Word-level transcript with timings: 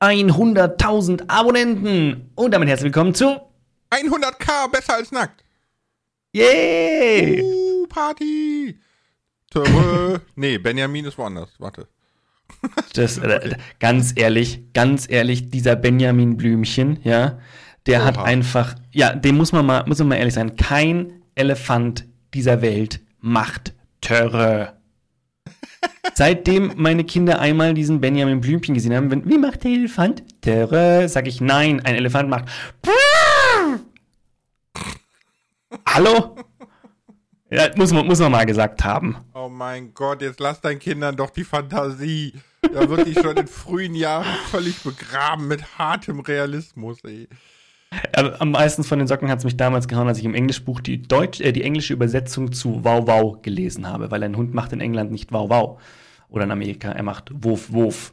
100.000 0.00 1.28
Abonnenten. 1.28 2.30
Und 2.34 2.52
damit 2.52 2.68
herzlich 2.68 2.86
willkommen 2.92 3.14
zu 3.14 3.40
100k 3.90 4.70
besser 4.70 4.94
als 4.94 5.10
nackt. 5.12 5.44
Yay! 6.32 7.42
Uh, 7.42 7.86
Party. 7.88 8.78
Töre. 9.50 10.20
nee, 10.36 10.58
Benjamin 10.58 11.06
ist 11.06 11.18
woanders. 11.18 11.50
Warte. 11.58 11.88
Das, 12.94 13.18
äh, 13.18 13.56
ganz 13.78 14.12
ehrlich, 14.16 14.72
ganz 14.72 15.08
ehrlich, 15.08 15.50
dieser 15.50 15.76
Benjamin 15.76 16.36
Blümchen, 16.36 16.98
ja, 17.04 17.38
der 17.86 18.04
hat 18.04 18.16
Oha. 18.16 18.24
einfach, 18.24 18.74
ja, 18.90 19.14
dem 19.14 19.36
muss 19.36 19.52
man 19.52 19.64
mal, 19.64 19.84
muss 19.86 19.98
man 19.98 20.08
mal 20.08 20.16
ehrlich 20.16 20.34
sein, 20.34 20.56
kein 20.56 21.22
Elefant 21.34 22.06
dieser 22.34 22.60
Welt 22.62 23.00
macht 23.20 23.74
Töre. 24.00 24.77
Seitdem 26.14 26.72
meine 26.76 27.04
Kinder 27.04 27.38
einmal 27.38 27.74
diesen 27.74 28.00
Benjamin 28.00 28.40
Blümchen 28.40 28.74
gesehen 28.74 28.94
haben, 28.94 29.10
wenn, 29.10 29.28
wie 29.28 29.38
macht 29.38 29.64
der 29.64 29.70
Elefant? 29.70 30.22
Töre, 30.40 31.08
sag 31.08 31.26
ich 31.26 31.40
nein, 31.40 31.80
ein 31.84 31.94
Elefant 31.94 32.28
macht. 32.28 32.46
Hallo? 35.86 36.36
Ja, 37.50 37.70
muss 37.76 37.92
man, 37.92 38.06
muss 38.06 38.18
man 38.18 38.30
mal 38.30 38.44
gesagt 38.44 38.84
haben. 38.84 39.16
Oh 39.34 39.48
mein 39.48 39.94
Gott, 39.94 40.20
jetzt 40.20 40.40
lass 40.40 40.60
deinen 40.60 40.78
Kindern 40.78 41.16
doch 41.16 41.30
die 41.30 41.44
Fantasie. 41.44 42.34
Da 42.60 42.88
wird 42.88 43.06
die 43.06 43.14
schon 43.14 43.36
in 43.36 43.46
frühen 43.46 43.94
Jahren 43.94 44.26
völlig 44.50 44.82
begraben 44.82 45.48
mit 45.48 45.78
hartem 45.78 46.20
Realismus, 46.20 46.98
ey. 47.04 47.28
Aber 48.12 48.40
am 48.40 48.50
meisten 48.50 48.84
von 48.84 48.98
den 48.98 49.08
Socken 49.08 49.30
hat 49.30 49.38
es 49.38 49.44
mich 49.44 49.56
damals 49.56 49.88
gehauen, 49.88 50.08
als 50.08 50.18
ich 50.18 50.24
im 50.24 50.34
Englischbuch 50.34 50.80
die, 50.80 51.02
Deutsch, 51.02 51.40
äh, 51.40 51.52
die 51.52 51.62
englische 51.62 51.94
Übersetzung 51.94 52.52
zu 52.52 52.84
Wow 52.84 53.06
Wow 53.06 53.42
gelesen 53.42 53.86
habe, 53.88 54.10
weil 54.10 54.22
ein 54.22 54.36
Hund 54.36 54.52
macht 54.54 54.72
in 54.72 54.80
England 54.80 55.10
nicht 55.10 55.32
Wow 55.32 55.48
Wow. 55.50 55.80
Oder 56.28 56.44
in 56.44 56.50
Amerika, 56.50 56.90
er 56.92 57.02
macht 57.02 57.30
Wurf 57.42 57.72
Wurf. 57.72 58.12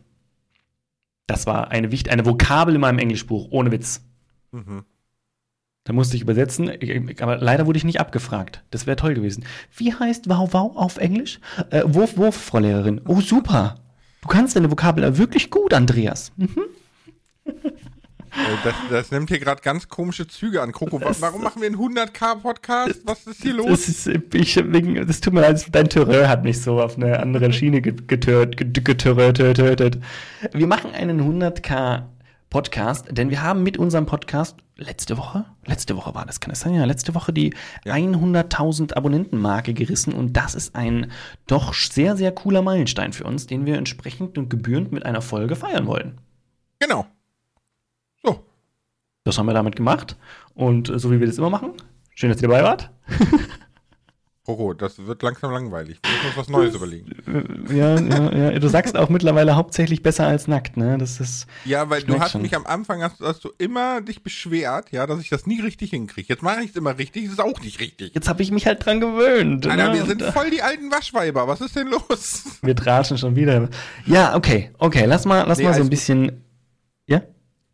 Das 1.27 1.45
war 1.45 1.71
eine, 1.71 1.89
eine 2.09 2.25
Vokabel 2.25 2.75
in 2.75 2.81
meinem 2.81 2.99
Englischbuch, 2.99 3.47
ohne 3.49 3.71
Witz. 3.71 4.05
Mhm. 4.51 4.83
Da 5.83 5.93
musste 5.93 6.15
ich 6.15 6.21
übersetzen, 6.21 6.71
ich- 6.79 7.21
aber 7.21 7.37
leider 7.37 7.65
wurde 7.67 7.77
ich 7.77 7.83
nicht 7.83 7.99
abgefragt. 7.99 8.63
Das 8.71 8.87
wäre 8.87 8.95
toll 8.95 9.13
gewesen. 9.13 9.43
Wie 9.75 9.93
heißt 9.93 10.29
Wow 10.29 10.53
Wow 10.53 10.77
auf 10.77 10.97
Englisch? 10.97 11.39
Äh, 11.69 11.83
Wurf 11.85 12.15
Wurf, 12.17 12.35
Frau 12.35 12.59
Lehrerin. 12.59 13.01
Oh, 13.05 13.19
super. 13.21 13.75
Du 14.21 14.29
kannst 14.29 14.55
deine 14.55 14.71
Vokabel 14.71 15.17
wirklich 15.17 15.51
gut, 15.51 15.73
Andreas. 15.73 16.31
Hm? 16.37 16.49
Äh, 18.35 18.55
Das, 18.63 18.73
das 18.89 19.11
nimmt 19.11 19.29
hier 19.29 19.39
gerade 19.39 19.61
ganz 19.61 19.87
komische 19.87 20.27
Züge 20.27 20.61
an. 20.61 20.71
Kroko, 20.71 20.99
wa- 21.01 21.15
warum 21.19 21.41
machen 21.43 21.61
wir 21.61 21.67
einen 21.67 21.77
100k-Podcast? 21.77 23.01
Was 23.05 23.25
ist 23.27 23.41
hier 23.41 23.53
los? 23.53 23.67
Das, 23.67 23.87
ist, 23.87 24.07
ich, 24.33 24.55
wegen, 24.71 25.05
das 25.07 25.21
tut 25.21 25.33
mir 25.33 25.41
leid, 25.41 25.65
dein 25.71 25.87
Terror 25.89 26.27
hat 26.27 26.43
mich 26.43 26.61
so 26.61 26.81
auf 26.81 26.97
eine 26.97 27.19
andere 27.19 27.51
Schiene 27.53 27.81
get- 27.81 28.07
getört. 28.07 28.59
Wir 30.53 30.67
machen 30.67 30.91
einen 30.93 31.21
100k 31.21 32.03
Podcast, 32.49 33.07
denn 33.11 33.29
wir 33.29 33.41
haben 33.41 33.63
mit 33.63 33.77
unserem 33.77 34.05
Podcast 34.05 34.57
letzte 34.77 35.17
Woche, 35.17 35.45
letzte 35.65 35.95
Woche 35.97 36.13
war 36.15 36.25
das, 36.25 36.39
kann 36.39 36.51
es 36.51 36.59
sein? 36.61 36.73
Ja, 36.73 36.85
letzte 36.85 37.15
Woche 37.15 37.33
die 37.33 37.53
100.000 37.85 38.93
Abonnenten-Marke 38.93 39.73
gerissen 39.73 40.13
und 40.13 40.33
das 40.37 40.55
ist 40.55 40.75
ein 40.75 41.11
doch 41.47 41.73
sehr, 41.73 42.15
sehr 42.17 42.31
cooler 42.31 42.61
Meilenstein 42.61 43.13
für 43.13 43.23
uns, 43.23 43.47
den 43.47 43.65
wir 43.65 43.77
entsprechend 43.77 44.37
und 44.37 44.49
gebührend 44.49 44.91
mit 44.91 45.05
einer 45.05 45.21
Folge 45.21 45.55
feiern 45.55 45.87
wollen. 45.87 46.19
Genau. 46.79 47.05
Das 49.25 49.39
haben 49.39 49.47
wir 49.47 49.53
damit 49.53 49.75
gemacht 49.75 50.15
und 50.53 50.87
äh, 50.89 50.99
so 50.99 51.11
wie 51.11 51.19
wir 51.19 51.25
das 51.27 51.39
immer 51.39 51.49
machen. 51.49 51.73
Schön, 52.13 52.29
dass 52.29 52.41
ihr 52.41 52.47
dabei 52.47 52.63
wart. 52.63 52.91
Kroko, 54.45 54.75
das 54.75 55.03
wird 55.03 55.23
langsam 55.23 55.51
langweilig. 55.51 55.99
Wir 56.03 56.11
müssen 56.11 56.27
uns 56.27 56.37
was 56.37 56.49
Neues 56.49 56.75
überlegen. 56.75 57.65
Äh, 57.69 57.75
Ja, 57.75 57.99
ja, 57.99 58.51
ja. 58.51 58.59
Du 58.59 58.67
sagst 58.67 58.95
auch 58.95 59.09
mittlerweile 59.09 59.55
hauptsächlich 59.55 60.03
besser 60.03 60.27
als 60.27 60.47
nackt, 60.47 60.77
ne? 60.77 60.99
Das 60.99 61.19
ist. 61.19 61.47
Ja, 61.65 61.89
weil 61.89 62.03
du 62.03 62.19
hast 62.19 62.33
schon. 62.33 62.43
mich 62.43 62.55
am 62.55 62.67
Anfang, 62.67 63.01
hast, 63.01 63.19
hast 63.21 63.43
du 63.43 63.49
immer 63.57 64.01
dich 64.01 64.21
beschwert, 64.21 64.91
ja, 64.91 65.07
dass 65.07 65.19
ich 65.19 65.29
das 65.29 65.47
nie 65.47 65.59
richtig 65.59 65.89
hinkriege. 65.89 66.27
Jetzt 66.29 66.43
mache 66.43 66.61
ich 66.61 66.69
es 66.69 66.75
immer 66.75 66.95
richtig, 66.95 67.25
es 67.25 67.31
ist 67.31 67.41
auch 67.41 67.59
nicht 67.61 67.79
richtig. 67.79 68.13
Jetzt 68.13 68.29
habe 68.29 68.43
ich 68.43 68.51
mich 68.51 68.67
halt 68.67 68.85
dran 68.85 68.99
gewöhnt. 68.99 69.65
Alter, 69.65 69.87
ne? 69.87 69.93
wir 69.97 70.05
sind 70.05 70.21
äh, 70.21 70.31
voll 70.31 70.51
die 70.51 70.61
alten 70.61 70.91
Waschweiber. 70.91 71.47
Was 71.47 71.61
ist 71.61 71.75
denn 71.75 71.87
los? 71.87 72.43
wir 72.61 72.75
tratschen 72.75 73.17
schon 73.17 73.35
wieder. 73.35 73.69
Ja, 74.05 74.35
okay, 74.35 74.69
okay. 74.77 75.05
Lass 75.07 75.25
mal, 75.25 75.45
lass 75.47 75.57
Nee, 75.57 75.63
mal 75.63 75.73
so 75.73 75.81
ein 75.81 75.89
bisschen. 75.89 76.43
Ja? 77.07 77.23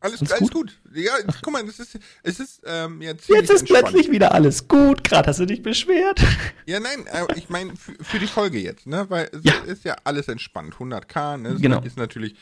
Alles, 0.01 0.19
Alles 0.31 0.39
gut? 0.39 0.51
gut? 0.53 0.79
Ja, 0.95 1.13
guck 1.44 1.53
mal, 1.53 1.63
das 1.63 1.79
ist, 1.79 1.97
es 2.23 2.39
ist 2.39 2.62
ähm, 2.66 3.01
ja 3.01 3.16
ziemlich 3.17 3.41
Jetzt 3.41 3.50
ist 3.51 3.62
entspannt. 3.62 3.85
plötzlich 3.94 4.12
wieder 4.12 4.34
alles 4.34 4.67
gut. 4.67 5.03
Gerade 5.03 5.29
hast 5.29 5.39
du 5.39 5.45
dich 5.45 5.62
beschwert. 5.62 6.19
Ja, 6.66 6.79
nein, 6.79 7.06
äh, 7.07 7.25
ich 7.38 7.50
meine 7.50 7.75
für, 7.75 7.94
für 8.03 8.17
die 8.19 8.28
Folge 8.28 8.57
jetzt, 8.59 8.88
ne? 8.88 9.06
Weil 9.09 9.29
es 9.34 9.44
Ja. 9.44 9.53
ist 9.61 9.84
ja 9.84 9.95
alles 10.03 10.28
entspannt. 10.28 10.75
100k, 10.75 11.38
ne? 11.38 11.50
Es 11.50 11.61
Genau. 11.61 11.81
ist 11.81 11.97
natürlich, 11.97 12.35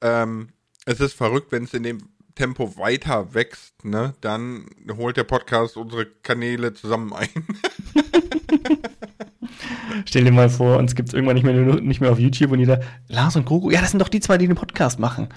ähm, 0.00 0.48
es 0.84 1.00
ist 1.00 1.14
verrückt, 1.14 1.52
wenn 1.52 1.64
es 1.64 1.74
in 1.74 1.82
dem 1.84 1.98
Tempo 2.34 2.76
weiter 2.76 3.34
wächst, 3.34 3.84
ne? 3.84 4.14
Dann 4.20 4.66
holt 4.96 5.16
der 5.16 5.24
Podcast 5.24 5.76
unsere 5.76 6.06
Kanäle 6.06 6.72
zusammen 6.74 7.12
ein. 7.12 7.28
Stell 10.06 10.24
dir 10.24 10.32
mal 10.32 10.48
vor, 10.48 10.78
uns 10.78 10.94
gibt's 10.94 11.12
irgendwann 11.12 11.34
nicht 11.34 11.44
mehr, 11.44 11.54
nicht 11.54 12.00
mehr 12.00 12.12
auf 12.12 12.18
YouTube 12.18 12.52
und 12.52 12.58
jeder. 12.58 12.80
Lars 13.08 13.36
und 13.36 13.44
Grogu. 13.46 13.70
Ja, 13.70 13.80
das 13.80 13.90
sind 13.90 14.00
doch 14.00 14.08
die 14.08 14.20
zwei, 14.20 14.38
die 14.38 14.46
den 14.46 14.56
Podcast 14.56 14.98
machen. 14.98 15.28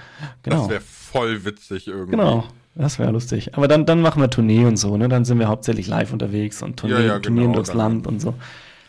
Genau. 0.44 0.62
Das 0.62 0.70
wäre 0.70 0.82
voll 0.82 1.46
witzig 1.46 1.88
irgendwie. 1.88 2.12
Genau. 2.12 2.46
Das 2.76 3.00
wäre 3.00 3.12
lustig. 3.12 3.56
Aber 3.56 3.68
dann, 3.70 3.86
dann 3.86 4.02
machen 4.02 4.22
wir 4.22 4.30
Tournee 4.30 4.66
und 4.66 4.76
so, 4.78 4.98
ne? 4.98 5.08
Dann 5.08 5.24
sind 5.24 5.40
wir 5.40 5.48
hauptsächlich 5.48 5.88
live 5.88 6.12
unterwegs 6.12 6.62
und 6.62 6.78
Tournee, 6.78 6.96
Ja, 6.96 7.02
ja, 7.02 7.20
Turnieren 7.20 7.48
genau, 7.48 7.56
durchs 7.56 7.70
dann- 7.70 7.78
Land 7.78 8.08
und 8.08 8.20
so. 8.20 8.34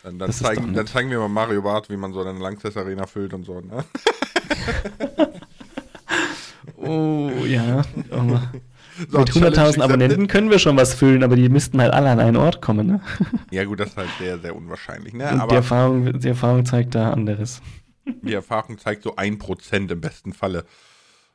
Dann, 0.03 0.19
dann, 0.19 0.31
zeigen, 0.31 0.73
dann 0.73 0.87
zeigen 0.87 1.09
wir 1.09 1.19
mal 1.19 1.27
Mario 1.27 1.61
Barth, 1.61 1.89
wie 1.89 1.97
man 1.97 2.13
so 2.13 2.21
eine 2.21 2.37
Langsess 2.39 2.77
Arena 2.77 3.05
füllt 3.07 3.33
und 3.33 3.45
so, 3.45 3.59
ne? 3.61 3.83
Oh, 6.79 7.29
ja. 7.45 7.81
So, 9.09 9.19
Mit 9.19 9.29
Challenge 9.31 9.55
100.000 9.55 9.59
accepted. 9.59 9.81
Abonnenten 9.83 10.27
können 10.27 10.49
wir 10.49 10.59
schon 10.59 10.77
was 10.77 10.93
füllen, 10.93 11.23
aber 11.23 11.35
die 11.35 11.49
müssten 11.49 11.79
halt 11.81 11.93
alle 11.93 12.09
an 12.09 12.19
einen 12.19 12.37
Ort 12.37 12.61
kommen, 12.61 12.87
ne? 12.87 13.01
Ja, 13.51 13.63
gut, 13.65 13.79
das 13.79 13.89
ist 13.89 13.97
halt 13.97 14.09
sehr, 14.19 14.39
sehr 14.39 14.55
unwahrscheinlich, 14.55 15.13
ne? 15.13 15.25
Und 15.29 15.35
die 15.35 15.41
Aber 15.41 15.55
Erfahrung, 15.55 16.19
die 16.19 16.27
Erfahrung 16.27 16.65
zeigt 16.65 16.95
da 16.95 17.11
anderes. 17.11 17.61
die 18.05 18.33
Erfahrung 18.33 18.77
zeigt 18.77 19.03
so 19.03 19.15
ein 19.15 19.37
Prozent 19.37 19.91
im 19.91 20.01
besten 20.01 20.33
Falle. 20.33 20.65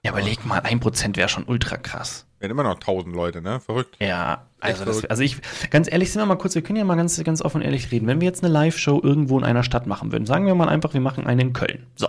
Ja, 0.05 0.11
überleg 0.11 0.45
mal, 0.45 0.59
ein 0.61 0.81
Prozent 0.81 1.17
wäre 1.17 1.28
schon 1.28 1.45
ultra 1.45 1.77
krass. 1.77 2.27
Werden 2.41 2.50
immer 2.50 2.65
noch 2.65 2.75
1000 2.75 3.15
Leute, 3.15 3.41
ne? 3.41 3.61
Verrückt. 3.61 3.97
Ja, 4.00 4.47
also, 4.59 4.84
das, 4.84 5.05
also 5.05 5.23
ich, 5.23 5.37
ganz 5.71 5.91
ehrlich, 5.91 6.11
sind 6.11 6.21
wir 6.21 6.27
mal 6.27 6.34
kurz, 6.37 6.56
wir 6.56 6.62
können 6.62 6.79
ja 6.79 6.84
mal 6.84 6.97
ganz, 6.97 7.23
ganz 7.23 7.41
offen 7.41 7.59
und 7.59 7.62
ehrlich 7.62 7.93
reden. 7.93 8.09
Wenn 8.09 8.21
wir 8.21 8.27
jetzt 8.27 8.43
eine 8.43 8.53
Live-Show 8.53 9.00
irgendwo 9.00 9.39
in 9.39 9.44
einer 9.44 9.62
Stadt 9.62 9.87
machen 9.87 10.11
würden, 10.11 10.27
sagen 10.27 10.47
wir 10.47 10.56
mal 10.56 10.69
einfach, 10.69 10.93
wir 10.93 11.00
machen 11.00 11.25
eine 11.25 11.43
in 11.43 11.53
Köln. 11.53 11.87
So. 11.94 12.09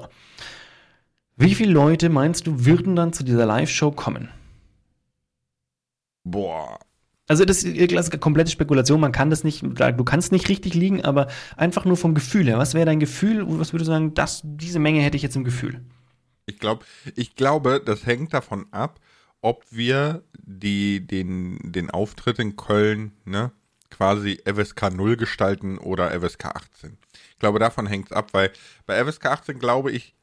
Wie 1.36 1.54
viele 1.54 1.72
Leute 1.72 2.10
meinst 2.10 2.48
du, 2.48 2.66
würden 2.66 2.96
dann 2.96 3.14
zu 3.14 3.24
dieser 3.24 3.46
Live-Show 3.46 3.92
kommen? 3.92 4.30
Boah. 6.24 6.80
Also 7.28 7.46
das 7.46 7.64
ist 7.64 8.20
komplette 8.20 8.52
Spekulation, 8.52 9.00
man 9.00 9.14
kann 9.14 9.30
das 9.30 9.44
nicht, 9.44 9.64
du 9.64 10.04
kannst 10.04 10.32
nicht 10.34 10.50
richtig 10.50 10.74
liegen, 10.74 11.04
aber 11.06 11.28
einfach 11.56 11.86
nur 11.86 11.96
vom 11.96 12.16
Gefühl 12.16 12.48
her. 12.48 12.58
Was 12.58 12.74
wäre 12.74 12.86
dein 12.86 13.00
Gefühl? 13.00 13.46
Was 13.48 13.72
würdest 13.72 13.88
du 13.88 13.94
sagen, 13.94 14.14
das, 14.14 14.42
diese 14.44 14.80
Menge 14.80 15.02
hätte 15.02 15.16
ich 15.16 15.24
jetzt 15.24 15.38
im 15.38 15.46
Gefühl? 15.46 15.86
Ich, 16.46 16.60
glaub, 16.60 16.86
ich 17.16 17.36
glaube, 17.36 17.82
das 17.84 18.06
hängt 18.06 18.34
davon 18.34 18.66
ab, 18.72 19.00
ob 19.42 19.64
wir 19.72 20.24
die, 20.38 21.06
den, 21.06 21.60
den 21.64 21.90
Auftritt 21.90 22.40
in 22.40 22.58
Köln 22.58 23.14
ne, 23.24 23.52
quasi 23.90 24.42
FSK 24.46 24.94
0 24.94 25.16
gestalten 25.16 25.78
oder 25.78 26.12
FSK 26.12 26.46
18. 26.48 26.98
Ich 27.32 27.40
glaube, 27.40 27.60
davon 27.60 27.88
hängt 27.88 28.08
es 28.08 28.12
ab, 28.12 28.30
weil 28.34 28.52
bei 28.86 29.04
FSK 29.04 29.28
18 29.28 29.60
glaube 29.60 29.92
ich 29.92 30.14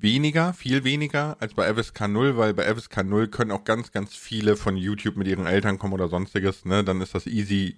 weniger, 0.00 0.52
viel 0.52 0.84
weniger 0.84 1.36
als 1.40 1.54
bei 1.54 1.72
FSK 1.72 2.08
0, 2.08 2.36
weil 2.36 2.54
bei 2.54 2.64
FSK 2.74 3.04
0 3.04 3.28
können 3.28 3.50
auch 3.50 3.64
ganz, 3.64 3.92
ganz 3.92 4.14
viele 4.14 4.56
von 4.56 4.76
YouTube 4.76 5.16
mit 5.16 5.28
ihren 5.28 5.46
Eltern 5.46 5.78
kommen 5.78 5.92
oder 5.94 6.08
sonstiges. 6.08 6.64
Ne? 6.64 6.84
Dann 6.84 7.00
ist 7.00 7.14
das 7.14 7.26
easy 7.26 7.76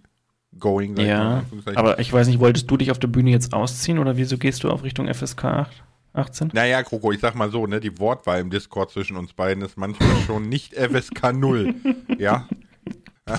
going. 0.58 0.94
mal, 0.94 1.06
Ja, 1.06 1.38
Anführungszeichen. 1.38 1.78
aber 1.78 1.98
ich 1.98 2.12
weiß 2.12 2.26
nicht, 2.28 2.40
wolltest 2.40 2.70
du 2.70 2.76
dich 2.76 2.90
auf 2.90 2.98
der 2.98 3.08
Bühne 3.08 3.30
jetzt 3.30 3.52
ausziehen 3.52 3.98
oder 3.98 4.16
wieso 4.16 4.38
gehst 4.38 4.64
du 4.64 4.70
auf 4.70 4.82
Richtung 4.82 5.12
FSK 5.12 5.44
8, 5.44 5.84
18? 6.14 6.50
Naja, 6.52 6.82
Kroko, 6.82 7.12
ich 7.12 7.20
sag 7.20 7.34
mal 7.34 7.50
so, 7.50 7.66
ne, 7.66 7.80
die 7.80 7.98
Wortwahl 7.98 8.40
im 8.40 8.50
Discord 8.50 8.90
zwischen 8.90 9.16
uns 9.16 9.32
beiden 9.32 9.62
ist 9.64 9.76
manchmal 9.76 10.16
schon 10.26 10.48
nicht 10.48 10.74
FSK 10.74 11.32
0. 11.32 11.74
ja? 12.18 12.46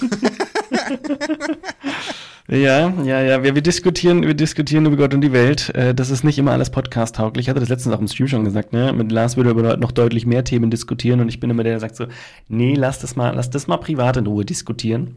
Ja, 2.49 2.89
ja, 3.03 3.21
ja. 3.21 3.41
Wir, 3.41 3.55
wir 3.55 3.61
diskutieren, 3.61 4.23
wir 4.23 4.33
diskutieren 4.33 4.85
über 4.85 4.97
Gott 4.97 5.13
und 5.13 5.21
die 5.21 5.31
Welt. 5.31 5.69
Äh, 5.75 5.95
das 5.95 6.09
ist 6.09 6.25
nicht 6.25 6.37
immer 6.37 6.51
alles 6.51 6.69
podcast-tauglich. 6.71 7.45
Ich 7.45 7.49
hatte 7.49 7.61
das 7.61 7.69
letztens 7.69 7.95
auch 7.95 8.01
im 8.01 8.09
Stream 8.09 8.27
schon 8.27 8.43
gesagt, 8.43 8.73
ne? 8.73 8.91
Mit 8.91 9.13
Lars 9.13 9.37
würde 9.37 9.51
über 9.51 9.77
noch 9.77 9.93
deutlich 9.93 10.25
mehr 10.25 10.43
Themen 10.43 10.69
diskutieren 10.69 11.21
und 11.21 11.29
ich 11.29 11.39
bin 11.39 11.49
immer 11.49 11.63
der, 11.63 11.73
der 11.73 11.79
sagt 11.79 11.95
so, 11.95 12.05
nee, 12.49 12.75
lass 12.75 12.99
das 12.99 13.15
mal, 13.15 13.33
lass 13.33 13.49
das 13.49 13.67
mal 13.67 13.77
privat 13.77 14.17
in 14.17 14.27
Ruhe 14.27 14.43
diskutieren. 14.43 15.15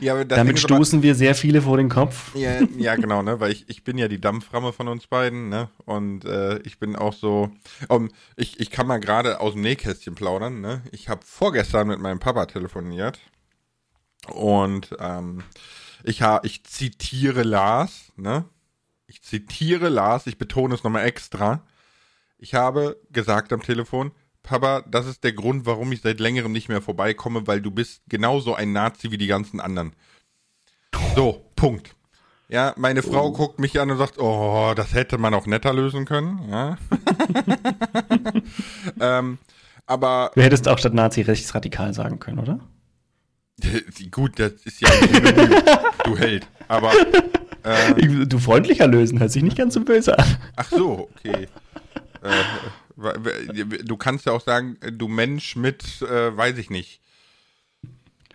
Ja 0.00 0.22
Damit 0.24 0.56
ist 0.56 0.64
aber- 0.64 0.74
stoßen 0.76 1.02
wir 1.02 1.14
sehr 1.14 1.34
viele 1.34 1.62
vor 1.62 1.76
den 1.76 1.88
Kopf. 1.88 2.34
Ja, 2.34 2.60
ja, 2.78 2.96
genau, 2.96 3.22
ne, 3.22 3.40
weil 3.40 3.52
ich, 3.52 3.68
ich 3.68 3.84
bin 3.84 3.98
ja 3.98 4.08
die 4.08 4.20
Dampframme 4.20 4.72
von 4.72 4.88
uns 4.88 5.06
beiden, 5.06 5.48
ne, 5.48 5.68
und 5.84 6.24
äh, 6.24 6.58
ich 6.60 6.78
bin 6.78 6.96
auch 6.96 7.12
so, 7.12 7.50
um, 7.88 8.10
ich, 8.36 8.60
ich 8.60 8.70
kann 8.70 8.86
mal 8.86 8.98
gerade 8.98 9.40
aus 9.40 9.52
dem 9.52 9.62
Nähkästchen 9.62 10.14
plaudern, 10.14 10.60
ne, 10.60 10.82
ich 10.92 11.08
habe 11.08 11.22
vorgestern 11.24 11.88
mit 11.88 12.00
meinem 12.00 12.18
Papa 12.18 12.46
telefoniert 12.46 13.18
und 14.28 14.90
ähm, 15.00 15.42
ich, 16.04 16.22
ha, 16.22 16.40
ich 16.44 16.64
zitiere 16.64 17.42
Lars, 17.42 18.12
ne, 18.16 18.44
ich 19.06 19.22
zitiere 19.22 19.88
Lars, 19.88 20.26
ich 20.26 20.38
betone 20.38 20.74
es 20.74 20.84
nochmal 20.84 21.04
extra, 21.06 21.62
ich 22.38 22.54
habe 22.54 22.96
gesagt 23.10 23.52
am 23.52 23.62
Telefon, 23.62 24.12
Papa, 24.42 24.82
das 24.82 25.06
ist 25.06 25.22
der 25.24 25.32
Grund, 25.32 25.66
warum 25.66 25.92
ich 25.92 26.00
seit 26.00 26.18
längerem 26.18 26.52
nicht 26.52 26.68
mehr 26.68 26.82
vorbeikomme, 26.82 27.46
weil 27.46 27.60
du 27.60 27.70
bist 27.70 28.02
genauso 28.08 28.54
ein 28.54 28.72
Nazi 28.72 29.10
wie 29.10 29.18
die 29.18 29.28
ganzen 29.28 29.60
anderen. 29.60 29.92
So, 31.14 31.44
Punkt. 31.56 31.94
Ja, 32.48 32.74
meine 32.76 33.02
Frau 33.02 33.28
oh. 33.28 33.32
guckt 33.32 33.58
mich 33.58 33.80
an 33.80 33.90
und 33.90 33.98
sagt, 33.98 34.18
oh, 34.18 34.74
das 34.76 34.92
hätte 34.92 35.16
man 35.16 35.32
auch 35.32 35.46
netter 35.46 35.72
lösen 35.72 36.04
können. 36.04 36.40
Ja. 36.50 36.76
ähm, 39.00 39.38
aber. 39.86 40.32
Du 40.34 40.42
hättest 40.42 40.68
auch 40.68 40.78
statt 40.78 40.92
Nazi 40.92 41.22
rechtsradikal 41.22 41.94
sagen 41.94 42.18
können, 42.18 42.38
oder? 42.40 42.60
Gut, 44.10 44.38
das 44.38 44.52
ist 44.64 44.80
ja 44.80 44.90
du 46.04 46.16
Held. 46.18 46.46
Aber. 46.68 46.92
Äh, 47.62 48.26
du 48.26 48.38
freundlicher 48.38 48.86
lösen, 48.86 49.20
hört 49.20 49.30
sich 49.30 49.42
nicht 49.42 49.56
ganz 49.56 49.74
so 49.74 49.80
böse 49.80 50.18
an. 50.18 50.36
Ach 50.56 50.68
so, 50.68 51.08
okay. 51.16 51.48
Äh, 52.22 52.42
du 52.96 53.96
kannst 53.96 54.26
ja 54.26 54.32
auch 54.32 54.40
sagen, 54.40 54.76
du 54.92 55.08
Mensch 55.08 55.56
mit, 55.56 56.02
äh, 56.02 56.36
weiß 56.36 56.58
ich 56.58 56.70
nicht. 56.70 57.00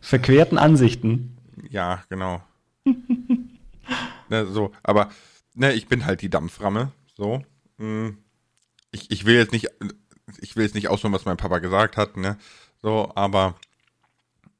Verquerten 0.01 0.57
Ansichten. 0.57 1.37
Ja, 1.69 2.03
genau. 2.09 2.41
ne, 4.29 4.45
so, 4.47 4.71
aber 4.83 5.09
ne, 5.53 5.73
ich 5.73 5.87
bin 5.87 6.05
halt 6.05 6.21
die 6.21 6.29
Dampframme. 6.29 6.91
So. 7.15 7.43
Hm. 7.77 8.17
Ich, 8.91 9.11
ich 9.11 9.25
will 9.25 9.35
jetzt 9.35 9.51
nicht, 9.51 9.67
ich 10.39 10.55
will 10.55 10.63
jetzt 10.63 10.75
nicht 10.75 10.87
ausführen, 10.87 11.13
was 11.13 11.25
mein 11.25 11.37
Papa 11.37 11.59
gesagt 11.59 11.97
hat, 11.97 12.17
ne? 12.17 12.37
So, 12.81 13.11
aber 13.15 13.55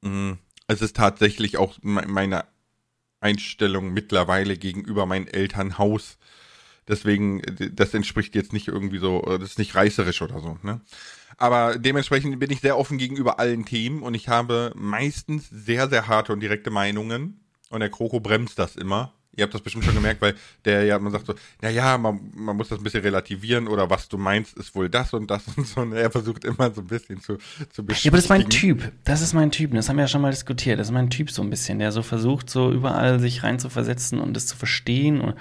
mh, 0.01 0.09
hm, 0.09 0.38
es 0.67 0.81
ist 0.81 0.95
tatsächlich 0.95 1.57
auch 1.57 1.77
meine 1.81 2.45
Einstellung 3.19 3.94
mittlerweile 3.94 4.57
gegenüber 4.57 5.05
meinem 5.05 5.27
Elternhaus. 5.27 6.17
Deswegen, 6.88 7.42
das 7.74 7.94
entspricht 7.94 8.36
jetzt 8.36 8.54
nicht 8.54 8.68
irgendwie 8.68 9.00
so, 9.00 9.22
das 9.22 9.51
ist 9.51 9.60
nicht 9.60 9.75
reißerisch 9.75 10.22
oder 10.22 10.39
so, 10.39 10.57
ne? 10.63 10.81
Aber 11.38 11.78
dementsprechend 11.78 12.39
bin 12.39 12.50
ich 12.50 12.62
sehr 12.62 12.78
offen 12.78 12.98
gegenüber 12.98 13.39
allen 13.39 13.66
Themen 13.66 14.01
und 14.01 14.16
ich 14.16 14.28
habe 14.28 14.72
meistens 14.75 15.48
sehr, 15.50 15.88
sehr 15.88 16.07
harte 16.07 16.34
und 16.34 16.39
direkte 16.39 16.72
Meinungen. 16.72 17.42
Und 17.69 17.81
der 17.81 17.89
Kroko 17.89 18.19
bremst 18.19 18.57
das 18.57 18.75
immer. 18.75 19.13
Ihr 19.36 19.44
habt 19.44 19.54
das 19.54 19.62
bestimmt 19.62 19.84
schon 19.84 19.94
gemerkt, 19.94 20.19
weil 20.19 20.34
der 20.66 20.86
ja, 20.86 20.98
man 20.98 21.12
sagt 21.12 21.28
so, 21.28 21.36
na 21.62 21.69
ja, 21.69 22.00
man, 22.00 22.31
man 22.34 22.57
muss 22.57 22.69
das 22.69 22.80
ein 22.80 22.84
bisschen 22.84 23.04
relativieren 23.04 23.68
oder 23.68 23.88
was 23.88 24.10
du 24.10 24.18
meinst, 24.18 24.57
ist 24.57 24.74
wohl 24.74 24.90
das 24.90 25.13
und 25.13 25.30
das 25.30 25.44
und 25.56 25.68
so. 25.68 25.81
Und 25.81 25.94
er 25.94 26.10
versucht 26.10 26.44
immer 26.44 26.72
so 26.72 26.81
ein 26.81 26.88
bisschen 26.88 27.22
zu, 27.22 27.38
zu 27.69 27.86
beschäftigen. 27.86 28.06
Ja, 28.06 28.10
aber 28.12 28.18
das 28.18 28.25
ist 28.25 28.30
mein 28.30 28.50
Typ. 28.50 28.92
Das 29.04 29.22
ist 29.22 29.33
mein 29.33 29.51
Typ. 29.51 29.74
Das 29.74 29.90
haben 29.90 29.98
wir 29.98 30.06
ja 30.06 30.07
schon 30.07 30.22
mal 30.22 30.31
diskutiert. 30.31 30.80
Das 30.80 30.88
ist 30.88 30.94
mein 30.94 31.12
Typ 31.12 31.30
so 31.30 31.44
ein 31.44 31.51
bisschen, 31.51 31.78
der 31.78 31.92
so 31.92 32.01
versucht, 32.01 32.50
so 32.50 32.72
überall 32.72 33.19
sich 33.19 33.44
rein 33.44 33.60
zu 33.60 33.69
versetzen 33.69 34.19
und 34.19 34.36
es 34.36 34.48
zu 34.48 34.57
verstehen. 34.57 35.22
Und, 35.22 35.36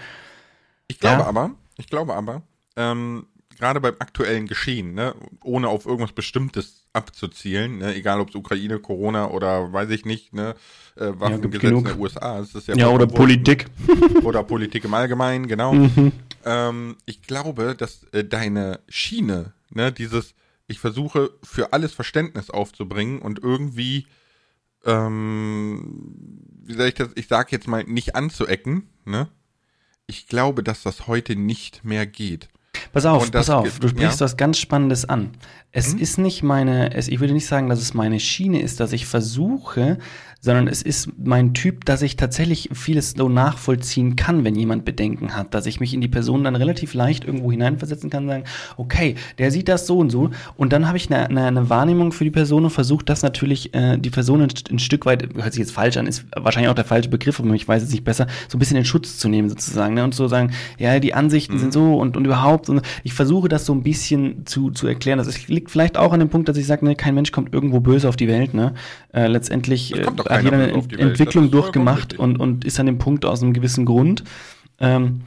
ich 0.89 0.99
glaube 0.99 1.23
ja. 1.23 1.27
aber, 1.27 1.51
ich 1.77 1.87
glaube 1.87 2.15
aber, 2.15 2.43
ähm, 2.77 3.27
gerade 3.57 3.81
beim 3.81 3.95
aktuellen 3.99 4.47
Geschehen, 4.47 4.95
ne, 4.95 5.15
ohne 5.43 5.69
auf 5.69 5.87
irgendwas 5.87 6.13
Bestimmtes 6.13 6.85
abzuzielen, 6.93 7.79
ne, 7.79 7.95
egal 7.95 8.21
ob 8.21 8.31
es 8.31 8.35
Ukraine, 8.35 8.79
Corona 8.79 9.31
oder 9.31 9.73
weiß 9.73 9.91
ich 9.91 10.05
nicht, 10.05 10.33
ne, 10.33 10.55
äh, 10.97 11.13
Waffengesetz 11.15 11.63
ja, 11.63 11.71
in 11.71 11.85
den 11.85 11.99
USA. 11.99 12.39
Das 12.39 12.55
ist 12.55 12.69
ja, 12.69 12.77
ja 12.77 12.89
oder 12.89 13.07
Politik. 13.07 13.67
oder 14.23 14.43
Politik 14.43 14.85
im 14.85 14.95
Allgemeinen, 14.95 15.47
genau. 15.47 15.73
Mhm. 15.73 16.13
Ähm, 16.45 16.97
ich 17.07 17.23
glaube, 17.23 17.75
dass 17.77 18.05
äh, 18.13 18.25
deine 18.25 18.81
Schiene, 18.89 19.53
ne, 19.71 19.93
dieses, 19.93 20.35
ich 20.69 20.79
versuche 20.79 21.31
für 21.43 21.73
alles 21.73 21.93
Verständnis 21.93 22.51
aufzubringen 22.51 23.21
und 23.21 23.43
irgendwie, 23.43 24.07
ähm, 24.85 26.05
wie 26.63 26.75
soll 26.75 26.89
ich 26.89 26.95
das, 26.95 27.11
ich 27.15 27.29
sag 27.29 27.53
jetzt 27.53 27.69
mal, 27.69 27.85
nicht 27.85 28.15
anzuecken, 28.15 28.89
ne? 29.05 29.29
Ich 30.09 30.29
glaube, 30.29 30.63
dass 30.63 30.83
das 30.83 31.07
heute 31.09 31.35
nicht 31.35 31.85
mehr 31.85 32.07
geht. 32.07 32.49
Pass 32.93 33.07
auf, 33.07 33.31
pass 33.31 33.51
auf, 33.51 33.79
du 33.81 33.89
sprichst 33.89 34.21
ja. 34.21 34.25
was 34.25 34.37
ganz 34.37 34.59
Spannendes 34.59 35.05
an. 35.05 35.31
Es 35.73 35.93
hm? 35.93 35.99
ist 35.99 36.19
nicht 36.19 36.43
meine, 36.43 36.95
es, 36.95 37.09
ich 37.09 37.21
würde 37.21 37.33
nicht 37.33 37.47
sagen, 37.47 37.69
dass 37.69 37.81
es 37.81 37.95
meine 37.95 38.21
Schiene 38.21 38.63
ist, 38.63 38.81
dass 38.81 38.93
ich 38.93 39.07
versuche, 39.07 39.99
sondern 40.41 40.69
es 40.69 40.83
ist 40.83 41.09
mein 41.19 41.55
Typ, 41.55 41.85
dass 41.85 42.03
ich 42.03 42.17
tatsächlich 42.17 42.71
vieles 42.73 43.13
so 43.13 43.29
nachvollziehen 43.29 44.17
kann, 44.17 44.45
wenn 44.45 44.55
jemand 44.55 44.85
Bedenken 44.85 45.35
hat, 45.35 45.55
dass 45.55 45.67
ich 45.67 45.81
mich 45.81 45.93
in 45.93 46.01
die 46.01 46.09
Person 46.09 46.45
dann 46.45 46.57
relativ 46.57 46.95
leicht 46.95 47.25
irgendwo 47.25 47.51
hineinversetzen 47.51 48.11
kann 48.11 48.25
und 48.25 48.31
sagen, 48.31 48.45
okay, 48.77 49.17
der 49.39 49.51
sieht 49.51 49.69
das 49.69 49.87
so 49.87 49.99
und 49.99 50.11
so 50.11 50.31
und 50.57 50.73
dann 50.73 50.87
habe 50.87 50.97
ich 50.97 51.11
eine, 51.11 51.29
eine, 51.29 51.45
eine, 51.45 51.69
Wahrnehmung 51.69 52.13
für 52.13 52.25
die 52.25 52.31
Person 52.31 52.65
und 52.65 52.71
versuche 52.71 53.05
das 53.05 53.23
natürlich, 53.23 53.75
äh, 53.75 53.99
die 53.99 54.11
Person 54.11 54.43
ein, 54.43 54.51
ein, 54.71 54.79
Stück 54.79 55.05
weit, 55.07 55.35
hört 55.35 55.53
sich 55.53 55.61
jetzt 55.61 55.73
falsch 55.73 55.97
an, 55.97 56.07
ist 56.07 56.25
wahrscheinlich 56.37 56.71
auch 56.71 56.75
der 56.75 56.85
falsche 56.85 57.09
Begriff, 57.09 57.41
aber 57.41 57.53
ich 57.55 57.67
weiß 57.67 57.83
es 57.83 57.91
nicht 57.91 58.05
besser, 58.05 58.27
so 58.49 58.57
ein 58.57 58.61
bisschen 58.61 58.77
in 58.77 58.85
Schutz 58.85 59.19
zu 59.19 59.29
nehmen 59.29 59.49
sozusagen 59.49 59.95
ne? 59.95 60.05
und 60.05 60.15
zu 60.15 60.29
sagen, 60.29 60.53
ja, 60.79 61.01
die 61.01 61.15
Ansichten 61.15 61.55
mhm. 61.55 61.59
sind 61.59 61.73
so 61.73 61.97
und, 61.97 62.17
und 62.17 62.25
überhaupt 62.25 62.69
und 62.69 62.83
ich 63.03 63.15
versuche 63.15 63.49
das 63.49 63.67
so 63.67 63.75
ein 63.75 63.83
bisschen 63.83 64.47
zu, 64.47 64.71
zu 64.71 64.87
erklären. 64.87 65.19
Das 65.19 65.49
liegt 65.49 65.71
vielleicht 65.71 65.97
auch 65.97 66.13
an 66.13 66.21
dem 66.21 66.29
Punkt, 66.29 66.49
dass 66.49 66.57
ich 66.57 66.67
sage, 66.67 66.85
ne, 66.85 66.95
kein 66.95 67.15
Mensch 67.15 67.33
kommt 67.33 67.53
irgendwo 67.53 67.81
böse 67.81 68.09
auf 68.09 68.17
die 68.17 68.29
Welt, 68.29 68.55
ne? 68.55 68.75
Äh, 69.13 69.29
letztendlich 69.29 69.97
äh, 69.97 70.05
hat 70.37 70.45
jeder 70.45 70.57
eine 70.57 70.73
Ent 70.73 70.99
Entwicklung 70.99 71.51
durchgemacht 71.51 72.19
und, 72.19 72.37
und 72.37 72.65
ist 72.65 72.79
an 72.81 72.87
dem 72.87 72.99
Punkt 72.99 73.25
aus 73.25 73.43
einem 73.43 73.53
gewissen 73.53 73.85
Grund. 73.85 74.25
Ähm, 74.81 75.23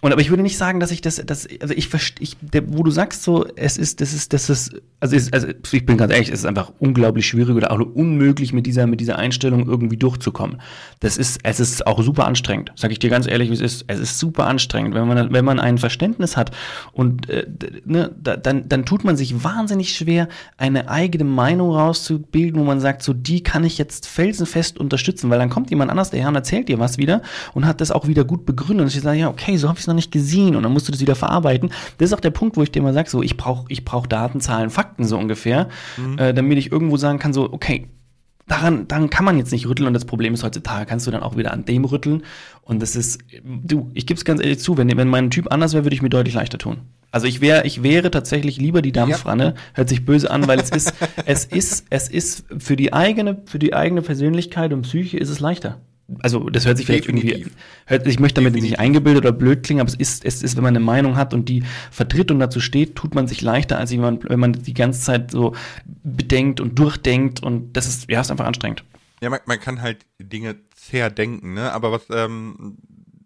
und 0.00 0.12
aber 0.12 0.20
ich 0.20 0.30
würde 0.30 0.42
nicht 0.42 0.56
sagen, 0.56 0.80
dass 0.80 0.90
ich 0.90 1.02
das, 1.02 1.22
das 1.24 1.46
also 1.60 1.74
ich 1.74 1.88
verstehe, 1.88 2.28
wo 2.66 2.82
du 2.82 2.90
sagst 2.90 3.22
so, 3.22 3.46
es 3.56 3.76
ist, 3.76 4.00
das 4.00 4.14
ist, 4.14 4.32
das 4.32 4.48
ist, 4.48 4.80
also, 5.00 5.16
ist, 5.16 5.32
also 5.34 5.48
ich 5.72 5.84
bin 5.84 5.96
ganz 5.96 6.12
ehrlich, 6.12 6.28
es 6.28 6.40
ist 6.40 6.46
einfach 6.46 6.72
unglaublich 6.78 7.26
schwierig 7.26 7.54
oder 7.54 7.70
auch 7.70 7.80
unmöglich 7.80 8.52
mit 8.52 8.66
dieser, 8.66 8.86
mit 8.86 9.00
dieser 9.00 9.18
Einstellung 9.18 9.66
irgendwie 9.68 9.96
durchzukommen. 9.96 10.60
Das 11.00 11.18
ist, 11.18 11.40
es 11.42 11.60
ist 11.60 11.86
auch 11.86 12.02
super 12.02 12.26
anstrengend, 12.26 12.72
sage 12.76 12.92
ich 12.92 12.98
dir 12.98 13.10
ganz 13.10 13.26
ehrlich, 13.26 13.50
wie 13.50 13.54
es 13.54 13.60
ist. 13.60 13.84
Es 13.88 14.00
ist 14.00 14.18
super 14.18 14.46
anstrengend, 14.46 14.94
wenn 14.94 15.06
man, 15.06 15.32
wenn 15.32 15.44
man 15.44 15.60
ein 15.60 15.78
Verständnis 15.78 16.36
hat 16.36 16.50
und 16.92 17.28
äh, 17.28 17.46
ne, 17.84 18.14
da, 18.22 18.36
dann, 18.36 18.68
dann 18.68 18.86
tut 18.86 19.04
man 19.04 19.16
sich 19.16 19.44
wahnsinnig 19.44 19.94
schwer, 19.94 20.28
eine 20.56 20.88
eigene 20.88 21.24
Meinung 21.24 21.72
rauszubilden, 21.72 22.60
wo 22.60 22.64
man 22.64 22.80
sagt, 22.80 23.02
so 23.02 23.12
die 23.12 23.42
kann 23.42 23.64
ich 23.64 23.76
jetzt 23.76 24.06
felsenfest 24.06 24.78
unterstützen, 24.78 25.28
weil 25.28 25.38
dann 25.38 25.50
kommt 25.50 25.70
jemand 25.70 25.90
anders 25.90 26.10
der 26.10 26.26
und 26.28 26.34
erzählt 26.34 26.68
dir 26.68 26.78
was 26.78 26.96
wieder 26.96 27.22
und 27.52 27.66
hat 27.66 27.80
das 27.80 27.90
auch 27.90 28.06
wieder 28.06 28.24
gut 28.24 28.46
begründet 28.46 28.84
und 28.84 28.94
ich 28.94 29.00
sage, 29.00 29.18
ja, 29.18 29.28
okay, 29.28 29.56
so 29.56 29.68
habe 29.68 29.78
ich 29.78 29.89
noch 29.90 29.96
nicht 29.96 30.12
gesehen 30.12 30.56
und 30.56 30.62
dann 30.62 30.72
musst 30.72 30.88
du 30.88 30.92
das 30.92 31.00
wieder 31.00 31.14
verarbeiten. 31.14 31.70
Das 31.98 32.10
ist 32.10 32.14
auch 32.14 32.20
der 32.20 32.30
Punkt, 32.30 32.56
wo 32.56 32.62
ich 32.62 32.72
dir 32.72 32.82
mal 32.82 32.94
sage, 32.94 33.10
so 33.10 33.22
ich 33.22 33.36
brauche 33.36 33.66
ich 33.68 33.84
brauch 33.84 34.06
Daten, 34.06 34.40
Zahlen, 34.40 34.70
Fakten 34.70 35.04
so 35.04 35.18
ungefähr, 35.18 35.68
mhm. 35.96 36.18
äh, 36.18 36.32
damit 36.32 36.58
ich 36.58 36.72
irgendwo 36.72 36.96
sagen 36.96 37.18
kann, 37.18 37.32
so 37.32 37.52
okay, 37.52 37.88
daran, 38.50 38.88
daran 38.88 39.10
kann 39.10 39.24
man 39.24 39.38
jetzt 39.38 39.52
nicht 39.52 39.66
rütteln 39.66 39.86
und 39.86 39.94
das 39.94 40.04
Problem 40.04 40.34
ist 40.34 40.42
heutzutage 40.42 40.86
kannst 40.86 41.06
du 41.06 41.10
dann 41.10 41.22
auch 41.22 41.36
wieder 41.36 41.52
an 41.52 41.64
dem 41.64 41.84
rütteln 41.84 42.22
und 42.62 42.82
das 42.82 42.96
ist, 42.96 43.20
du, 43.44 43.90
ich 43.94 44.06
gebe 44.06 44.18
es 44.18 44.24
ganz 44.24 44.40
ehrlich 44.40 44.58
zu, 44.58 44.76
wenn, 44.76 44.94
wenn 44.96 45.08
mein 45.08 45.30
Typ 45.30 45.52
anders 45.52 45.72
wäre, 45.72 45.84
würde 45.84 45.94
ich 45.94 46.02
mir 46.02 46.10
deutlich 46.10 46.34
leichter 46.34 46.58
tun. 46.58 46.78
Also 47.12 47.26
ich 47.26 47.40
wäre, 47.40 47.66
ich 47.66 47.82
wäre 47.82 48.10
tatsächlich 48.10 48.56
lieber 48.58 48.82
die 48.82 48.92
Dampfranne. 48.92 49.44
Ja. 49.44 49.54
Hört 49.74 49.88
sich 49.88 50.04
böse 50.04 50.30
an, 50.30 50.46
weil 50.46 50.60
es 50.60 50.70
ist, 50.70 50.94
es 51.26 51.44
ist, 51.44 51.86
es 51.90 52.08
ist 52.08 52.44
für 52.58 52.76
die 52.76 52.92
eigene, 52.92 53.42
für 53.46 53.58
die 53.58 53.74
eigene 53.74 54.02
Persönlichkeit 54.02 54.72
und 54.72 54.82
Psyche 54.82 55.18
ist 55.18 55.28
es 55.28 55.40
leichter 55.40 55.80
also 56.22 56.50
das 56.50 56.66
hört 56.66 56.76
sich 56.76 56.86
vielleicht 56.86 57.04
Definitiv. 57.04 57.30
irgendwie, 57.30 57.52
hört, 57.86 58.06
ich 58.06 58.18
möchte 58.18 58.40
damit 58.40 58.54
Definitiv. 58.54 58.70
nicht 58.72 58.80
eingebildet 58.80 59.24
oder 59.24 59.32
blöd 59.32 59.62
klingen, 59.62 59.80
aber 59.80 59.88
es 59.88 59.94
ist, 59.94 60.24
es 60.24 60.42
ist, 60.42 60.56
wenn 60.56 60.64
man 60.64 60.76
eine 60.76 60.84
Meinung 60.84 61.16
hat 61.16 61.34
und 61.34 61.48
die 61.48 61.62
vertritt 61.90 62.30
und 62.30 62.40
dazu 62.40 62.60
steht, 62.60 62.96
tut 62.96 63.14
man 63.14 63.28
sich 63.28 63.40
leichter, 63.42 63.78
als 63.78 63.92
wenn 63.92 64.00
man, 64.00 64.18
wenn 64.22 64.40
man 64.40 64.52
die 64.52 64.74
ganze 64.74 65.00
Zeit 65.00 65.30
so 65.30 65.54
bedenkt 66.02 66.60
und 66.60 66.78
durchdenkt 66.78 67.42
und 67.42 67.72
das 67.74 67.86
ist, 67.86 68.10
ja, 68.10 68.20
ist 68.20 68.30
einfach 68.30 68.46
anstrengend. 68.46 68.84
Ja, 69.20 69.30
man, 69.30 69.40
man 69.46 69.60
kann 69.60 69.82
halt 69.82 70.06
Dinge 70.18 70.56
zerdenken, 70.74 71.54
ne? 71.54 71.72
Aber 71.72 71.92
was, 71.92 72.02
ähm, 72.10 72.78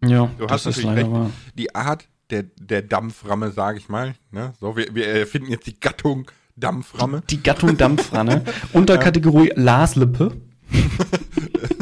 ja, 0.05 0.31
du 0.39 0.47
hast 0.49 0.67
natürlich 0.67 0.91
recht, 0.91 1.11
wahr. 1.11 1.31
die 1.55 1.75
Art 1.75 2.09
der, 2.31 2.43
der 2.43 2.83
Dampframme, 2.83 3.51
sage 3.53 3.79
ich 3.79 3.89
mal, 3.89 4.15
ne? 4.31 4.53
So, 4.61 4.77
wir, 4.77 4.95
wir 4.95 5.07
erfinden 5.07 5.51
jetzt 5.51 5.67
die 5.67 5.79
Gattung 5.79 6.31
Dampframme. 6.57 7.23
Die, 7.29 7.37
die 7.37 7.43
Gattung 7.43 7.77
Dampframme. 7.77 8.45
Unterkategorie 8.73 9.53
Laslippe. 9.55 10.33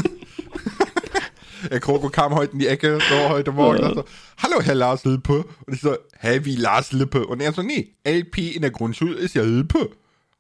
Der 1.73 1.81
Kroko 1.81 2.11
kam 2.11 2.35
heute 2.35 2.53
in 2.53 2.59
die 2.59 2.67
Ecke, 2.67 2.99
so 3.09 3.31
heute 3.31 3.51
Morgen, 3.51 3.81
ja. 3.83 3.95
so, 3.95 4.05
hallo 4.43 4.61
Herr 4.61 4.75
Lars 4.75 5.07
Lippe. 5.07 5.47
Und 5.65 5.73
ich 5.73 5.81
so, 5.81 5.97
hä, 6.19 6.41
wie 6.43 6.55
Lars 6.55 6.93
Lippe? 6.93 7.27
Und 7.27 7.41
er 7.41 7.55
so, 7.55 7.63
nee, 7.63 7.95
LP 8.07 8.55
in 8.55 8.61
der 8.61 8.71
Grundschule 8.71 9.15
ist 9.15 9.35
ja 9.35 9.43
Lippe. 9.43 9.89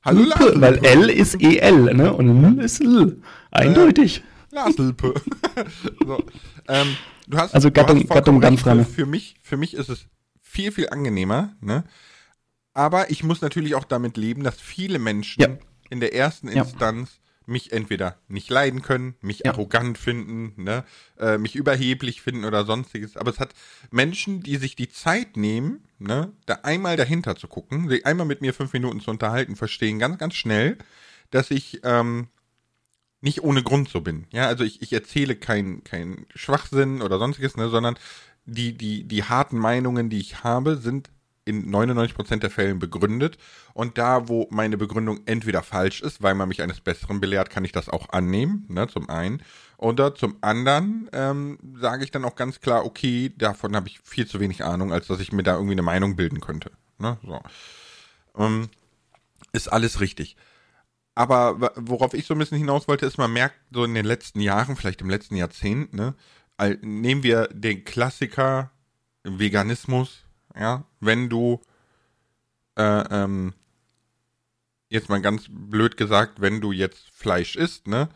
Hallo 0.02 0.24
Lippe, 0.24 0.28
Lars 0.28 0.50
Lippe. 0.50 0.60
Weil 0.60 0.84
L 0.84 1.08
ist 1.08 1.40
EL, 1.40 1.94
ne? 1.94 2.12
Und 2.12 2.58
L 2.58 2.62
ist 2.62 2.82
L. 2.82 3.22
Eindeutig. 3.50 4.18
Äh, 4.18 4.54
Lars 4.56 4.76
Lippe. 4.76 5.14
so, 6.06 6.22
ähm, 6.68 6.96
du 7.26 7.38
hast, 7.38 7.54
also 7.54 7.70
Gattung, 7.70 8.06
Gattung 8.06 8.38
Dampframme. 8.42 8.84
Für, 8.84 8.92
für 8.92 9.06
mich, 9.06 9.36
für 9.40 9.56
mich 9.56 9.72
ist 9.72 9.88
es 9.88 10.08
viel, 10.42 10.70
viel 10.70 10.90
angenehmer, 10.90 11.56
ne? 11.62 11.84
Aber 12.74 13.10
ich 13.10 13.24
muss 13.24 13.40
natürlich 13.40 13.74
auch 13.74 13.84
damit 13.84 14.18
leben, 14.18 14.44
dass 14.44 14.60
viele 14.60 14.98
Menschen 14.98 15.40
ja. 15.40 15.48
in 15.88 16.00
der 16.00 16.14
ersten 16.14 16.48
Instanz 16.48 17.21
mich 17.46 17.72
entweder 17.72 18.16
nicht 18.28 18.50
leiden 18.50 18.82
können, 18.82 19.14
mich 19.20 19.40
ja. 19.40 19.52
arrogant 19.52 19.98
finden, 19.98 20.62
ne, 20.62 20.84
äh, 21.18 21.38
mich 21.38 21.54
überheblich 21.54 22.22
finden 22.22 22.44
oder 22.44 22.64
sonstiges. 22.64 23.16
Aber 23.16 23.30
es 23.30 23.40
hat 23.40 23.54
Menschen, 23.90 24.42
die 24.42 24.56
sich 24.56 24.76
die 24.76 24.88
Zeit 24.88 25.36
nehmen, 25.36 25.84
ne, 25.98 26.32
da 26.46 26.60
einmal 26.62 26.96
dahinter 26.96 27.36
zu 27.36 27.48
gucken, 27.48 27.88
sich 27.88 28.06
einmal 28.06 28.26
mit 28.26 28.40
mir 28.40 28.54
fünf 28.54 28.72
Minuten 28.72 29.00
zu 29.00 29.10
unterhalten, 29.10 29.56
verstehen 29.56 29.98
ganz, 29.98 30.18
ganz 30.18 30.34
schnell, 30.34 30.78
dass 31.30 31.50
ich 31.50 31.80
ähm, 31.84 32.28
nicht 33.20 33.42
ohne 33.42 33.62
Grund 33.62 33.88
so 33.88 34.00
bin. 34.00 34.26
Ja, 34.32 34.46
also 34.48 34.64
ich, 34.64 34.82
ich 34.82 34.92
erzähle 34.92 35.36
kein, 35.36 35.84
kein 35.84 36.26
Schwachsinn 36.34 37.02
oder 37.02 37.18
sonstiges, 37.18 37.56
ne, 37.56 37.68
sondern 37.68 37.96
die, 38.44 38.76
die, 38.76 39.04
die 39.04 39.24
harten 39.24 39.58
Meinungen, 39.58 40.10
die 40.10 40.18
ich 40.18 40.42
habe, 40.42 40.76
sind 40.76 41.10
in 41.44 41.72
99% 41.72 42.36
der 42.38 42.50
Fällen 42.50 42.78
begründet. 42.78 43.38
Und 43.74 43.98
da, 43.98 44.28
wo 44.28 44.46
meine 44.50 44.76
Begründung 44.76 45.20
entweder 45.26 45.62
falsch 45.62 46.02
ist, 46.02 46.22
weil 46.22 46.34
man 46.34 46.48
mich 46.48 46.62
eines 46.62 46.80
Besseren 46.80 47.20
belehrt, 47.20 47.50
kann 47.50 47.64
ich 47.64 47.72
das 47.72 47.88
auch 47.88 48.10
annehmen, 48.10 48.66
ne, 48.68 48.86
zum 48.88 49.08
einen. 49.08 49.42
Oder 49.76 50.14
zum 50.14 50.36
anderen 50.40 51.10
ähm, 51.12 51.58
sage 51.80 52.04
ich 52.04 52.10
dann 52.10 52.24
auch 52.24 52.36
ganz 52.36 52.60
klar, 52.60 52.84
okay, 52.84 53.32
davon 53.36 53.74
habe 53.74 53.88
ich 53.88 54.00
viel 54.04 54.26
zu 54.26 54.38
wenig 54.38 54.64
Ahnung, 54.64 54.92
als 54.92 55.08
dass 55.08 55.20
ich 55.20 55.32
mir 55.32 55.42
da 55.42 55.54
irgendwie 55.54 55.72
eine 55.72 55.82
Meinung 55.82 56.14
bilden 56.16 56.40
könnte. 56.40 56.70
Ne, 56.98 57.18
so. 57.26 57.40
Ähm, 58.38 58.68
ist 59.52 59.68
alles 59.68 60.00
richtig. 60.00 60.36
Aber 61.14 61.72
worauf 61.76 62.14
ich 62.14 62.26
so 62.26 62.34
ein 62.34 62.38
bisschen 62.38 62.58
hinaus 62.58 62.88
wollte, 62.88 63.04
ist, 63.04 63.18
man 63.18 63.32
merkt 63.32 63.56
so 63.70 63.84
in 63.84 63.94
den 63.94 64.06
letzten 64.06 64.40
Jahren, 64.40 64.76
vielleicht 64.76 65.02
im 65.02 65.10
letzten 65.10 65.36
Jahrzehnt, 65.36 65.92
ne, 65.92 66.14
nehmen 66.80 67.22
wir 67.22 67.48
den 67.48 67.84
Klassiker 67.84 68.70
Veganismus, 69.24 70.24
ja, 70.58 70.84
wenn 71.00 71.28
du 71.28 71.60
äh, 72.76 73.04
ähm, 73.10 73.54
jetzt 74.88 75.08
mal 75.08 75.20
ganz 75.20 75.46
blöd 75.48 75.96
gesagt, 75.96 76.40
wenn 76.40 76.60
du 76.60 76.72
jetzt 76.72 77.10
Fleisch 77.10 77.56
isst, 77.56 77.86
ne, 77.86 78.08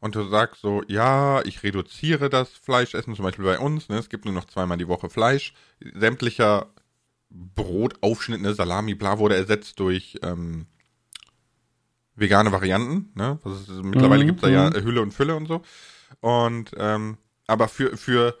und 0.00 0.14
du 0.16 0.28
sagst 0.28 0.60
so, 0.60 0.82
ja, 0.86 1.42
ich 1.44 1.62
reduziere 1.62 2.28
das 2.28 2.50
Fleischessen, 2.50 3.14
zum 3.14 3.24
Beispiel 3.24 3.44
bei 3.44 3.58
uns, 3.58 3.88
ne, 3.88 3.98
es 3.98 4.08
gibt 4.08 4.24
nur 4.24 4.34
noch 4.34 4.44
zweimal 4.44 4.76
die 4.76 4.88
Woche 4.88 5.08
Fleisch, 5.08 5.54
sämtlicher 5.94 6.66
Brotaufschnitt, 7.30 8.42
ne, 8.42 8.54
Salami, 8.54 8.94
bla, 8.94 9.18
wurde 9.18 9.36
ersetzt 9.36 9.78
durch 9.80 10.18
ähm, 10.22 10.66
vegane 12.16 12.52
Varianten, 12.52 13.12
ne, 13.14 13.38
ist, 13.44 13.68
mittlerweile 13.82 14.24
mhm, 14.24 14.26
gibt 14.26 14.38
es 14.40 14.42
da 14.42 14.48
ja 14.48 14.70
mhm. 14.70 14.84
Hülle 14.84 15.02
und 15.02 15.12
Fülle 15.12 15.36
und 15.36 15.46
so, 15.46 15.62
und 16.20 16.72
ähm, 16.76 17.16
aber 17.46 17.68
für, 17.68 17.96
für 17.96 18.38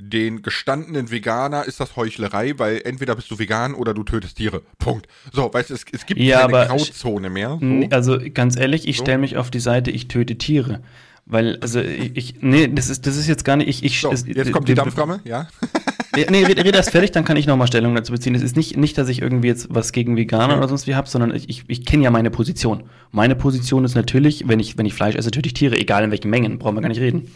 den 0.00 0.42
gestandenen 0.42 1.10
Veganer 1.10 1.64
ist 1.64 1.80
das 1.80 1.96
Heuchlerei, 1.96 2.54
weil 2.58 2.82
entweder 2.84 3.14
bist 3.14 3.30
du 3.30 3.38
vegan 3.38 3.74
oder 3.74 3.94
du 3.94 4.02
tötest 4.02 4.36
Tiere. 4.36 4.62
Punkt. 4.78 5.06
So, 5.32 5.52
weißt 5.52 5.70
du, 5.70 5.74
es, 5.74 5.84
es 5.92 6.06
gibt 6.06 6.20
ja, 6.20 6.46
keine 6.46 6.66
Grauzone 6.66 7.30
mehr. 7.30 7.58
So. 7.60 7.88
Also 7.90 8.18
ganz 8.32 8.56
ehrlich, 8.56 8.88
ich 8.88 8.98
so. 8.98 9.04
stelle 9.04 9.18
mich 9.18 9.36
auf 9.36 9.50
die 9.50 9.60
Seite, 9.60 9.90
ich 9.90 10.08
töte 10.08 10.36
Tiere. 10.36 10.80
Weil, 11.26 11.58
also 11.60 11.80
ich, 11.80 12.16
ich, 12.16 12.34
nee, 12.40 12.66
das 12.66 12.90
ist, 12.90 13.06
das 13.06 13.16
ist 13.16 13.28
jetzt 13.28 13.44
gar 13.44 13.56
nicht, 13.56 13.68
ich, 13.68 13.84
ich 13.84 14.00
so, 14.00 14.10
jetzt 14.12 14.50
kommt 14.50 14.68
die 14.68 14.74
Dampframme, 14.74 15.20
ja? 15.24 15.46
nee, 16.16 16.44
red, 16.44 16.64
red 16.64 16.74
erst 16.74 16.90
fertig, 16.90 17.12
dann 17.12 17.24
kann 17.24 17.36
ich 17.36 17.46
nochmal 17.46 17.68
Stellung 17.68 17.94
dazu 17.94 18.10
beziehen. 18.10 18.34
Es 18.34 18.42
ist 18.42 18.56
nicht, 18.56 18.76
nicht, 18.76 18.98
dass 18.98 19.08
ich 19.08 19.22
irgendwie 19.22 19.46
jetzt 19.46 19.68
was 19.70 19.92
gegen 19.92 20.16
Veganer 20.16 20.58
oder 20.58 20.66
sonst 20.66 20.88
wie 20.88 20.96
habe, 20.96 21.08
sondern 21.08 21.32
ich, 21.32 21.48
ich, 21.48 21.64
ich 21.68 21.86
kenne 21.86 22.02
ja 22.02 22.10
meine 22.10 22.30
Position. 22.30 22.82
Meine 23.12 23.36
Position 23.36 23.84
ist 23.84 23.94
natürlich, 23.94 24.48
wenn 24.48 24.58
ich, 24.58 24.76
wenn 24.76 24.86
ich 24.86 24.94
Fleisch 24.94 25.14
esse, 25.14 25.30
töte 25.30 25.46
ich 25.46 25.54
Tiere, 25.54 25.76
egal 25.76 26.02
in 26.02 26.10
welchen 26.10 26.30
Mengen, 26.30 26.58
brauchen 26.58 26.74
wir 26.74 26.80
gar 26.80 26.88
nicht 26.88 27.00
reden. 27.00 27.30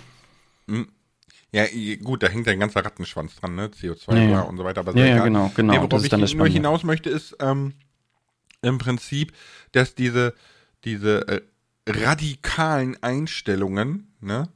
Mhm. 0.66 0.88
Ja, 1.54 1.66
gut, 2.02 2.24
da 2.24 2.26
hängt 2.26 2.48
ja 2.48 2.52
ein 2.52 2.58
ganzer 2.58 2.84
Rattenschwanz 2.84 3.36
dran, 3.36 3.54
ne? 3.54 3.68
CO2 3.68 4.28
ja, 4.28 4.40
und 4.40 4.56
so 4.56 4.64
weiter. 4.64 4.80
Aber 4.80 4.96
ja, 4.96 5.06
ja, 5.06 5.24
genau, 5.24 5.52
genau. 5.54 5.72
Nee, 5.72 5.80
worauf 5.80 6.04
ich 6.04 6.34
nur 6.34 6.48
hinaus 6.48 6.82
möchte, 6.82 7.10
ist 7.10 7.36
ähm, 7.38 7.74
im 8.60 8.78
Prinzip, 8.78 9.32
dass 9.70 9.94
diese, 9.94 10.34
diese 10.82 11.28
äh, 11.28 11.40
radikalen 11.86 13.00
Einstellungen, 13.04 14.12
ne, 14.20 14.48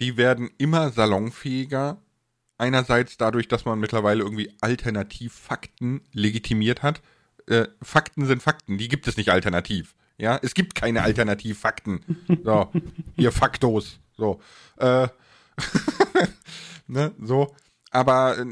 die 0.00 0.16
werden 0.16 0.50
immer 0.58 0.90
salonfähiger. 0.90 1.98
Einerseits 2.58 3.16
dadurch, 3.16 3.46
dass 3.46 3.64
man 3.64 3.78
mittlerweile 3.78 4.24
irgendwie 4.24 4.52
Alternativfakten 4.60 6.00
legitimiert 6.12 6.82
hat. 6.82 7.00
Äh, 7.46 7.66
Fakten 7.80 8.26
sind 8.26 8.42
Fakten, 8.42 8.76
die 8.76 8.88
gibt 8.88 9.06
es 9.06 9.16
nicht 9.16 9.28
alternativ. 9.28 9.94
Ja, 10.18 10.40
es 10.42 10.54
gibt 10.54 10.74
keine 10.74 11.02
Alternativfakten. 11.02 12.00
So, 12.42 12.72
ihr 13.16 13.30
Faktos. 13.30 14.00
So, 14.16 14.40
äh, 14.78 15.06
ne, 16.86 17.12
so. 17.20 17.54
Aber 17.90 18.38
äh, 18.38 18.46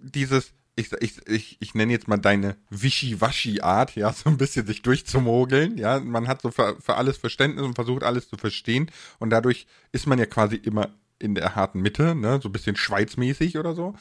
dieses, 0.00 0.52
ich, 0.74 0.92
ich, 1.00 1.26
ich, 1.26 1.56
ich 1.60 1.74
nenne 1.74 1.92
jetzt 1.92 2.08
mal 2.08 2.16
deine 2.16 2.56
Wischiwaschi-Art, 2.70 3.96
ja, 3.96 4.12
so 4.12 4.28
ein 4.30 4.38
bisschen 4.38 4.66
sich 4.66 4.82
durchzumogeln, 4.82 5.78
ja. 5.78 6.00
Man 6.00 6.28
hat 6.28 6.42
so 6.42 6.50
für, 6.50 6.76
für 6.80 6.96
alles 6.96 7.16
Verständnis 7.18 7.64
und 7.64 7.74
versucht 7.74 8.02
alles 8.02 8.28
zu 8.28 8.36
verstehen 8.36 8.90
und 9.18 9.30
dadurch 9.30 9.66
ist 9.92 10.06
man 10.06 10.18
ja 10.18 10.26
quasi 10.26 10.56
immer 10.56 10.90
in 11.18 11.34
der 11.34 11.54
harten 11.54 11.80
Mitte, 11.80 12.14
ne, 12.14 12.40
so 12.42 12.48
ein 12.48 12.52
bisschen 12.52 12.76
schweizmäßig 12.76 13.58
oder 13.58 13.74
so. 13.74 13.94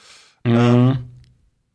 Mhm. 0.43 0.55
Ähm, 0.55 0.97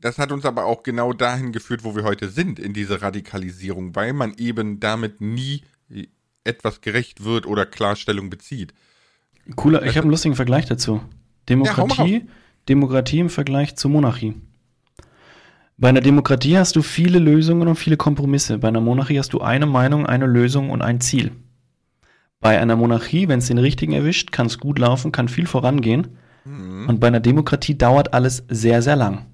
das 0.01 0.19
hat 0.19 0.33
uns 0.33 0.47
aber 0.47 0.65
auch 0.65 0.83
genau 0.83 1.13
dahin 1.13 1.53
geführt, 1.53 1.85
wo 1.85 1.95
wir 1.95 2.05
heute 2.05 2.31
sind, 2.31 2.59
in 2.59 2.73
diese 2.73 3.03
Radikalisierung, 3.03 3.95
weil 3.95 4.13
man 4.13 4.35
eben 4.39 4.81
damit 4.81 5.21
nie 5.21 5.63
etwas 6.45 6.81
gerecht 6.81 7.25
wird 7.25 7.47
oder 7.47 7.67
Klarstellung 7.67 8.31
bezieht. 8.31 8.73
Cooler, 9.57 9.83
ich 9.85 9.97
habe 9.97 10.05
einen 10.05 10.11
lustigen 10.11 10.37
Vergleich 10.37 10.67
dazu. 10.67 11.01
Demokratie, 11.49 12.15
ja, 12.15 12.21
Demokratie 12.69 13.19
im 13.19 13.31
Vergleich 13.31 13.77
zur 13.77 13.91
Monarchie. 13.91 14.35
Bei 15.77 15.89
einer 15.89 16.03
Demokratie 16.03 16.59
hast 16.59 16.77
du 16.77 16.83
viele 16.83 17.19
Lösungen 17.19 17.67
und 17.67 17.77
viele 17.77 17.97
Kompromisse. 17.97 18.59
Bei 18.59 18.69
einer 18.69 18.83
Monarchie 18.83 19.19
hast 19.19 19.33
du 19.33 19.41
eine 19.41 19.67
Meinung, 19.67 20.07
eine 20.07 20.27
Lösung 20.27 20.71
und 20.71 20.83
ein 20.83 21.01
Ziel. 21.01 21.33
Bei 22.41 22.61
einer 22.61 22.77
Monarchie, 22.77 23.29
wenn 23.29 23.39
es 23.39 23.47
den 23.47 23.59
richtigen 23.59 23.93
erwischt, 23.93 24.31
kann 24.31 24.47
es 24.47 24.59
gut 24.59 24.79
laufen, 24.79 25.11
kann 25.11 25.29
viel 25.29 25.47
vorangehen. 25.47 26.19
Mhm. 26.45 26.89
Und 26.89 27.01
bei 27.01 27.09
einer 27.09 27.21
Demokratie 27.21 27.77
dauert 27.77 28.13
alles 28.15 28.45
sehr, 28.49 28.83
sehr 28.83 28.97
lang. 28.97 29.27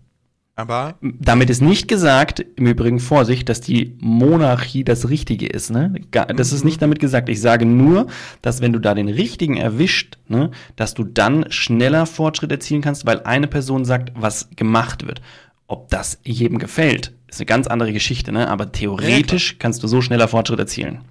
Aber 0.59 0.99
damit 1.03 1.51
ist 1.51 1.61
nicht 1.61 1.87
gesagt, 1.87 2.41
im 2.57 2.67
Übrigen 2.67 2.99
Vorsicht, 2.99 3.47
dass 3.51 3.61
die 3.61 3.95
Monarchie 4.01 4.85
das 4.85 5.11
Richtige 5.11 5.47
ist. 5.47 5.71
Ne? 5.71 6.01
Das 6.11 6.51
ist 6.51 6.65
nicht 6.65 6.81
damit 6.81 6.99
gesagt. 6.99 7.29
Ich 7.29 7.43
sage 7.43 7.67
nur, 7.67 8.07
dass 8.41 8.63
wenn 8.63 8.73
du 8.73 8.79
da 8.79 8.95
den 8.95 9.11
Richtigen 9.11 9.59
erwischt, 9.59 10.17
ne, 10.29 10.51
dass 10.75 10.95
du 10.95 11.05
dann 11.05 11.53
schneller 11.53 12.07
Fortschritt 12.07 12.51
erzielen 12.51 12.81
kannst, 12.81 13.05
weil 13.05 13.21
eine 13.25 13.49
Person 13.49 13.85
sagt, 13.85 14.13
was 14.17 14.49
gemacht 14.57 15.07
wird. 15.07 15.21
Ob 15.67 15.91
das 15.91 16.21
jedem 16.25 16.59
gefällt, 16.59 17.13
ist 17.29 17.39
eine 17.39 17.47
ganz 17.47 17.67
andere 17.67 17.93
Geschichte. 17.93 18.33
Ne? 18.33 18.49
Aber 18.49 18.73
theoretisch 18.73 19.53
ja, 19.53 19.57
kannst 19.59 19.83
du 19.83 19.89
so 19.89 20.01
schneller 20.01 20.27
Fortschritt 20.27 20.59
erzielen. 20.59 21.05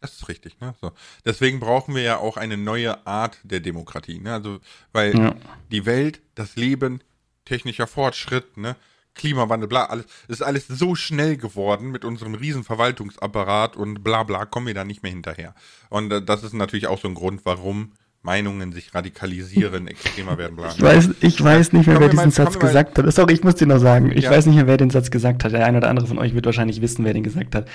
Das 0.00 0.14
ist 0.14 0.28
richtig, 0.28 0.60
ne? 0.60 0.74
So. 0.82 0.90
Deswegen 1.24 1.60
brauchen 1.60 1.94
wir 1.94 2.02
ja 2.02 2.18
auch 2.18 2.36
eine 2.36 2.58
neue 2.58 3.06
Art 3.06 3.38
der 3.42 3.60
Demokratie, 3.60 4.20
ne? 4.20 4.34
Also, 4.34 4.58
weil 4.92 5.16
ja. 5.16 5.34
die 5.72 5.86
Welt, 5.86 6.20
das 6.34 6.56
Leben, 6.56 7.00
technischer 7.44 7.86
Fortschritt, 7.86 8.56
ne? 8.56 8.76
Klimawandel, 9.14 9.68
bla, 9.68 9.84
alles, 9.84 10.06
ist 10.26 10.42
alles 10.42 10.66
so 10.66 10.94
schnell 10.94 11.36
geworden 11.36 11.90
mit 11.90 12.04
unserem 12.04 12.34
riesen 12.34 12.64
Verwaltungsapparat 12.64 13.76
und 13.76 14.02
bla 14.02 14.24
bla, 14.24 14.44
kommen 14.44 14.66
wir 14.66 14.74
da 14.74 14.84
nicht 14.84 15.02
mehr 15.02 15.12
hinterher. 15.12 15.54
Und 15.88 16.12
äh, 16.12 16.22
das 16.22 16.42
ist 16.42 16.52
natürlich 16.52 16.88
auch 16.88 17.00
so 17.00 17.08
ein 17.08 17.14
Grund, 17.14 17.42
warum 17.44 17.92
Meinungen 18.22 18.72
sich 18.72 18.94
radikalisieren, 18.94 19.86
extremer 19.88 20.36
werden, 20.38 20.56
bla. 20.56 20.70
Ich 20.70 20.82
weiß, 20.82 21.10
ich 21.20 21.44
weiß 21.44 21.74
nicht 21.74 21.86
mehr, 21.86 22.00
wer 22.00 22.08
diesen 22.08 22.24
mal, 22.24 22.30
Satz 22.32 22.58
gesagt 22.58 22.98
hat. 22.98 23.12
Sorry, 23.12 23.34
ich 23.34 23.44
muss 23.44 23.54
dir 23.54 23.66
noch 23.66 23.78
sagen. 23.78 24.10
Ich 24.12 24.24
ja. 24.24 24.30
weiß 24.30 24.46
nicht 24.46 24.56
mehr, 24.56 24.66
wer 24.66 24.78
den 24.78 24.90
Satz 24.90 25.10
gesagt 25.10 25.44
hat. 25.44 25.52
Der 25.52 25.64
eine 25.64 25.78
oder 25.78 25.90
andere 25.90 26.06
von 26.06 26.18
euch 26.18 26.34
wird 26.34 26.46
wahrscheinlich 26.46 26.80
wissen, 26.80 27.04
wer 27.04 27.12
den 27.12 27.22
gesagt 27.22 27.54
hat. 27.54 27.68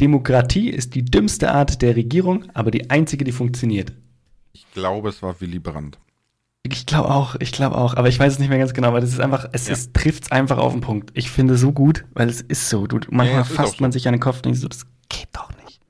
Demokratie 0.00 0.70
ist 0.70 0.94
die 0.94 1.04
dümmste 1.04 1.50
Art 1.50 1.82
der 1.82 1.96
Regierung, 1.96 2.44
aber 2.54 2.70
die 2.70 2.88
einzige, 2.88 3.24
die 3.24 3.32
funktioniert. 3.32 3.92
Ich 4.52 4.66
glaube, 4.72 5.10
es 5.10 5.22
war 5.22 5.38
Willy 5.40 5.58
Brandt. 5.58 5.98
Ich 6.72 6.86
glaube 6.86 7.10
auch, 7.10 7.36
ich 7.38 7.52
glaube 7.52 7.76
auch, 7.76 7.94
aber 7.94 8.08
ich 8.08 8.18
weiß 8.18 8.34
es 8.34 8.38
nicht 8.38 8.48
mehr 8.48 8.58
ganz 8.58 8.74
genau, 8.74 8.92
weil 8.92 9.00
das 9.00 9.10
ist 9.10 9.20
einfach, 9.20 9.48
es 9.52 9.68
ja. 9.68 9.76
trifft 9.92 10.24
es 10.24 10.32
einfach 10.32 10.58
auf 10.58 10.72
den 10.72 10.80
Punkt. 10.80 11.10
Ich 11.14 11.30
finde 11.30 11.54
es 11.54 11.60
so 11.60 11.72
gut, 11.72 12.04
weil 12.14 12.28
es 12.28 12.40
ist 12.40 12.68
so. 12.68 12.86
Du, 12.86 12.98
manchmal 13.10 13.40
ja, 13.40 13.44
fasst 13.44 13.80
man 13.80 13.92
so. 13.92 13.98
sich 13.98 14.08
an 14.08 14.14
den 14.14 14.20
Kopf 14.20 14.36
und 14.36 14.46
denkt 14.46 14.58
so, 14.58 14.68
das 14.68 14.86
geht 15.08 15.28
doch 15.32 15.50
nicht. 15.64 15.80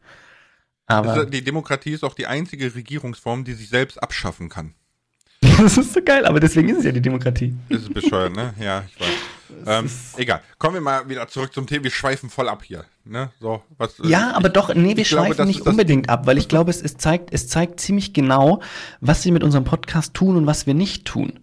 Aber 0.87 1.11
also 1.11 1.25
die 1.25 1.42
Demokratie 1.42 1.92
ist 1.92 2.04
auch 2.04 2.14
die 2.14 2.26
einzige 2.26 2.75
Regierungsform, 2.75 3.45
die 3.45 3.54
sich 3.54 3.68
selbst 3.68 4.02
abschaffen 4.02 4.49
kann. 4.49 4.75
das 5.40 5.76
ist 5.76 5.95
so 5.95 6.02
geil, 6.02 6.25
aber 6.25 6.40
deswegen 6.40 6.68
ist 6.68 6.78
es 6.78 6.85
ja 6.85 6.92
die 6.92 7.02
Demokratie. 7.02 7.54
Das 7.68 7.83
ist 7.83 7.95
bescheuert, 7.95 8.35
ne? 8.35 8.54
Ja, 8.61 8.85
ich 8.87 9.00
weiß. 9.00 9.09
Ähm, 9.64 9.88
egal. 10.16 10.42
Kommen 10.59 10.75
wir 10.75 10.80
mal 10.80 11.09
wieder 11.09 11.28
zurück 11.28 11.52
zum 11.54 11.68
Thema. 11.68 11.85
Wir 11.85 11.90
schweifen 11.92 12.30
voll 12.30 12.49
ab 12.49 12.64
hier. 12.64 12.85
Ne? 13.08 13.30
So, 13.40 13.62
was, 13.78 14.00
äh, 14.00 14.08
ja, 14.08 14.32
aber 14.34 14.48
doch, 14.48 14.75
nee, 14.75 14.96
wir 14.96 15.04
schweifen 15.04 15.36
glaube, 15.36 15.48
nicht 15.48 15.60
unbedingt 15.60 16.08
ab, 16.08 16.26
weil 16.26 16.38
ich 16.38 16.48
glaube, 16.48 16.70
es, 16.70 16.82
es, 16.82 16.96
zeigt, 16.96 17.32
es 17.32 17.46
zeigt 17.46 17.78
ziemlich 17.78 18.12
genau, 18.12 18.60
was 19.00 19.25
wir 19.25 19.32
mit 19.32 19.44
unserem 19.44 19.64
Podcast 19.64 20.14
tun 20.14 20.36
und 20.36 20.46
was 20.46 20.66
wir 20.66 20.75
nicht 20.75 21.04
tun. 21.04 21.34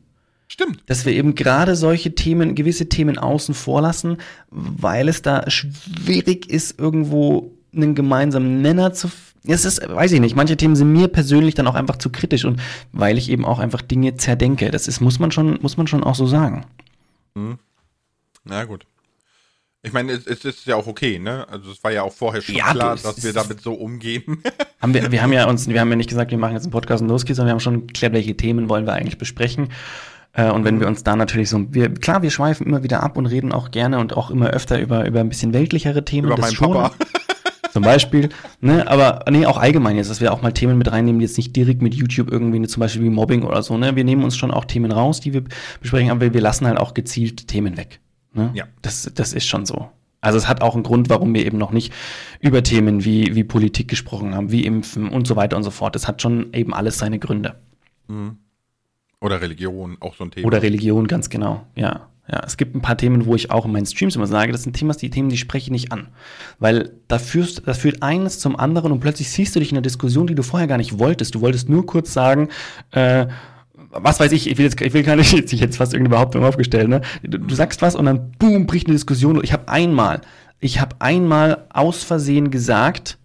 Stimmt. 0.49 0.83
Dass 0.87 1.05
wir 1.05 1.13
eben 1.13 1.35
gerade 1.35 1.75
solche 1.75 2.15
Themen, 2.15 2.55
gewisse 2.55 2.89
Themen 2.89 3.17
außen 3.17 3.55
vor 3.55 3.81
lassen, 3.81 4.17
weil 4.49 5.07
es 5.07 5.21
da 5.21 5.49
schwierig 5.49 6.49
ist, 6.49 6.79
irgendwo 6.79 7.53
einen 7.73 7.95
gemeinsamen 7.95 8.61
Nenner 8.61 8.93
zu 8.93 9.09
es 9.45 9.65
ist, 9.65 9.81
weiß 9.85 10.13
ich 10.13 10.21
nicht, 10.21 10.37
manche 10.37 10.55
Themen 10.55 10.77
sind 10.77 10.93
mir 10.93 11.09
persönlich 11.09 11.53
dann 11.53 11.67
auch 11.67 11.75
einfach 11.75 11.97
zu 11.97 12.09
kritisch 12.09 12.45
und 12.45 12.61
weil 12.93 13.17
ich 13.17 13.29
eben 13.29 13.43
auch 13.43 13.59
einfach 13.59 13.81
Dinge 13.81 14.15
zerdenke. 14.15 14.71
Das 14.71 14.87
ist, 14.87 15.01
muss 15.01 15.19
man 15.19 15.31
schon, 15.31 15.59
muss 15.61 15.75
man 15.75 15.87
schon 15.87 16.01
auch 16.01 16.15
so 16.15 16.25
sagen. 16.25 16.65
Mhm. 17.35 17.59
Na 18.45 18.63
gut. 18.63 18.85
Ich 19.85 19.91
meine, 19.91 20.13
es, 20.13 20.25
es, 20.25 20.45
ist 20.45 20.65
ja 20.65 20.77
auch 20.77 20.87
okay, 20.87 21.19
ne? 21.19 21.45
Also 21.49 21.69
es 21.69 21.83
war 21.83 21.91
ja 21.91 22.03
auch 22.03 22.13
vorher 22.13 22.41
schon 22.41 22.55
ja, 22.55 22.71
klar, 22.71 22.95
dass 22.95 23.21
wir 23.21 23.33
damit 23.33 23.59
so 23.61 23.73
umgehen. 23.73 24.41
haben 24.81 24.93
wir, 24.93 25.11
wir 25.11 25.21
haben 25.21 25.33
ja 25.33 25.45
uns, 25.47 25.67
wir 25.67 25.79
haben 25.79 25.89
ja 25.89 25.97
nicht 25.97 26.09
gesagt, 26.09 26.31
wir 26.31 26.37
machen 26.37 26.53
jetzt 26.53 26.63
einen 26.63 26.71
Podcast 26.71 27.01
und 27.01 27.09
los 27.09 27.25
geht's, 27.25 27.35
sondern 27.35 27.49
wir 27.49 27.53
haben 27.53 27.59
schon 27.59 27.87
geklärt, 27.87 28.13
welche 28.13 28.37
Themen 28.37 28.69
wollen 28.69 28.85
wir 28.85 28.93
eigentlich 28.93 29.17
besprechen. 29.17 29.69
Äh, 30.31 30.49
und 30.51 30.63
wenn 30.63 30.79
wir 30.79 30.87
uns 30.87 31.03
da 31.03 31.17
natürlich 31.17 31.49
so, 31.49 31.65
wir, 31.73 31.93
klar, 31.93 32.21
wir 32.21 32.31
schweifen 32.31 32.65
immer 32.65 32.83
wieder 32.83 33.03
ab 33.03 33.17
und 33.17 33.25
reden 33.25 33.51
auch 33.51 33.71
gerne 33.71 33.99
und 33.99 34.15
auch 34.15 34.31
immer 34.31 34.51
öfter 34.51 34.79
über, 34.79 35.05
über 35.05 35.19
ein 35.19 35.27
bisschen 35.27 35.53
weltlichere 35.53 36.05
Themen. 36.05 36.27
Über 36.27 36.37
meinen 36.37 36.55
schon. 36.55 36.71
Papa. 36.71 36.95
Zum 37.73 37.81
Beispiel, 37.81 38.29
ne, 38.61 38.87
aber 38.87 39.25
nee, 39.31 39.47
auch 39.47 39.57
allgemein 39.57 39.95
jetzt, 39.97 40.09
dass 40.11 40.21
wir 40.21 40.31
auch 40.31 40.43
mal 40.43 40.51
Themen 40.51 40.77
mit 40.77 40.91
reinnehmen, 40.91 41.17
die 41.19 41.25
jetzt 41.25 41.37
nicht 41.37 41.55
direkt 41.55 41.81
mit 41.81 41.95
YouTube 41.95 42.31
irgendwie, 42.31 42.59
ne, 42.59 42.67
zum 42.67 42.81
Beispiel 42.81 43.01
wie 43.01 43.09
Mobbing 43.09 43.41
oder 43.41 43.63
so, 43.63 43.79
ne? 43.79 43.95
Wir 43.95 44.03
nehmen 44.03 44.23
uns 44.23 44.37
schon 44.37 44.51
auch 44.51 44.65
Themen 44.65 44.91
raus, 44.91 45.21
die 45.21 45.33
wir 45.33 45.43
besprechen, 45.81 46.11
aber 46.11 46.31
wir 46.31 46.41
lassen 46.41 46.67
halt 46.67 46.77
auch 46.77 46.93
gezielt 46.93 47.47
Themen 47.47 47.75
weg. 47.75 47.99
Ne? 48.33 48.51
Ja. 48.53 48.65
Das, 48.81 49.11
das 49.13 49.33
ist 49.33 49.45
schon 49.45 49.65
so. 49.65 49.89
Also 50.21 50.37
es 50.37 50.47
hat 50.47 50.61
auch 50.61 50.73
einen 50.73 50.83
Grund, 50.83 51.09
warum 51.09 51.33
wir 51.33 51.45
eben 51.45 51.57
noch 51.57 51.71
nicht 51.71 51.93
über 52.39 52.63
Themen 52.63 53.03
wie, 53.03 53.35
wie 53.35 53.43
Politik 53.43 53.89
gesprochen 53.89 54.33
haben, 54.35 54.51
wie 54.51 54.65
Impfen 54.65 55.09
und 55.09 55.27
so 55.27 55.35
weiter 55.35 55.57
und 55.57 55.63
so 55.63 55.71
fort. 55.71 55.95
Das 55.95 56.07
hat 56.07 56.21
schon 56.21 56.53
eben 56.53 56.73
alles 56.73 56.97
seine 56.97 57.19
Gründe. 57.19 57.55
Mhm. 58.07 58.37
Oder 59.19 59.41
Religion, 59.41 59.97
auch 59.99 60.15
so 60.15 60.23
ein 60.23 60.31
Thema. 60.31 60.47
Oder 60.47 60.61
Religion, 60.61 61.07
ganz 61.07 61.29
genau, 61.29 61.65
ja. 61.75 62.07
Ja, 62.31 62.41
es 62.45 62.55
gibt 62.55 62.73
ein 62.73 62.81
paar 62.81 62.97
Themen, 62.97 63.25
wo 63.25 63.35
ich 63.35 63.51
auch 63.51 63.65
in 63.65 63.73
meinen 63.73 63.85
Streams 63.85 64.15
immer 64.15 64.27
sage, 64.27 64.53
das 64.53 64.63
sind 64.63 64.77
Themen, 64.77 64.95
die 64.97 65.09
Themen, 65.09 65.27
die 65.27 65.37
spreche 65.37 65.65
ich 65.65 65.71
nicht 65.71 65.91
an. 65.91 66.07
Weil 66.57 66.93
da 67.09 67.19
führst, 67.19 67.63
das 67.65 67.79
führt 67.79 68.01
eines 68.01 68.39
zum 68.39 68.55
anderen 68.55 68.93
und 68.93 69.01
plötzlich 69.01 69.29
siehst 69.29 69.55
du 69.55 69.59
dich 69.59 69.71
in 69.71 69.77
einer 69.77 69.81
Diskussion, 69.81 70.27
die 70.27 70.35
du 70.35 70.41
vorher 70.43 70.67
gar 70.67 70.77
nicht 70.77 70.99
wolltest. 70.99 71.35
Du 71.35 71.41
wolltest 71.41 71.67
nur 71.67 71.85
kurz 71.85 72.13
sagen, 72.13 72.47
äh, 72.91 73.27
was 73.93 74.19
weiß 74.19 74.31
ich, 74.31 74.49
ich 74.49 74.57
will 74.57 74.65
jetzt, 74.65 74.79
ich 74.81 74.93
will 74.93 75.03
gar 75.03 75.15
nicht 75.15 75.33
jetzt, 75.33 75.53
ich 75.53 75.59
jetzt 75.59 75.77
fast 75.77 75.93
irgendeine 75.93 76.15
Behauptung 76.15 76.43
aufgestellt, 76.43 76.89
ne? 76.89 77.01
Du, 77.23 77.37
du 77.37 77.55
sagst 77.55 77.81
was 77.81 77.95
und 77.95 78.05
dann 78.05 78.31
boom, 78.39 78.65
bricht 78.65 78.87
eine 78.87 78.93
Diskussion. 78.93 79.39
Ich 79.43 79.53
habe 79.53 79.67
einmal, 79.67 80.21
ich 80.59 80.79
habe 80.79 80.95
einmal 80.99 81.65
aus 81.71 82.03
Versehen 82.03 82.51
gesagt, 82.51 83.17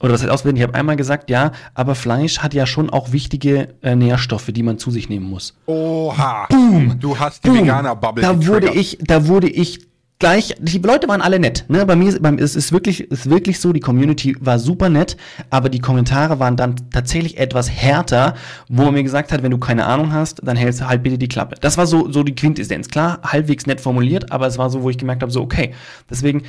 oder 0.00 0.12
was 0.12 0.22
heißt 0.22 0.30
aus 0.30 0.42
Versehen, 0.42 0.56
ich 0.56 0.62
habe 0.62 0.74
einmal 0.74 0.96
gesagt, 0.96 1.30
ja, 1.30 1.52
aber 1.74 1.94
Fleisch 1.94 2.40
hat 2.40 2.54
ja 2.54 2.66
schon 2.66 2.90
auch 2.90 3.12
wichtige 3.12 3.68
äh, 3.82 3.94
Nährstoffe, 3.94 4.50
die 4.52 4.62
man 4.62 4.78
zu 4.78 4.90
sich 4.90 5.08
nehmen 5.08 5.28
muss. 5.28 5.54
Oha. 5.66 6.46
Boom. 6.50 6.98
Du 6.98 7.18
hast 7.18 7.44
die 7.44 7.52
Veganer-Bubble. 7.52 8.22
Da 8.22 8.46
wurde 8.46 8.70
ich, 8.70 8.98
da 9.00 9.26
wurde 9.28 9.48
ich 9.48 9.91
gleich, 10.22 10.54
die 10.60 10.78
Leute 10.78 11.08
waren 11.08 11.20
alle 11.20 11.40
nett. 11.40 11.64
Ne? 11.66 11.84
Bei 11.84 11.96
mir 11.96 12.16
bei, 12.20 12.32
es 12.34 12.54
ist 12.54 12.70
wirklich, 12.70 13.10
ist 13.10 13.28
wirklich 13.28 13.58
so, 13.58 13.72
die 13.72 13.80
Community 13.80 14.36
war 14.38 14.60
super 14.60 14.88
nett, 14.88 15.16
aber 15.50 15.68
die 15.68 15.80
Kommentare 15.80 16.38
waren 16.38 16.56
dann 16.56 16.76
tatsächlich 16.92 17.38
etwas 17.38 17.68
härter, 17.68 18.36
wo 18.68 18.84
man 18.84 18.94
mir 18.94 19.02
gesagt 19.02 19.32
hat, 19.32 19.42
wenn 19.42 19.50
du 19.50 19.58
keine 19.58 19.84
Ahnung 19.84 20.12
hast, 20.12 20.40
dann 20.46 20.56
hältst 20.56 20.80
du 20.80 20.88
halt 20.88 21.02
bitte 21.02 21.18
die 21.18 21.26
Klappe. 21.26 21.56
Das 21.60 21.76
war 21.76 21.88
so, 21.88 22.08
so 22.12 22.22
die 22.22 22.36
Quintessenz. 22.36 22.86
Klar, 22.86 23.18
halbwegs 23.24 23.66
nett 23.66 23.80
formuliert, 23.80 24.30
aber 24.30 24.46
es 24.46 24.58
war 24.58 24.70
so, 24.70 24.84
wo 24.84 24.90
ich 24.90 24.96
gemerkt 24.96 25.22
habe, 25.22 25.32
so 25.32 25.42
okay. 25.42 25.74
Deswegen, 26.08 26.44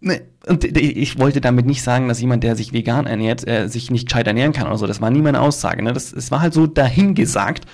Ne, 0.00 0.20
und 0.46 0.62
ich 0.64 1.18
wollte 1.18 1.40
damit 1.40 1.66
nicht 1.66 1.82
sagen, 1.82 2.06
dass 2.06 2.20
jemand, 2.20 2.44
der 2.44 2.54
sich 2.54 2.72
vegan 2.72 3.08
ernährt, 3.08 3.46
äh, 3.48 3.66
sich 3.66 3.90
nicht 3.90 4.06
gescheit 4.06 4.28
ernähren 4.28 4.52
kann 4.52 4.68
oder 4.68 4.78
so. 4.78 4.86
Das 4.86 5.00
war 5.00 5.10
nie 5.10 5.22
meine 5.22 5.40
Aussage. 5.40 5.82
Ne? 5.82 5.92
Das, 5.92 6.12
es 6.12 6.30
war 6.30 6.40
halt 6.40 6.54
so 6.54 6.68
dahingesagt. 6.68 7.64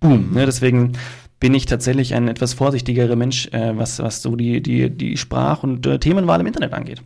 Boom. 0.00 0.32
Ne? 0.32 0.46
Deswegen 0.46 0.92
bin 1.46 1.54
ich 1.54 1.66
tatsächlich 1.66 2.12
ein 2.12 2.26
etwas 2.26 2.54
vorsichtigerer 2.54 3.14
Mensch, 3.14 3.46
äh, 3.52 3.78
was, 3.78 4.00
was 4.00 4.20
so 4.20 4.34
die, 4.34 4.60
die, 4.60 4.90
die 4.90 5.16
Sprach- 5.16 5.62
und 5.62 5.86
äh, 5.86 6.00
Themenwahl 6.00 6.40
im 6.40 6.46
Internet 6.48 6.72
angeht. 6.72 7.04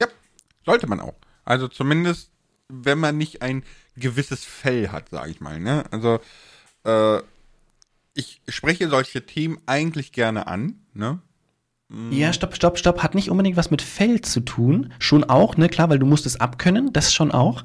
Ja, 0.00 0.06
sollte 0.64 0.86
man 0.86 1.00
auch. 1.00 1.16
Also 1.44 1.66
zumindest, 1.66 2.30
wenn 2.68 3.00
man 3.00 3.18
nicht 3.18 3.42
ein 3.42 3.64
gewisses 3.96 4.44
Fell 4.44 4.90
hat, 4.92 5.08
sage 5.08 5.32
ich 5.32 5.40
mal. 5.40 5.58
Ne? 5.58 5.82
Also 5.90 6.20
äh, 6.84 7.20
ich 8.14 8.42
spreche 8.48 8.88
solche 8.88 9.26
Themen 9.26 9.58
eigentlich 9.66 10.12
gerne 10.12 10.46
an. 10.46 10.76
Ne? 10.94 11.18
Ja, 12.12 12.32
stopp, 12.32 12.54
stopp, 12.54 12.78
stopp. 12.78 13.02
Hat 13.02 13.16
nicht 13.16 13.28
unbedingt 13.28 13.56
was 13.56 13.72
mit 13.72 13.82
Fell 13.82 14.20
zu 14.20 14.38
tun. 14.38 14.92
Schon 15.00 15.24
auch, 15.24 15.56
ne, 15.56 15.68
klar, 15.68 15.90
weil 15.90 15.98
du 15.98 16.06
musst 16.06 16.26
es 16.26 16.38
abkönnen, 16.38 16.92
das 16.92 17.12
schon 17.12 17.32
auch. 17.32 17.64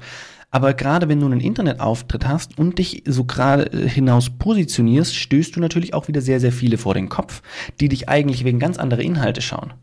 Aber 0.50 0.74
gerade 0.74 1.08
wenn 1.08 1.20
du 1.20 1.26
einen 1.26 1.40
Internetauftritt 1.40 2.26
hast 2.26 2.58
und 2.58 2.78
dich 2.78 3.02
so 3.06 3.24
gerade 3.24 3.72
äh, 3.72 3.88
hinaus 3.88 4.30
positionierst, 4.30 5.14
stößt 5.14 5.56
du 5.56 5.60
natürlich 5.60 5.94
auch 5.94 6.08
wieder 6.08 6.20
sehr, 6.20 6.40
sehr 6.40 6.52
viele 6.52 6.78
vor 6.78 6.94
den 6.94 7.08
Kopf, 7.08 7.42
die 7.80 7.88
dich 7.88 8.08
eigentlich 8.08 8.44
wegen 8.44 8.58
ganz 8.58 8.78
anderer 8.78 9.02
Inhalte 9.02 9.42
schauen. 9.42 9.74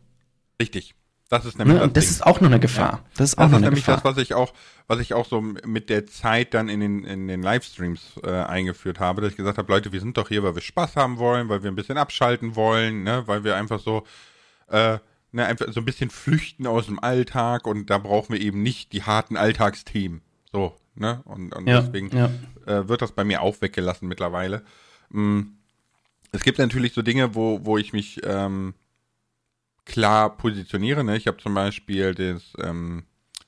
Richtig. 0.62 0.96
Das 1.30 1.46
ist 1.46 1.58
nämlich 1.58 1.78
ne? 1.78 1.84
das, 1.86 1.94
das 1.94 2.12
ist 2.12 2.26
auch 2.26 2.42
noch 2.42 2.50
eine 2.50 2.60
Gefahr. 2.60 2.94
Ja. 2.94 3.10
Das 3.18 3.30
ist 3.30 3.38
auch 3.38 3.44
das 3.44 3.52
ist 3.52 3.56
eine 3.58 3.66
nämlich 3.66 3.86
Gefahr. 3.86 3.96
das, 3.96 4.04
was 4.04 4.18
ich 4.18 4.34
auch, 4.36 4.54
was 4.88 5.00
ich 5.00 5.14
auch 5.14 5.26
so 5.26 5.42
mit 5.42 5.90
der 5.90 6.06
Zeit 6.06 6.54
dann 6.54 6.70
in 6.70 6.80
den, 6.80 7.04
in 7.06 7.28
den 7.28 7.42
Livestreams 7.42 8.20
äh, 8.24 8.30
eingeführt 8.30 9.00
habe, 9.00 9.22
dass 9.22 9.32
ich 9.32 9.38
gesagt 9.38 9.58
habe, 9.58 9.72
Leute, 9.72 9.92
wir 9.92 10.00
sind 10.00 10.18
doch 10.18 10.28
hier, 10.28 10.44
weil 10.44 10.54
wir 10.54 10.62
Spaß 10.62 10.96
haben 10.96 11.18
wollen, 11.18 11.50
weil 11.50 11.64
wir 11.64 11.72
ein 11.72 11.76
bisschen 11.76 11.98
abschalten 11.98 12.56
wollen, 12.56 13.04
ne, 13.04 13.24
weil 13.26 13.44
wir 13.44 13.56
einfach 13.56 13.80
so 13.80 14.04
äh, 14.68 15.00
ne, 15.32 15.46
einfach 15.46 15.72
so 15.72 15.82
ein 15.82 15.86
bisschen 15.86 16.10
flüchten 16.10 16.68
aus 16.68 16.86
dem 16.86 17.00
Alltag 17.00 17.68
und 17.68 17.90
da 17.90 17.98
brauchen 17.98 18.34
wir 18.34 18.42
eben 18.42 18.62
nicht 18.62 18.94
die 18.94 19.04
harten 19.04 19.36
Alltagsthemen. 19.36 20.22
So, 20.54 20.78
ne? 20.96 21.22
Und, 21.26 21.54
und 21.54 21.68
ja, 21.68 21.82
deswegen 21.82 22.16
ja. 22.16 22.30
Äh, 22.66 22.88
wird 22.88 23.02
das 23.02 23.12
bei 23.12 23.24
mir 23.24 23.42
auch 23.42 23.60
weggelassen 23.60 24.08
mittlerweile. 24.08 24.64
Mhm. 25.10 25.58
Es 26.32 26.44
gibt 26.44 26.60
natürlich 26.60 26.94
so 26.94 27.02
Dinge, 27.02 27.36
wo, 27.36 27.66
wo 27.66 27.78
ich 27.78 27.92
mich 27.92 28.22
ähm, 28.24 28.74
klar 29.86 30.38
positioniere. 30.38 31.04
Ne? 31.04 31.18
Ich 31.18 31.28
habe 31.28 31.38
zum 31.38 31.54
Beispiel 31.54 32.16
das 32.16 32.54
ähm, 32.60 33.04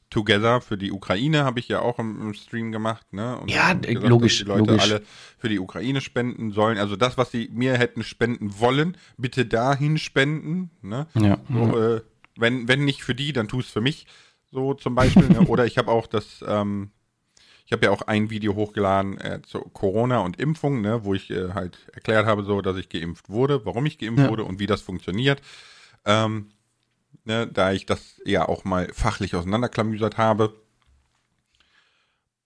Together 0.10 0.62
für 0.62 0.78
die 0.78 0.92
Ukraine 0.92 1.44
habe 1.44 1.60
ich 1.60 1.68
ja 1.68 1.82
auch 1.82 2.00
im, 2.00 2.22
im 2.22 2.34
Stream 2.34 2.72
gemacht, 2.72 3.12
ne? 3.12 3.38
Und 3.38 3.52
ja, 3.52 3.74
gesagt, 3.74 4.08
logisch, 4.08 4.38
die 4.38 4.44
Leute 4.46 4.72
logisch. 4.72 4.84
alle 4.84 5.02
für 5.38 5.50
die 5.50 5.60
Ukraine 5.60 6.00
spenden 6.00 6.52
sollen. 6.52 6.78
Also 6.78 6.96
das, 6.96 7.18
was 7.18 7.32
sie 7.32 7.50
mir 7.52 7.74
hätten 7.78 8.04
spenden 8.04 8.60
wollen, 8.60 8.98
bitte 9.18 9.46
dahin 9.46 9.98
spenden, 9.98 10.70
ne? 10.82 11.08
Ja. 11.16 11.38
So, 11.50 11.60
ja. 11.60 11.96
Äh, 11.96 12.02
wenn, 12.38 12.68
wenn 12.68 12.86
nicht 12.86 13.04
für 13.04 13.16
die, 13.16 13.34
dann 13.34 13.48
tu 13.48 13.60
es 13.60 13.68
für 13.68 13.82
mich, 13.82 14.06
so 14.52 14.74
zum 14.74 14.96
Beispiel. 14.96 15.28
ne? 15.28 15.42
Oder 15.48 15.66
ich 15.66 15.78
habe 15.78 15.92
auch 15.92 16.08
das, 16.08 16.44
ähm, 16.48 16.92
ich 17.66 17.72
habe 17.72 17.86
ja 17.86 17.92
auch 17.92 18.04
ein 18.04 18.30
Video 18.30 18.56
hochgeladen 18.56 19.20
äh, 19.20 19.42
zu 19.42 19.60
Corona 19.60 20.20
und 20.20 20.40
Impfung, 20.40 20.82
ne, 20.82 21.04
wo 21.04 21.16
ich 21.16 21.32
äh, 21.32 21.54
halt 21.54 21.80
erklärt 21.94 22.28
habe, 22.28 22.44
so, 22.44 22.62
dass 22.62 22.78
ich 22.78 22.90
geimpft 22.90 23.30
wurde, 23.30 23.66
warum 23.66 23.86
ich 23.88 23.98
geimpft 23.98 24.24
ja. 24.24 24.30
wurde 24.30 24.44
und 24.44 24.60
wie 24.60 24.68
das 24.68 24.82
funktioniert. 24.82 25.42
Ähm, 26.06 26.52
ne, 27.24 27.48
da 27.48 27.72
ich 27.72 27.88
das 27.88 28.22
ja 28.24 28.48
auch 28.48 28.66
mal 28.66 28.90
fachlich 28.94 29.36
auseinanderklamüsert 29.36 30.18
habe. 30.18 30.54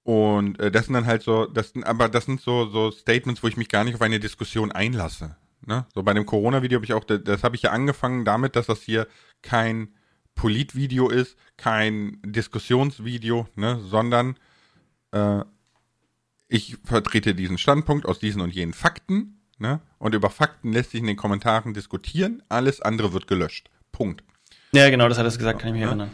Und 0.04 0.58
äh, 0.60 0.72
das 0.72 0.86
sind 0.86 0.94
dann 0.94 1.06
halt 1.06 1.22
so, 1.22 1.46
das 1.46 1.72
sind, 1.72 1.84
aber 1.84 2.08
das 2.08 2.26
sind 2.26 2.40
so, 2.40 2.68
so 2.68 2.90
Statements, 2.90 3.44
wo 3.44 3.48
ich 3.48 3.58
mich 3.58 3.68
gar 3.68 3.84
nicht 3.84 3.96
auf 3.96 4.02
eine 4.02 4.22
Diskussion 4.22 4.72
einlasse. 4.72 5.36
Ne? 5.66 5.86
So 5.94 6.02
bei 6.02 6.14
dem 6.14 6.26
Corona-Video 6.26 6.78
habe 6.78 6.86
ich 6.86 6.94
auch, 6.94 7.04
das, 7.04 7.22
das 7.26 7.44
habe 7.44 7.58
ich 7.58 7.64
ja 7.64 7.72
angefangen 7.72 8.24
damit, 8.24 8.56
dass 8.56 8.68
das 8.68 8.82
hier 8.82 9.06
kein 9.42 9.94
Politvideo 10.36 11.10
ist, 11.10 11.38
kein 11.58 12.20
Diskussionsvideo, 12.24 13.50
ne, 13.56 13.82
sondern 13.82 14.38
äh, 15.12 15.44
ich 16.48 16.78
vertrete 16.84 17.36
diesen 17.36 17.58
Standpunkt 17.58 18.06
aus 18.06 18.20
diesen 18.20 18.42
und 18.42 18.54
jenen 18.54 18.74
Fakten, 18.74 19.42
ne? 19.58 19.82
Und 20.00 20.16
über 20.16 20.30
Fakten 20.30 20.74
lässt 20.74 20.92
sich 20.92 21.02
in 21.02 21.08
den 21.08 21.18
Kommentaren 21.18 21.74
diskutieren, 21.74 22.42
alles 22.50 22.82
andere 22.82 23.14
wird 23.14 23.28
gelöscht. 23.28 23.70
Punkt. 23.92 24.24
Ja, 24.72 24.90
genau, 24.90 25.10
das 25.10 25.18
hat 25.18 25.26
er 25.26 25.36
gesagt, 25.36 25.60
kann 25.60 25.70
ich 25.70 25.74
mich 25.74 25.82
ne? 25.82 25.88
erinnern. 25.88 26.12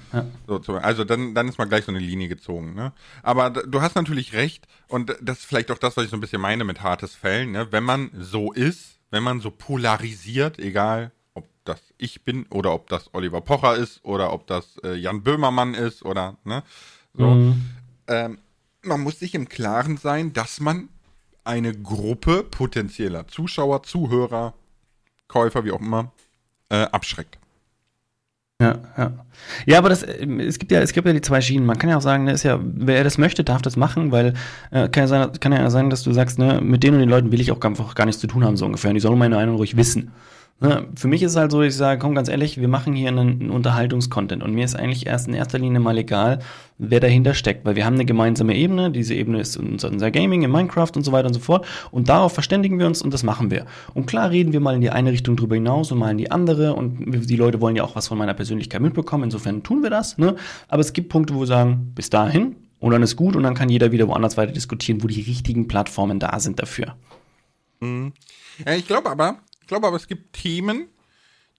Ja. 0.48 0.62
So, 0.64 0.76
also 0.76 1.04
dann, 1.04 1.36
dann 1.36 1.48
ist 1.50 1.58
mal 1.58 1.66
gleich 1.66 1.84
so 1.84 1.92
eine 1.92 2.00
Linie 2.00 2.30
gezogen. 2.30 2.74
Ne? 2.74 2.94
Aber 3.22 3.50
du 3.50 3.82
hast 3.82 3.96
natürlich 3.96 4.34
recht, 4.34 4.66
und 4.88 5.16
das 5.22 5.40
ist 5.40 5.46
vielleicht 5.46 5.72
auch 5.72 5.78
das, 5.78 5.98
was 5.98 6.06
ich 6.06 6.10
so 6.10 6.16
ein 6.16 6.22
bisschen 6.22 6.42
meine 6.42 6.64
mit 6.64 6.82
hartes 6.82 7.16
Fällen, 7.16 7.52
ne? 7.52 7.68
wenn 7.72 7.84
man 7.84 8.12
so 8.18 8.54
ist, 8.54 9.00
wenn 9.12 9.24
man 9.24 9.42
so 9.42 9.52
polarisiert, 9.52 10.58
egal 10.58 11.12
ob 11.34 11.48
das 11.66 11.82
ich 11.98 12.24
bin 12.24 12.46
oder 12.50 12.74
ob 12.74 12.88
das 12.88 13.14
Oliver 13.14 13.42
Pocher 13.42 13.76
ist 13.76 14.04
oder 14.04 14.32
ob 14.32 14.48
das 14.48 14.78
äh, 14.84 14.96
Jan 14.96 15.22
Böhmermann 15.24 15.74
ist 15.74 16.04
oder 16.04 16.38
ne, 16.46 16.64
so. 17.14 17.28
Mhm. 17.28 17.62
Ähm, 18.08 18.38
man 18.86 19.02
muss 19.02 19.19
sich 19.19 19.36
im 19.36 19.50
Klaren 19.50 19.98
sein, 19.98 20.34
dass 20.34 20.60
man 20.60 20.89
eine 21.43 21.74
Gruppe 21.74 22.43
potenzieller 22.43 23.28
Zuschauer, 23.28 23.84
Zuhörer, 23.84 24.54
Käufer, 25.28 25.63
wie 25.63 25.71
auch 25.71 25.82
immer, 25.82 26.12
äh, 26.69 26.84
abschreckt. 26.84 27.38
Ja, 28.62 28.80
ja. 28.98 29.12
Ja, 29.65 29.78
aber 29.80 29.89
das, 29.89 30.02
es 30.02 30.60
gibt 30.60 30.71
ja, 30.71 30.80
es 30.80 30.93
gibt 30.93 31.06
ja 31.06 31.13
die 31.13 31.21
zwei 31.21 31.41
Schienen. 31.41 31.65
Man 31.65 31.78
kann 31.78 31.89
ja 31.89 31.98
auch 31.98 32.02
sagen, 32.02 32.24
ne, 32.24 32.32
ist 32.32 32.43
ja, 32.43 32.58
wer 32.62 33.04
das 33.04 33.17
möchte, 33.17 33.43
darf 33.43 33.62
das 33.62 33.76
machen, 33.76 34.13
weil 34.13 34.34
äh, 34.71 34.88
kann, 34.88 35.04
ja 35.04 35.08
sein, 35.08 35.32
kann 35.39 35.52
ja 35.52 35.69
sein, 35.69 35.89
dass 35.89 36.04
du 36.04 36.13
sagst, 36.13 36.39
ne, 36.39 36.62
mit 36.62 36.82
denen 36.82 36.95
und 36.95 37.02
den 37.02 37.10
Leuten 37.10 37.32
will 37.34 37.41
ich 37.41 37.52
auch 37.52 37.60
einfach 37.62 37.95
gar 37.95 38.06
nichts 38.06 38.21
zu 38.21 38.28
tun 38.28 38.45
haben, 38.45 38.56
so 38.56 38.65
ungefähr. 38.65 38.93
Die 38.93 39.02
sollen 39.02 39.19
meine 39.19 39.36
Meinung 39.36 39.58
ruhig 39.58 39.76
wissen. 39.76 40.13
Ne, 40.62 40.88
für 40.96 41.10
mich 41.10 41.22
ist 41.22 41.36
halt 41.36 41.52
so, 41.52 41.62
ich 41.62 41.76
sage, 41.76 42.00
komm 42.00 42.15
ganz 42.15 42.30
ehrlich, 42.30 42.62
wir 42.62 42.70
machen 42.70 42.94
hier 42.94 43.10
einen, 43.10 43.41
einen 43.41 43.50
Unterhaltungskontent 43.50 44.41
und 44.41 44.54
mir 44.54 44.63
ist 44.63 44.74
eigentlich 44.74 45.06
erst 45.06 45.28
in 45.28 45.34
erster 45.34 45.60
Linie 45.60 45.82
mal 45.82 45.98
egal, 45.98 46.39
wer 46.78 47.02
dahinter 47.02 47.34
steckt, 47.34 47.65
weil 47.65 47.76
wir 47.76 47.86
haben 47.86 47.96
eine 47.96 48.06
gemeinsame 48.06 48.56
Ebene, 48.56 48.89
diese 48.89 49.15
Ebene 49.15 49.41
ist 49.41 49.58
unser, 49.58 49.89
unser 49.91 50.12
Gaming 50.12 50.44
in 50.44 50.52
Minecraft 50.52 50.91
und 50.96 51.04
so 51.04 51.12
weiter 51.12 51.28
und 51.28 51.34
so 51.34 51.41
fort 51.41 51.68
und 51.91 52.08
darauf 52.08 52.32
verständigen 52.32 52.80
wir 52.80 52.88
uns 52.88 53.02
und 53.02 53.13
das 53.13 53.24
machen 53.24 53.52
wir. 53.52 53.65
Und 53.94 54.06
klar 54.06 54.32
reden 54.32 54.54
wir 54.54 54.62
mal 54.62 54.76
in 54.76 54.80
die 54.80 54.91
eine 54.91 55.12
Richtung 55.12 55.36
drüber 55.36 55.56
hinaus 55.56 55.91
und 55.91 55.98
mal 55.98 56.12
in 56.12 56.18
die 56.18 56.32
andere 56.32 56.74
und 56.74 57.28
die 57.30 57.36
Leute 57.36 57.60
wollen 57.60 57.76
ja 57.76 57.84
auch 57.84 57.98
was 57.98 58.08
von 58.08 58.18
meiner 58.18 58.34
Persönlichkeit 58.34 58.80
mitbekommen, 58.80 59.26
insofern 59.26 59.62
tun 59.62 59.84
wir 59.84 59.89
das, 59.89 60.18
ne? 60.18 60.38
aber 60.70 60.80
es 60.80 60.94
gibt 60.94 61.10
Punkte, 61.10 61.36
wo 61.36 61.41
wir 61.41 61.48
sagen, 61.48 61.91
bis 61.96 62.10
dahin 62.10 62.56
und 62.80 62.94
dann 62.94 63.04
ist 63.04 63.18
gut 63.18 63.36
und 63.36 63.44
dann 63.44 63.56
kann 63.56 63.68
jeder 63.68 63.91
wieder 63.91 64.08
woanders 64.08 64.38
weiter 64.38 64.54
diskutieren, 64.54 65.04
wo 65.04 65.08
die 65.08 65.22
richtigen 65.22 65.68
Plattformen 65.68 66.20
da 66.20 66.39
sind 66.39 66.62
dafür. 66.62 66.96
Mhm. 67.82 68.13
Ich 68.78 68.88
glaube 68.88 69.10
aber, 69.10 69.39
ich 69.65 69.67
glaube 69.67 69.88
aber, 69.88 69.95
es 69.95 70.08
gibt 70.08 70.34
Themen, 70.34 70.89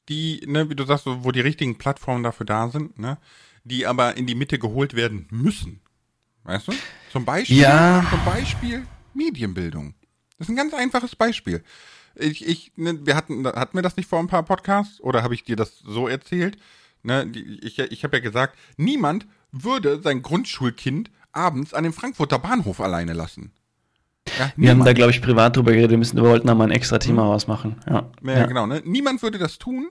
die, 0.09 0.41
ne, 0.47 0.71
wie 0.71 0.77
du 0.77 0.85
sagst, 0.85 1.07
wo 1.07 1.33
die 1.33 1.41
richtigen 1.41 1.77
Plattformen 1.77 2.23
dafür 2.23 2.47
da 2.47 2.69
sind, 2.69 2.97
ne, 3.01 3.19
die 3.65 3.85
aber 3.85 4.17
in 4.17 4.29
die 4.29 4.37
Mitte 4.37 4.61
geholt 4.61 4.95
werden 4.95 5.27
müssen. 5.33 5.81
Weißt 6.45 6.69
du? 6.69 6.73
Zum 7.11 7.25
Beispiel, 7.25 7.57
ja. 7.57 8.07
zum 8.09 8.25
Beispiel 8.25 8.87
Medienbildung. 9.13 9.97
Das 10.39 10.47
ist 10.47 10.53
ein 10.53 10.57
ganz 10.57 10.73
einfaches 10.73 11.17
Beispiel. 11.17 11.65
Ich, 12.15 12.47
ich, 12.47 12.71
ne, 12.77 13.05
wir 13.05 13.17
hatten, 13.17 13.45
hatten 13.45 13.77
wir 13.77 13.83
das 13.83 13.97
nicht 13.97 14.09
vor 14.09 14.21
ein 14.21 14.29
paar 14.29 14.45
Podcasts 14.45 15.01
oder 15.01 15.25
habe 15.25 15.35
ich 15.35 15.43
dir 15.43 15.57
das 15.57 15.81
so 15.81 16.07
erzählt? 16.07 16.59
Ne, 17.03 17.29
ich 17.35 17.81
ich 17.81 18.05
habe 18.05 18.19
ja 18.19 18.23
gesagt, 18.23 18.57
niemand 18.77 19.27
würde 19.51 20.01
sein 20.01 20.23
Grundschulkind 20.23 21.11
abends 21.33 21.75
an 21.75 21.83
dem 21.83 21.93
Frankfurter 21.93 22.39
Bahnhof 22.39 22.81
alleine 22.81 23.15
lassen. 23.15 23.51
Ja, 24.39 24.53
wir 24.57 24.71
haben 24.71 24.85
da, 24.85 24.93
glaube 24.93 25.11
ich, 25.11 25.23
privat 25.23 25.57
drüber 25.57 25.73
geredet. 25.73 25.91
Wir, 25.91 25.99
müssen, 25.99 26.17
wir 26.17 26.25
wollten 26.25 26.47
da 26.47 26.55
mal 26.55 26.65
ein 26.65 26.71
extra 26.71 26.99
Thema 26.99 27.25
mhm. 27.25 27.31
rausmachen. 27.31 27.77
Ja. 27.89 28.11
ja, 28.25 28.33
ja. 28.33 28.47
genau. 28.47 28.67
Ne? 28.67 28.83
Niemand 28.85 29.23
würde 29.23 29.39
das 29.39 29.59
tun, 29.59 29.89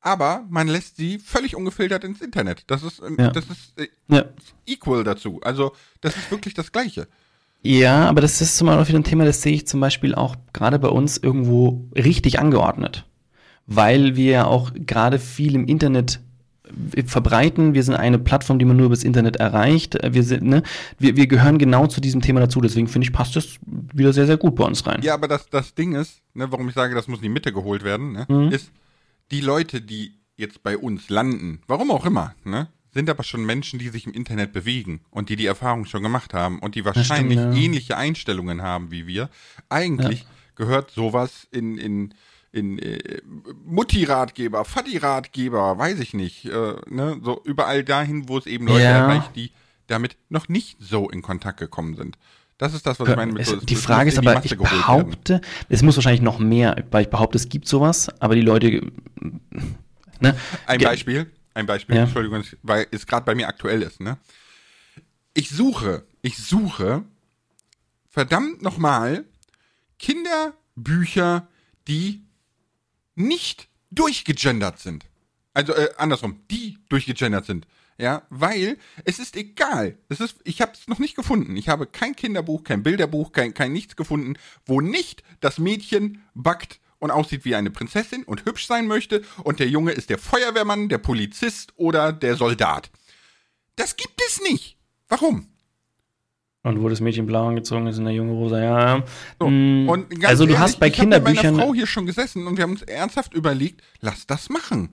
aber 0.00 0.44
man 0.48 0.68
lässt 0.68 0.96
sie 0.96 1.18
völlig 1.18 1.56
ungefiltert 1.56 2.04
ins 2.04 2.20
Internet. 2.20 2.64
Das 2.66 2.82
ist, 2.82 3.00
ähm, 3.00 3.16
ja. 3.18 3.30
das 3.30 3.46
ist 3.46 3.78
äh, 3.78 3.88
ja. 4.08 4.24
equal 4.66 5.04
dazu. 5.04 5.40
Also, 5.42 5.72
das 6.00 6.16
ist 6.16 6.30
wirklich 6.30 6.54
das 6.54 6.72
Gleiche. 6.72 7.08
Ja, 7.62 8.08
aber 8.08 8.20
das 8.20 8.40
ist 8.40 8.56
zum 8.56 8.68
Beispiel 8.68 8.96
ein 8.96 9.04
Thema, 9.04 9.24
das 9.24 9.42
sehe 9.42 9.54
ich 9.54 9.66
zum 9.66 9.80
Beispiel 9.80 10.14
auch 10.14 10.36
gerade 10.52 10.78
bei 10.78 10.88
uns 10.88 11.16
irgendwo 11.16 11.88
richtig 11.94 12.38
angeordnet. 12.38 13.06
Weil 13.66 14.16
wir 14.16 14.30
ja 14.30 14.46
auch 14.46 14.70
gerade 14.74 15.18
viel 15.18 15.54
im 15.54 15.66
Internet 15.66 16.20
verbreiten. 17.06 17.74
Wir 17.74 17.82
sind 17.82 17.94
eine 17.94 18.18
Plattform, 18.18 18.58
die 18.58 18.64
man 18.64 18.76
nur 18.76 18.86
übers 18.86 19.04
Internet 19.04 19.36
erreicht. 19.36 19.98
Wir, 20.02 20.22
sind, 20.22 20.42
ne, 20.44 20.62
wir, 20.98 21.16
wir 21.16 21.26
gehören 21.26 21.58
genau 21.58 21.86
zu 21.86 22.00
diesem 22.00 22.20
Thema 22.20 22.40
dazu. 22.40 22.60
Deswegen 22.60 22.88
finde 22.88 23.06
ich, 23.06 23.12
passt 23.12 23.36
das 23.36 23.58
wieder 23.92 24.12
sehr, 24.12 24.26
sehr 24.26 24.36
gut 24.36 24.56
bei 24.56 24.64
uns 24.64 24.86
rein. 24.86 25.02
Ja, 25.02 25.14
aber 25.14 25.28
das, 25.28 25.48
das 25.48 25.74
Ding 25.74 25.94
ist, 25.94 26.20
ne, 26.34 26.50
warum 26.50 26.68
ich 26.68 26.74
sage, 26.74 26.94
das 26.94 27.08
muss 27.08 27.18
in 27.18 27.24
die 27.24 27.28
Mitte 27.28 27.52
geholt 27.52 27.84
werden, 27.84 28.12
ne, 28.12 28.26
mhm. 28.28 28.52
ist, 28.52 28.70
die 29.30 29.40
Leute, 29.40 29.80
die 29.80 30.14
jetzt 30.36 30.62
bei 30.62 30.78
uns 30.78 31.10
landen, 31.10 31.60
warum 31.66 31.90
auch 31.90 32.06
immer, 32.06 32.34
ne, 32.44 32.68
sind 32.92 33.10
aber 33.10 33.22
schon 33.22 33.44
Menschen, 33.44 33.78
die 33.78 33.88
sich 33.88 34.06
im 34.06 34.12
Internet 34.12 34.52
bewegen 34.52 35.00
und 35.10 35.28
die 35.28 35.36
die 35.36 35.46
Erfahrung 35.46 35.84
schon 35.84 36.02
gemacht 36.02 36.34
haben 36.34 36.58
und 36.58 36.74
die 36.74 36.84
wahrscheinlich 36.84 37.38
stimmt, 37.38 37.54
ja. 37.54 37.62
ähnliche 37.62 37.96
Einstellungen 37.96 38.62
haben 38.62 38.90
wie 38.90 39.06
wir. 39.06 39.28
Eigentlich 39.68 40.20
ja. 40.20 40.26
gehört 40.54 40.90
sowas 40.90 41.46
in, 41.50 41.78
in, 41.78 42.14
in 42.52 42.78
äh, 42.78 43.20
Mutti-Ratgeber, 43.64 44.64
Vati-Ratgeber, 44.64 45.78
weiß 45.78 46.00
ich 46.00 46.14
nicht, 46.14 46.46
äh, 46.46 46.76
ne, 46.88 47.20
so 47.22 47.40
überall 47.44 47.84
dahin, 47.84 48.28
wo 48.28 48.38
es 48.38 48.46
eben 48.46 48.66
Leute 48.66 48.84
ja. 48.84 48.98
erreicht, 48.98 49.36
die 49.36 49.52
damit 49.86 50.16
noch 50.28 50.48
nicht 50.48 50.76
so 50.80 51.08
in 51.10 51.22
Kontakt 51.22 51.58
gekommen 51.58 51.96
sind. 51.96 52.18
Das 52.58 52.74
ist 52.74 52.86
das, 52.86 52.98
was 52.98 53.08
ich 53.08 53.16
meine. 53.16 53.32
Mit 53.32 53.42
es, 53.42 53.48
so, 53.48 53.56
die 53.56 53.76
Frage 53.76 54.08
ist 54.08 54.18
aber, 54.18 54.44
ich 54.44 54.56
behaupte, 54.56 55.40
es 55.68 55.82
muss 55.82 55.96
wahrscheinlich 55.96 56.22
noch 56.22 56.40
mehr, 56.40 56.84
weil 56.90 57.02
ich 57.02 57.10
behaupte, 57.10 57.38
es 57.38 57.48
gibt 57.48 57.68
sowas, 57.68 58.08
aber 58.20 58.34
die 58.34 58.42
Leute. 58.42 58.92
Ne? 60.20 60.36
Ein 60.66 60.80
Beispiel, 60.80 61.30
ein 61.54 61.66
Beispiel, 61.66 61.94
ja. 61.94 62.02
Entschuldigung, 62.02 62.42
weil 62.64 62.88
es 62.90 63.06
gerade 63.06 63.24
bei 63.24 63.36
mir 63.36 63.46
aktuell 63.46 63.82
ist. 63.82 64.00
Ne? 64.00 64.18
Ich 65.32 65.50
suche, 65.50 66.02
ich 66.22 66.38
suche 66.38 67.04
verdammt 68.10 68.60
nochmal 68.60 69.24
Kinderbücher, 70.00 71.46
die 71.86 72.24
nicht 73.18 73.68
durchgegendert 73.90 74.78
sind. 74.78 75.06
Also 75.54 75.74
äh, 75.74 75.90
andersrum, 75.96 76.40
die 76.50 76.78
durchgegendert 76.88 77.46
sind. 77.46 77.66
Ja, 78.00 78.22
weil 78.30 78.78
es 79.04 79.18
ist 79.18 79.36
egal. 79.36 79.98
Es 80.08 80.20
ist, 80.20 80.36
ich 80.44 80.60
habe 80.60 80.72
es 80.72 80.86
noch 80.86 81.00
nicht 81.00 81.16
gefunden. 81.16 81.56
Ich 81.56 81.68
habe 81.68 81.86
kein 81.86 82.14
Kinderbuch, 82.14 82.62
kein 82.62 82.84
Bilderbuch, 82.84 83.32
kein, 83.32 83.54
kein 83.54 83.72
nichts 83.72 83.96
gefunden, 83.96 84.34
wo 84.66 84.80
nicht 84.80 85.24
das 85.40 85.58
Mädchen 85.58 86.22
backt 86.34 86.78
und 87.00 87.10
aussieht 87.10 87.44
wie 87.44 87.56
eine 87.56 87.70
Prinzessin 87.72 88.22
und 88.22 88.44
hübsch 88.44 88.66
sein 88.66 88.86
möchte 88.86 89.24
und 89.42 89.58
der 89.58 89.68
Junge 89.68 89.92
ist 89.92 90.10
der 90.10 90.18
Feuerwehrmann, 90.18 90.88
der 90.88 90.98
Polizist 90.98 91.72
oder 91.76 92.12
der 92.12 92.36
Soldat. 92.36 92.90
Das 93.74 93.96
gibt 93.96 94.20
es 94.28 94.40
nicht. 94.42 94.76
Warum? 95.08 95.48
Und 96.68 96.82
wo 96.82 96.88
das 96.88 97.00
Mädchen 97.00 97.24
blau 97.24 97.48
angezogen 97.48 97.86
ist 97.86 97.98
in 97.98 98.04
der 98.04 98.12
junge 98.12 98.32
rosa, 98.32 98.62
ja. 98.62 99.02
So, 99.40 99.48
mm, 99.48 99.88
und 99.88 100.26
also 100.26 100.44
du 100.44 100.52
ehrlich, 100.52 100.62
hast 100.62 100.80
bei 100.80 100.88
ich 100.88 100.92
Kinderbüchern. 100.92 101.32
Ich 101.32 101.38
habe 101.38 101.48
mit 101.48 101.56
meiner 101.56 101.66
Frau 101.66 101.74
hier 101.74 101.86
schon 101.86 102.04
gesessen 102.04 102.46
und 102.46 102.56
wir 102.56 102.64
haben 102.64 102.72
uns 102.72 102.82
ernsthaft 102.82 103.32
überlegt, 103.32 103.82
lass 104.00 104.26
das 104.26 104.50
machen. 104.50 104.90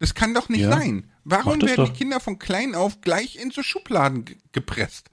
Das 0.00 0.14
kann 0.14 0.34
doch 0.34 0.48
nicht 0.48 0.62
ja. 0.62 0.70
sein. 0.70 1.10
Warum 1.24 1.60
werden 1.62 1.76
doch. 1.76 1.88
die 1.92 1.96
Kinder 1.96 2.18
von 2.18 2.38
klein 2.38 2.74
auf 2.74 3.00
gleich 3.00 3.36
in 3.36 3.50
so 3.50 3.62
Schubladen 3.62 4.24
gepresst? 4.52 5.10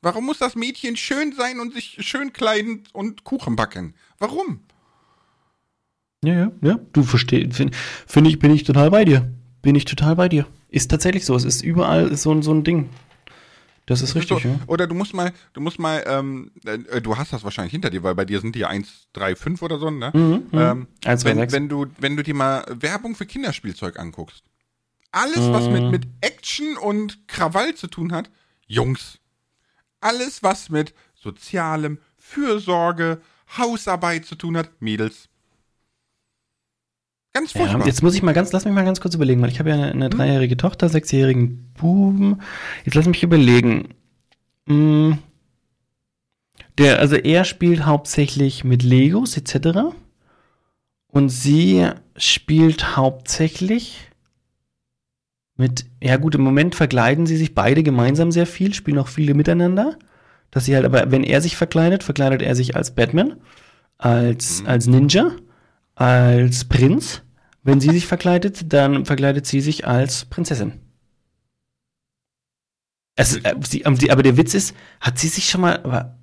Warum 0.00 0.26
muss 0.26 0.38
das 0.38 0.54
Mädchen 0.54 0.96
schön 0.96 1.32
sein 1.32 1.58
und 1.60 1.74
sich 1.74 1.98
schön 2.00 2.32
kleiden 2.32 2.84
und 2.92 3.24
Kuchen 3.24 3.56
backen? 3.56 3.94
Warum? 4.18 4.60
Ja, 6.24 6.34
ja, 6.34 6.52
ja. 6.62 6.80
Du 6.92 7.02
verstehst, 7.02 7.56
finde 7.56 7.76
find 8.06 8.28
ich, 8.28 8.38
bin 8.38 8.50
ich 8.50 8.64
total 8.64 8.90
bei 8.90 9.04
dir. 9.04 9.32
Bin 9.62 9.74
ich 9.74 9.84
total 9.84 10.16
bei 10.16 10.28
dir. 10.28 10.46
Ist 10.68 10.90
tatsächlich 10.90 11.24
so. 11.24 11.34
Es 11.34 11.44
ist 11.44 11.62
überall 11.62 12.16
so, 12.16 12.40
so 12.40 12.52
ein 12.52 12.64
Ding. 12.64 12.88
Das 13.86 14.02
ist 14.02 14.16
richtig, 14.16 14.42
so, 14.42 14.48
ja. 14.48 14.58
Oder 14.66 14.88
du 14.88 14.96
musst 14.96 15.14
mal, 15.14 15.32
du 15.52 15.60
musst 15.60 15.78
mal, 15.78 16.02
ähm, 16.08 16.50
äh, 16.64 17.00
du 17.00 17.16
hast 17.16 17.32
das 17.32 17.44
wahrscheinlich 17.44 17.70
hinter 17.70 17.88
dir, 17.88 18.02
weil 18.02 18.16
bei 18.16 18.24
dir 18.24 18.40
sind 18.40 18.56
die 18.56 18.64
1, 18.64 19.08
3, 19.12 19.36
5 19.36 19.62
oder 19.62 19.78
so, 19.78 19.90
ne? 19.90 20.10
Mhm, 20.12 20.20
mhm. 20.20 20.48
ähm, 20.52 20.86
1, 21.04 21.22
2, 21.22 21.30
wenn, 21.30 21.38
6. 21.38 21.52
wenn 21.52 21.68
du, 21.68 21.86
wenn 21.98 22.16
du 22.16 22.24
dir 22.24 22.34
mal 22.34 22.64
Werbung 22.68 23.14
für 23.14 23.26
Kinderspielzeug 23.26 23.98
anguckst. 23.98 24.42
Alles, 25.12 25.38
mhm. 25.38 25.52
was 25.52 25.68
mit, 25.68 25.84
mhm. 25.84 25.90
mit 25.90 26.08
Action 26.20 26.76
und 26.76 27.28
Krawall 27.28 27.74
zu 27.74 27.86
tun 27.86 28.12
hat, 28.12 28.28
Jungs. 28.66 29.20
Alles, 30.00 30.42
was 30.42 30.68
mit 30.68 30.92
Sozialem, 31.14 31.98
Fürsorge, 32.18 33.20
Hausarbeit 33.56 34.26
zu 34.26 34.34
tun 34.34 34.56
hat, 34.56 34.70
Mädels. 34.80 35.25
Ganz 37.36 37.52
furchtbar. 37.52 37.80
Ja, 37.80 37.86
jetzt 37.86 38.02
muss 38.02 38.14
ich 38.14 38.22
mal 38.22 38.32
ganz, 38.32 38.50
lass 38.52 38.64
mich 38.64 38.72
mal 38.72 38.86
ganz 38.86 38.98
kurz 38.98 39.14
überlegen, 39.14 39.42
weil 39.42 39.50
ich 39.50 39.58
habe 39.58 39.68
ja 39.68 39.74
eine, 39.74 39.90
eine 39.90 40.04
hm? 40.06 40.10
dreijährige 40.10 40.56
Tochter, 40.56 40.88
sechsjährigen 40.88 41.70
Buben. 41.78 42.40
Jetzt 42.86 42.94
lass 42.94 43.06
mich 43.06 43.22
überlegen. 43.22 43.88
Hm, 44.66 45.18
der, 46.78 46.98
also 46.98 47.16
er 47.16 47.44
spielt 47.44 47.84
hauptsächlich 47.84 48.64
mit 48.64 48.82
Legos 48.82 49.36
etc. 49.36 49.80
Und 51.08 51.28
sie 51.28 51.86
spielt 52.16 52.96
hauptsächlich 52.96 54.10
mit, 55.58 55.84
ja 56.02 56.16
gut, 56.16 56.36
im 56.36 56.40
Moment 56.40 56.74
verkleiden 56.74 57.26
sie 57.26 57.36
sich 57.36 57.54
beide 57.54 57.82
gemeinsam 57.82 58.32
sehr 58.32 58.46
viel, 58.46 58.72
spielen 58.72 58.98
auch 58.98 59.08
viele 59.08 59.34
miteinander. 59.34 59.98
Dass 60.50 60.64
sie 60.64 60.74
halt, 60.74 60.86
aber 60.86 61.10
wenn 61.10 61.22
er 61.22 61.42
sich 61.42 61.54
verkleidet, 61.54 62.02
verkleidet 62.02 62.40
er 62.40 62.56
sich 62.56 62.76
als 62.76 62.94
Batman, 62.94 63.36
als, 63.98 64.62
mhm. 64.62 64.68
als 64.68 64.86
Ninja, 64.86 65.32
als 65.96 66.64
Prinz 66.64 67.22
wenn 67.66 67.80
sie 67.80 67.90
sich 67.90 68.06
verkleidet, 68.06 68.72
dann 68.72 69.04
verkleidet 69.04 69.46
sie 69.46 69.60
sich 69.60 69.86
als 69.86 70.24
Prinzessin. 70.24 70.80
Es, 73.16 73.36
äh, 73.36 73.54
sie, 73.68 73.84
aber 73.84 74.22
der 74.22 74.36
Witz 74.36 74.54
ist, 74.54 74.74
hat 75.00 75.18
sie 75.18 75.28
sich 75.28 75.48
schon 75.48 75.62
mal, 75.62 75.80
aber, 75.82 76.16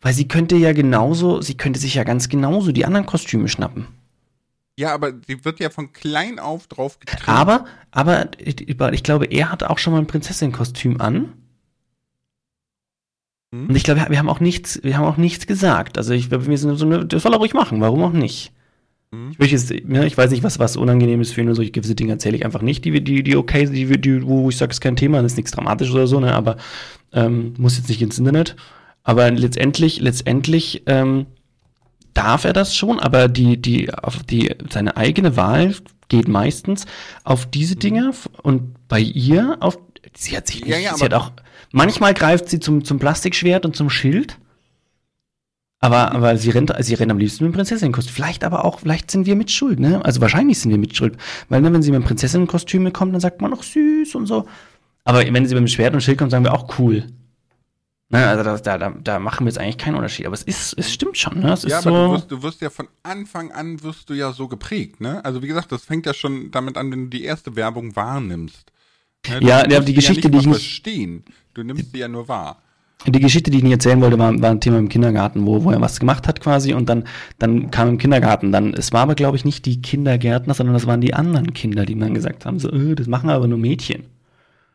weil 0.00 0.12
sie 0.12 0.28
könnte 0.28 0.56
ja 0.56 0.72
genauso, 0.72 1.40
sie 1.40 1.56
könnte 1.56 1.80
sich 1.80 1.94
ja 1.94 2.04
ganz 2.04 2.28
genauso 2.28 2.72
die 2.72 2.84
anderen 2.84 3.06
Kostüme 3.06 3.48
schnappen. 3.48 3.86
Ja, 4.76 4.92
aber 4.92 5.12
sie 5.26 5.44
wird 5.44 5.60
ja 5.60 5.70
von 5.70 5.92
klein 5.92 6.38
auf 6.38 6.66
drauf 6.66 6.98
getrimmt. 6.98 7.28
Aber, 7.28 7.64
aber 7.90 8.30
ich, 8.38 8.68
ich 8.68 9.02
glaube, 9.02 9.26
er 9.26 9.50
hat 9.50 9.62
auch 9.62 9.78
schon 9.78 9.92
mal 9.92 10.00
ein 10.00 10.06
Prinzessin-Kostüm 10.06 11.00
an. 11.00 11.32
Hm? 13.54 13.68
Und 13.68 13.76
ich 13.76 13.84
glaube, 13.84 14.06
wir 14.08 14.18
haben 14.18 14.28
auch 14.28 14.40
nichts, 14.40 14.82
wir 14.82 14.96
haben 14.96 15.04
auch 15.04 15.16
nichts 15.16 15.46
gesagt. 15.46 15.98
Also 15.98 16.12
ich, 16.12 16.30
wir 16.30 16.58
sind 16.58 16.76
so 16.76 16.84
eine, 16.84 17.06
das 17.06 17.22
soll 17.22 17.32
er 17.32 17.38
ruhig 17.38 17.54
machen, 17.54 17.80
warum 17.80 18.02
auch 18.02 18.12
nicht? 18.12 18.52
Mhm. 19.12 19.30
Ich, 19.32 19.38
möchte 19.38 19.56
jetzt, 19.56 19.70
ja, 19.70 20.02
ich 20.04 20.16
weiß 20.16 20.30
nicht, 20.30 20.42
was, 20.42 20.58
was 20.58 20.76
unangenehm 20.76 21.20
ist 21.20 21.32
für 21.32 21.40
ihn, 21.40 21.46
nur 21.46 21.56
solche 21.56 21.72
gewisse 21.72 21.94
Dinge 21.94 22.12
erzähle 22.12 22.36
ich 22.36 22.44
einfach 22.44 22.62
nicht, 22.62 22.84
die, 22.84 23.02
die, 23.02 23.22
die 23.22 23.36
okay, 23.36 23.66
die, 23.66 24.00
die, 24.00 24.22
wo 24.24 24.48
ich 24.48 24.56
sage, 24.56 24.70
ist 24.70 24.80
kein 24.80 24.96
Thema, 24.96 25.22
das 25.22 25.32
ist 25.32 25.36
nichts 25.36 25.50
dramatisch 25.50 25.90
oder 25.90 26.06
so, 26.06 26.20
ne, 26.20 26.34
aber 26.34 26.56
ähm, 27.12 27.54
muss 27.58 27.76
jetzt 27.76 27.88
nicht 27.88 28.02
ins 28.02 28.18
Internet. 28.18 28.56
Aber 29.02 29.30
letztendlich, 29.30 30.00
letztendlich 30.00 30.82
ähm, 30.86 31.26
darf 32.14 32.44
er 32.44 32.52
das 32.52 32.74
schon, 32.76 33.00
aber 33.00 33.28
die, 33.28 33.60
die, 33.60 33.92
auf 33.92 34.22
die, 34.22 34.54
seine 34.70 34.96
eigene 34.96 35.36
Wahl 35.36 35.74
geht 36.08 36.28
meistens 36.28 36.86
auf 37.24 37.46
diese 37.46 37.74
mhm. 37.74 37.80
Dinge 37.80 38.10
und 38.42 38.88
bei 38.88 39.00
ihr 39.00 39.56
auf, 39.60 39.78
sie 40.14 40.36
hat 40.36 40.46
sich 40.46 40.64
nicht, 40.64 40.70
ja, 40.70 40.78
ja, 40.78 40.94
sie 40.94 41.04
hat 41.04 41.14
auch, 41.14 41.32
manchmal 41.72 42.14
greift 42.14 42.48
sie 42.48 42.60
zum, 42.60 42.84
zum 42.84 43.00
Plastikschwert 43.00 43.64
und 43.64 43.74
zum 43.74 43.90
Schild 43.90 44.38
aber, 45.80 46.12
aber 46.12 46.36
sie 46.36 46.50
rennt, 46.50 46.72
sie 46.80 46.94
rennt 46.94 47.10
am 47.10 47.18
liebsten 47.18 47.44
mit 47.44 47.52
dem 47.52 47.56
Prinzessinnenkostüm. 47.56 48.14
Vielleicht 48.14 48.44
aber 48.44 48.66
auch, 48.66 48.80
vielleicht 48.80 49.10
sind 49.10 49.24
wir 49.24 49.34
mit 49.34 49.50
Schuld, 49.50 49.80
ne? 49.80 50.04
Also 50.04 50.20
wahrscheinlich 50.20 50.58
sind 50.58 50.70
wir 50.70 50.78
mit 50.78 50.94
Schuld. 50.94 51.16
Weil 51.48 51.62
ne, 51.62 51.72
wenn 51.72 51.82
sie 51.82 51.90
mit 51.90 52.02
dem 52.02 52.06
Prinzessinnenkostüm 52.06 52.92
kommt, 52.92 53.14
dann 53.14 53.20
sagt 53.20 53.40
man 53.40 53.50
noch 53.50 53.62
süß 53.62 54.14
und 54.14 54.26
so. 54.26 54.46
Aber 55.04 55.20
wenn 55.20 55.46
sie 55.46 55.54
mit 55.54 55.62
dem 55.62 55.68
Schwert 55.68 55.94
und 55.94 56.02
Schild 56.02 56.18
kommt, 56.18 56.32
sagen 56.32 56.44
wir 56.44 56.52
auch 56.52 56.78
cool. 56.78 57.06
Ne, 58.10 58.26
also 58.26 58.62
da, 58.62 58.76
da, 58.76 58.90
da 58.90 59.18
machen 59.20 59.46
wir 59.46 59.50
jetzt 59.50 59.58
eigentlich 59.58 59.78
keinen 59.78 59.94
Unterschied. 59.94 60.26
Aber 60.26 60.34
es 60.34 60.42
ist, 60.42 60.74
es 60.76 60.92
stimmt 60.92 61.16
schon, 61.16 61.40
ne? 61.40 61.52
Es 61.54 61.62
ja, 61.62 61.78
ist 61.78 61.86
aber 61.86 61.96
so 61.96 62.06
du, 62.06 62.12
wirst, 62.12 62.30
du 62.30 62.42
wirst 62.42 62.60
ja 62.60 62.68
von 62.68 62.88
Anfang 63.02 63.50
an 63.52 63.82
wirst 63.82 64.10
du 64.10 64.14
ja 64.14 64.32
so 64.32 64.48
geprägt, 64.48 65.00
ne? 65.00 65.24
Also 65.24 65.42
wie 65.42 65.46
gesagt, 65.46 65.72
das 65.72 65.84
fängt 65.84 66.04
ja 66.04 66.12
schon 66.12 66.50
damit 66.50 66.76
an, 66.76 66.92
wenn 66.92 67.04
du 67.04 67.16
die 67.16 67.24
erste 67.24 67.56
Werbung 67.56 67.96
wahrnimmst. 67.96 68.70
Ne? 69.28 69.40
Ja, 69.42 69.66
ja 69.66 69.80
die 69.80 69.94
Geschichte, 69.94 70.24
ja 70.24 70.28
die 70.28 70.38
ich 70.38 70.46
nicht 70.46 70.56
verstehen. 70.56 71.24
Du 71.54 71.62
nimmst 71.62 71.92
sie 71.92 71.98
ja 71.98 72.08
nur 72.08 72.28
wahr. 72.28 72.60
Die 73.06 73.20
Geschichte, 73.20 73.50
die 73.50 73.58
ich 73.58 73.62
nicht 73.62 73.72
erzählen 73.72 74.00
wollte, 74.00 74.18
war, 74.18 74.40
war 74.42 74.50
ein 74.50 74.60
Thema 74.60 74.78
im 74.78 74.90
Kindergarten, 74.90 75.46
wo, 75.46 75.64
wo 75.64 75.70
er 75.70 75.80
was 75.80 76.00
gemacht 76.00 76.28
hat 76.28 76.40
quasi 76.40 76.74
und 76.74 76.88
dann, 76.88 77.04
dann 77.38 77.70
kam 77.70 77.88
im 77.88 77.98
Kindergarten 77.98 78.52
dann, 78.52 78.74
es 78.74 78.92
war 78.92 79.02
aber 79.02 79.14
glaube 79.14 79.38
ich 79.38 79.44
nicht 79.44 79.64
die 79.64 79.80
Kindergärtner, 79.80 80.52
sondern 80.52 80.74
das 80.74 80.86
waren 80.86 81.00
die 81.00 81.14
anderen 81.14 81.54
Kinder, 81.54 81.86
die 81.86 81.98
dann 81.98 82.12
gesagt 82.12 82.44
haben, 82.44 82.58
so, 82.58 82.70
äh, 82.70 82.94
das 82.94 83.06
machen 83.06 83.30
aber 83.30 83.46
nur 83.46 83.58
Mädchen. 83.58 84.04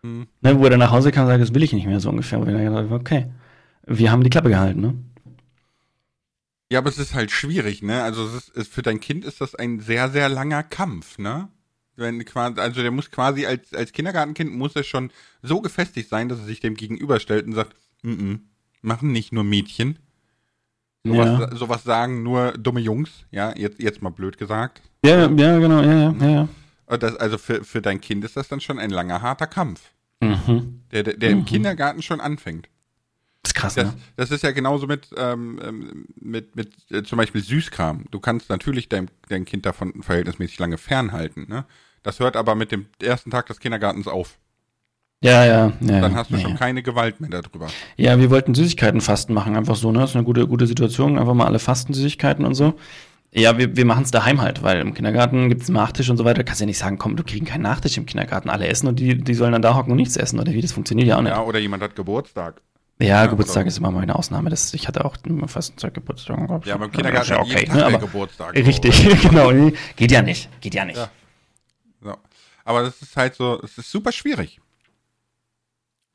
Mhm. 0.05 0.27
Ne, 0.41 0.59
wo 0.59 0.63
er 0.63 0.71
dann 0.71 0.79
nach 0.79 0.91
Hause 0.91 1.11
kam 1.11 1.23
und 1.23 1.29
sagte, 1.29 1.45
das 1.45 1.53
will 1.53 1.63
ich 1.63 1.73
nicht 1.73 1.87
mehr 1.87 1.99
so 1.99 2.09
ungefähr. 2.09 2.39
Wo 2.39 2.45
ich 2.45 2.51
dann 2.51 2.63
gesagt 2.63 2.89
habe, 2.89 2.95
okay, 2.95 3.27
wir 3.85 4.11
haben 4.11 4.23
die 4.23 4.29
Klappe 4.29 4.49
gehalten, 4.49 4.81
ne? 4.81 4.95
Ja, 6.71 6.79
aber 6.79 6.89
es 6.89 6.97
ist 6.97 7.13
halt 7.13 7.31
schwierig, 7.31 7.83
ne? 7.83 8.03
Also 8.03 8.25
es 8.25 8.49
ist, 8.49 8.73
für 8.73 8.81
dein 8.81 8.99
Kind 8.99 9.23
ist 9.23 9.41
das 9.41 9.53
ein 9.55 9.79
sehr, 9.79 10.09
sehr 10.09 10.29
langer 10.29 10.63
Kampf, 10.63 11.17
ne? 11.17 11.49
Wenn 11.95 12.23
quasi, 12.25 12.59
also 12.59 12.81
der 12.81 12.91
muss 12.91 13.11
quasi 13.11 13.45
als, 13.45 13.73
als 13.73 13.93
Kindergartenkind 13.93 14.51
muss 14.51 14.75
er 14.75 14.83
schon 14.83 15.11
so 15.41 15.61
gefestigt 15.61 16.09
sein, 16.09 16.27
dass 16.27 16.39
er 16.39 16.45
sich 16.45 16.59
dem 16.59 16.75
gegenüberstellt 16.75 17.45
und 17.45 17.53
sagt, 17.53 17.75
Mm 18.05 18.11
-mm. 18.11 18.39
Machen 18.81 19.11
nicht 19.11 19.33
nur 19.33 19.43
Mädchen. 19.43 19.97
Sowas, 21.03 21.51
sowas 21.59 21.83
sagen 21.83 22.23
nur 22.23 22.53
dumme 22.53 22.79
Jungs, 22.79 23.25
ja, 23.29 23.53
jetzt, 23.55 23.79
jetzt 23.79 24.01
mal 24.01 24.09
blöd 24.09 24.37
gesagt. 24.37 24.81
Ja, 25.03 25.29
ja, 25.29 25.59
genau, 25.59 25.81
ja, 25.81 25.93
ja, 25.93 26.15
ja. 26.19 26.47
ja. 26.89 26.97
Das, 26.97 27.15
also 27.15 27.37
für, 27.37 27.63
für 27.63 27.81
dein 27.81 28.01
Kind 28.01 28.23
ist 28.23 28.37
das 28.37 28.47
dann 28.47 28.59
schon 28.59 28.79
ein 28.79 28.89
langer, 28.89 29.21
harter 29.21 29.47
Kampf, 29.47 29.91
Mhm. 30.21 30.81
der, 30.91 31.03
der, 31.03 31.17
der 31.17 31.29
im 31.31 31.45
Kindergarten 31.45 32.01
schon 32.01 32.21
anfängt. 32.21 32.69
Das 33.43 33.51
ist 33.51 33.55
krass, 33.55 33.75
Das, 33.75 33.85
ne? 33.93 33.93
das 34.15 34.31
ist 34.31 34.43
ja 34.43 34.51
genauso 34.51 34.87
mit, 34.87 35.09
ähm, 35.17 35.59
ähm, 35.63 36.05
mit, 36.15 36.55
mit 36.55 36.73
äh, 36.89 37.03
zum 37.03 37.17
Beispiel 37.17 37.43
Süßkram. 37.43 38.05
Du 38.09 38.19
kannst 38.19 38.49
natürlich 38.49 38.89
dein, 38.89 39.09
dein 39.29 39.45
Kind 39.45 39.67
davon 39.67 40.01
verhältnismäßig 40.01 40.57
lange 40.57 40.79
fernhalten. 40.79 41.45
Ne? 41.47 41.65
Das 42.01 42.19
hört 42.19 42.35
aber 42.35 42.55
mit 42.55 42.71
dem 42.71 42.87
ersten 42.99 43.29
Tag 43.29 43.45
des 43.45 43.59
Kindergartens 43.59 44.07
auf. 44.07 44.39
Ja, 45.25 45.43
ja, 45.43 45.73
ja. 45.81 46.01
Dann 46.01 46.15
hast 46.15 46.29
du 46.29 46.35
ja, 46.35 46.41
schon 46.41 46.51
ja. 46.51 46.57
keine 46.57 46.83
Gewalt 46.83 47.19
mehr 47.19 47.29
darüber. 47.29 47.67
Ja, 47.97 48.19
wir 48.19 48.29
wollten 48.29 48.53
Süßigkeitenfasten 48.53 49.33
machen, 49.33 49.55
einfach 49.55 49.75
so, 49.75 49.91
ne? 49.91 49.99
Das 49.99 50.11
ist 50.11 50.15
eine 50.15 50.25
gute, 50.25 50.47
gute 50.47 50.67
Situation. 50.67 51.17
Einfach 51.17 51.33
mal 51.33 51.45
alle 51.45 51.59
fasten 51.59 51.93
Süßigkeiten 51.93 52.45
und 52.45 52.53
so. 52.53 52.75
Ja, 53.31 53.57
wir, 53.57 53.75
wir 53.75 53.85
machen 53.85 54.03
es 54.03 54.11
daheim 54.11 54.39
halt, 54.39 54.63
weil 54.63 54.79
im 54.79 54.93
Kindergarten 54.93 55.49
gibt's 55.49 55.67
einen 55.67 55.75
Nachtisch 55.75 56.09
und 56.09 56.17
so 56.17 56.25
weiter. 56.25 56.43
Kannst 56.43 56.61
ja 56.61 56.67
nicht 56.67 56.77
sagen, 56.77 56.97
komm, 56.97 57.17
du 57.17 57.23
kriegen 57.23 57.45
keinen 57.45 57.63
Nachtisch 57.63 57.97
im 57.97 58.05
Kindergarten. 58.05 58.49
Alle 58.49 58.67
essen 58.67 58.87
und 58.87 58.99
die, 58.99 59.17
die 59.17 59.33
sollen 59.33 59.51
dann 59.51 59.61
da 59.61 59.75
hocken 59.75 59.91
und 59.91 59.97
nichts 59.97 60.15
essen, 60.15 60.39
oder 60.39 60.53
wie? 60.53 60.61
Das 60.61 60.71
funktioniert 60.71 61.07
ja 61.07 61.17
auch 61.17 61.21
nicht. 61.21 61.31
Ja, 61.31 61.41
oder 61.41 61.59
jemand 61.59 61.83
hat 61.83 61.95
Geburtstag. 61.95 62.61
Ja, 62.99 63.07
Ja, 63.07 63.25
Geburtstag 63.25 63.65
ist 63.65 63.77
immer 63.79 63.91
mal 63.91 64.03
eine 64.03 64.15
Ausnahme. 64.15 64.49
Das, 64.49 64.73
ich 64.73 64.87
hatte 64.87 65.03
auch 65.03 65.17
immer 65.25 65.47
Fastenzeit 65.47 65.93
Geburtstag. 65.93 66.65
Ja, 66.65 66.75
aber 66.75 66.85
im 66.85 66.91
Kindergarten 66.91 67.23
ist 67.23 67.29
ja 67.29 67.41
okay, 67.41 67.67
ne? 67.67 67.85
aber 67.85 67.97
Geburtstag. 67.97 68.55
so. 68.55 68.63
Richtig, 68.63 69.21
genau. 69.29 69.51
nee, 69.51 69.73
Geht 69.97 70.11
ja 70.11 70.21
nicht. 70.21 70.49
Geht 70.61 70.75
ja 70.75 70.85
nicht. 70.85 70.97
Ja. 70.97 71.09
So. 72.01 72.15
Aber 72.63 72.83
das 72.83 73.01
ist 73.01 73.17
halt 73.17 73.35
so, 73.35 73.59
es 73.63 73.77
ist 73.77 73.91
super 73.91 74.13
schwierig. 74.13 74.61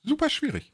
Super 0.03 0.31
schwierig. 0.31 0.73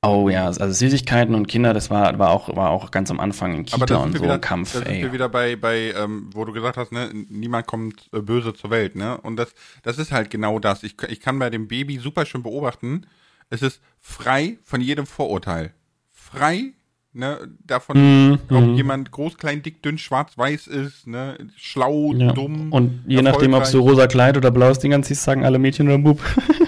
Oh 0.00 0.28
ja, 0.28 0.46
also 0.46 0.70
Süßigkeiten 0.70 1.34
und 1.34 1.48
Kinder, 1.48 1.74
das 1.74 1.90
war, 1.90 2.16
war, 2.20 2.30
auch, 2.30 2.54
war 2.54 2.70
auch 2.70 2.92
ganz 2.92 3.10
am 3.10 3.18
Anfang 3.18 3.52
in 3.54 3.66
Aber 3.72 3.84
Kita 3.84 3.96
und 3.96 4.16
so 4.16 4.22
wieder, 4.22 4.38
Kampf, 4.38 4.72
da 4.72 4.78
sind 4.78 4.88
ey. 4.88 5.02
wir 5.02 5.12
wieder 5.12 5.28
bei, 5.28 5.56
bei 5.56 5.92
ähm, 5.96 6.30
wo 6.32 6.44
du 6.44 6.52
gesagt 6.52 6.76
hast, 6.76 6.92
ne, 6.92 7.10
niemand 7.28 7.66
kommt 7.66 8.08
äh, 8.12 8.20
böse 8.20 8.54
zur 8.54 8.70
Welt, 8.70 8.94
ne? 8.94 9.18
Und 9.20 9.36
das, 9.36 9.52
das 9.82 9.98
ist 9.98 10.12
halt 10.12 10.30
genau 10.30 10.60
das. 10.60 10.84
Ich, 10.84 10.94
ich 11.08 11.18
kann 11.20 11.40
bei 11.40 11.50
dem 11.50 11.66
Baby 11.66 11.98
super 11.98 12.26
schön 12.26 12.44
beobachten, 12.44 13.06
es 13.50 13.60
ist 13.60 13.80
frei 13.98 14.58
von 14.62 14.80
jedem 14.80 15.04
Vorurteil. 15.04 15.72
Frei, 16.12 16.74
ne, 17.12 17.48
davon, 17.66 17.96
Mhm, 18.28 18.38
ob 18.50 18.64
mhm. 18.66 18.74
jemand 18.74 19.10
groß, 19.10 19.36
klein, 19.36 19.62
dick, 19.64 19.82
dünn, 19.82 19.98
schwarz, 19.98 20.38
weiß 20.38 20.68
ist, 20.68 21.08
ne, 21.08 21.38
schlau, 21.56 22.12
Ja. 22.14 22.30
dumm. 22.32 22.72
Und 22.72 23.02
je 23.08 23.20
nachdem, 23.22 23.52
ob 23.54 23.68
du 23.68 23.80
rosa 23.80 24.06
Kleid 24.06 24.36
oder 24.36 24.52
blaues 24.52 24.78
Ding 24.78 24.94
anziehst, 24.94 25.24
sagen 25.24 25.44
alle 25.44 25.58
Mädchen 25.58 25.88
oder 25.88 25.98
Bub. 25.98 26.20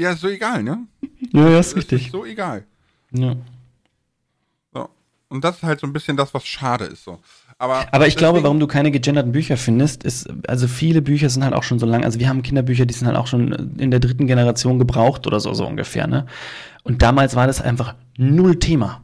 Ja, 0.00 0.12
ist 0.12 0.20
so 0.20 0.28
egal, 0.28 0.62
ne? 0.62 0.78
ja, 1.32 1.48
ja, 1.50 1.58
ist 1.60 1.76
richtig. 1.76 2.06
ist 2.06 2.12
so 2.12 2.24
egal. 2.24 2.64
Ja. 3.12 3.36
So. 4.72 4.88
Und 5.28 5.44
das 5.44 5.56
ist 5.56 5.62
halt 5.62 5.80
so 5.80 5.86
ein 5.86 5.92
bisschen 5.92 6.16
das, 6.16 6.32
was 6.34 6.46
schade 6.46 6.84
ist, 6.86 7.04
so. 7.04 7.18
Aber, 7.58 7.84
Aber 7.92 8.06
ich 8.06 8.16
glaube, 8.16 8.34
deswegen- 8.36 8.44
warum 8.44 8.60
du 8.60 8.66
keine 8.66 8.90
gegenderten 8.90 9.32
Bücher 9.32 9.58
findest, 9.58 10.02
ist, 10.04 10.28
also 10.48 10.66
viele 10.66 11.02
Bücher 11.02 11.28
sind 11.28 11.44
halt 11.44 11.52
auch 11.52 11.62
schon 11.62 11.78
so 11.78 11.84
lang, 11.84 12.04
also 12.04 12.18
wir 12.18 12.28
haben 12.28 12.42
Kinderbücher, 12.42 12.86
die 12.86 12.94
sind 12.94 13.06
halt 13.06 13.18
auch 13.18 13.26
schon 13.26 13.76
in 13.78 13.90
der 13.90 14.00
dritten 14.00 14.26
Generation 14.26 14.78
gebraucht 14.78 15.26
oder 15.26 15.40
so, 15.40 15.52
so 15.52 15.66
ungefähr, 15.66 16.06
ne? 16.06 16.24
Und 16.84 17.02
damals 17.02 17.36
war 17.36 17.46
das 17.46 17.60
einfach 17.60 17.94
null 18.16 18.58
Thema. 18.58 19.02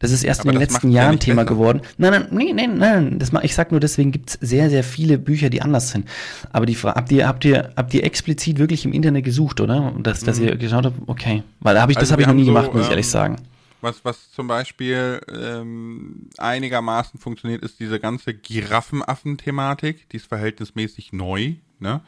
Das 0.00 0.10
ist 0.12 0.24
erst 0.24 0.40
Aber 0.40 0.48
in 0.50 0.58
den 0.58 0.66
das 0.66 0.72
letzten 0.72 0.90
ja 0.90 1.02
Jahren 1.02 1.10
nicht 1.12 1.22
Thema 1.24 1.42
besser. 1.42 1.54
geworden. 1.54 1.82
Nein, 1.98 2.12
nein, 2.12 2.28
nee, 2.30 2.52
nee, 2.54 2.66
nein, 2.66 3.18
das 3.18 3.30
ich 3.42 3.54
sag 3.54 3.70
nur, 3.70 3.80
deswegen 3.80 4.12
gibt's 4.12 4.38
sehr, 4.40 4.70
sehr 4.70 4.82
viele 4.82 5.18
Bücher, 5.18 5.50
die 5.50 5.60
anders 5.60 5.90
sind. 5.90 6.08
Aber 6.52 6.64
die 6.64 6.74
Frage, 6.74 6.96
habt 6.98 7.12
ihr, 7.12 7.28
habt 7.28 7.44
ihr, 7.44 7.72
habt 7.76 7.92
ihr 7.92 8.02
explizit 8.02 8.58
wirklich 8.58 8.86
im 8.86 8.92
Internet 8.94 9.24
gesucht, 9.24 9.60
oder? 9.60 9.92
Dass, 10.02 10.20
dass 10.20 10.38
ihr 10.38 10.56
geschaut 10.56 10.86
habt, 10.86 10.96
okay. 11.06 11.42
Weil 11.60 11.74
da 11.74 11.82
habe 11.82 11.92
ich, 11.92 11.98
das 11.98 12.08
Mhm. 12.08 12.12
Also 12.12 12.12
habe 12.14 12.22
ich 12.22 12.28
noch 12.28 12.34
nie 12.34 12.44
so, 12.46 12.52
gemacht, 12.52 12.74
muss 12.74 12.84
ich 12.84 12.90
ehrlich 12.90 13.06
ähm, 13.06 13.10
sagen. 13.12 13.36
Was, 13.82 14.04
was 14.04 14.30
zum 14.32 14.46
Beispiel 14.48 15.20
ähm, 15.30 16.28
einigermaßen 16.38 17.20
funktioniert, 17.20 17.62
ist 17.62 17.78
diese 17.78 18.00
ganze 18.00 18.32
Giraffenaffen-Thematik. 18.34 20.08
Die 20.08 20.16
ist 20.16 20.26
verhältnismäßig 20.26 21.12
neu, 21.12 21.54
ne? 21.78 22.00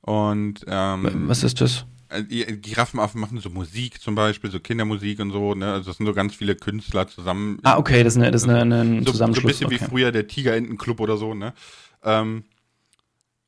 Und 0.00 0.64
ähm, 0.66 1.24
Was 1.28 1.44
ist 1.44 1.60
das? 1.60 1.84
Äh, 2.10 2.22
die 2.24 2.44
Giraffenaffen 2.60 3.20
machen 3.20 3.38
so 3.40 3.50
Musik 3.50 4.00
zum 4.00 4.14
Beispiel, 4.14 4.50
so 4.50 4.60
Kindermusik 4.60 5.20
und 5.20 5.30
so, 5.30 5.54
ne? 5.54 5.72
Also 5.72 5.90
das 5.90 5.96
sind 5.98 6.06
so 6.06 6.14
ganz 6.14 6.34
viele 6.34 6.56
Künstler 6.56 7.08
zusammen. 7.08 7.58
Ah, 7.62 7.78
okay, 7.78 8.02
das 8.02 8.14
ist, 8.14 8.22
eine, 8.22 8.30
das 8.30 8.42
ist 8.42 8.48
eine, 8.48 8.60
eine, 8.62 8.80
ein 8.80 8.86
so, 8.86 8.92
so 8.92 8.98
ein 8.98 9.12
Zusammenschluss. 9.12 9.52
bisschen 9.52 9.70
wie 9.70 9.76
okay. 9.76 9.86
früher 9.88 10.12
der 10.12 10.26
Tigerentenclub 10.28 11.00
oder 11.00 11.16
so, 11.16 11.34
ne? 11.34 11.52
Ähm, 12.02 12.44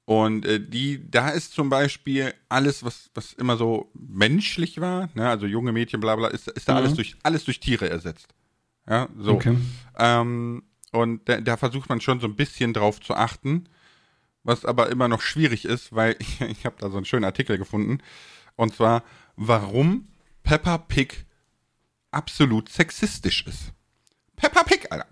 und 0.04 0.44
äh, 0.44 0.58
die, 0.58 1.08
da 1.08 1.28
ist 1.28 1.52
zum 1.52 1.68
Beispiel 1.68 2.34
alles, 2.48 2.84
was, 2.84 3.10
was 3.14 3.32
immer 3.34 3.56
so 3.56 3.92
menschlich 3.94 4.80
war, 4.80 5.08
ne? 5.14 5.28
also 5.28 5.46
junge 5.46 5.70
Mädchen, 5.70 6.00
bla 6.00 6.16
bla, 6.16 6.28
ist, 6.28 6.48
ist 6.48 6.68
da 6.68 6.72
Mhm. 6.72 6.78
alles 6.78 6.94
durch 6.94 7.16
alles 7.22 7.44
durch 7.44 7.60
Tiere 7.60 7.88
ersetzt. 7.88 8.34
Ja, 8.88 9.08
so. 9.16 9.34
Okay. 9.34 9.56
Ähm, 9.98 10.64
und 10.90 11.28
da, 11.28 11.40
da 11.40 11.56
versucht 11.56 11.88
man 11.88 12.00
schon 12.00 12.18
so 12.18 12.26
ein 12.26 12.34
bisschen 12.34 12.72
drauf 12.72 13.00
zu 13.00 13.14
achten, 13.14 13.68
was 14.42 14.64
aber 14.64 14.88
immer 14.90 15.06
noch 15.06 15.20
schwierig 15.20 15.64
ist, 15.64 15.94
weil 15.94 16.16
ich, 16.18 16.40
ich 16.40 16.66
habe 16.66 16.74
da 16.80 16.90
so 16.90 16.96
einen 16.96 17.06
schönen 17.06 17.24
Artikel 17.24 17.56
gefunden. 17.56 17.98
Und 18.60 18.74
zwar, 18.74 19.02
warum 19.36 20.06
Peppa 20.42 20.76
Pig 20.76 21.24
absolut 22.10 22.68
sexistisch 22.68 23.46
ist. 23.46 23.72
Peppa 24.36 24.62
Pig, 24.64 24.86
Alter. 24.92 25.06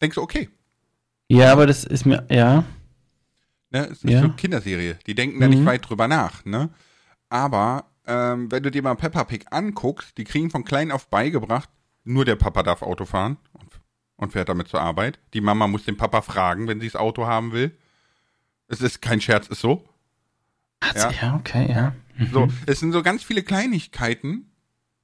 Denkst 0.00 0.14
du, 0.14 0.22
okay. 0.22 0.48
Ja, 1.28 1.50
aber 1.50 1.66
das 1.66 1.82
ist 1.82 2.04
mir, 2.06 2.24
ja. 2.30 2.62
Ne? 3.70 3.86
Es 3.86 4.04
ist 4.04 4.10
Ja. 4.10 4.20
so 4.20 4.26
eine 4.26 4.34
Kinderserie. 4.34 4.98
Die 5.08 5.16
denken 5.16 5.40
da 5.40 5.46
Mhm. 5.48 5.54
nicht 5.54 5.64
weit 5.64 5.88
drüber 5.88 6.06
nach, 6.06 6.44
ne? 6.44 6.70
Aber 7.28 7.86
ähm, 8.06 8.52
wenn 8.52 8.62
du 8.62 8.70
dir 8.70 8.82
mal 8.82 8.94
Peppa 8.94 9.24
Pig 9.24 9.46
anguckst, 9.50 10.16
die 10.16 10.24
kriegen 10.24 10.50
von 10.50 10.64
klein 10.64 10.92
auf 10.92 11.08
beigebracht, 11.08 11.70
nur 12.04 12.24
der 12.24 12.36
Papa 12.36 12.62
darf 12.62 12.82
Auto 12.82 13.04
fahren 13.04 13.36
und, 13.52 13.80
und 14.16 14.32
fährt 14.32 14.48
damit 14.48 14.68
zur 14.68 14.80
Arbeit. 14.80 15.18
Die 15.34 15.40
Mama 15.40 15.66
muss 15.66 15.84
den 15.86 15.96
Papa 15.96 16.22
fragen, 16.22 16.68
wenn 16.68 16.80
sie 16.80 16.86
das 16.86 16.96
Auto 16.96 17.26
haben 17.26 17.50
will. 17.52 17.76
Es 18.68 18.80
ist 18.80 19.02
kein 19.02 19.20
Scherz, 19.20 19.48
ist 19.48 19.60
so. 19.60 19.88
Hat's, 20.82 21.02
ja. 21.02 21.10
Ja. 21.22 21.34
okay, 21.36 21.70
ja. 21.70 21.92
So, 22.32 22.48
es 22.66 22.80
sind 22.80 22.92
so 22.92 23.02
ganz 23.02 23.22
viele 23.24 23.42
Kleinigkeiten 23.42 24.46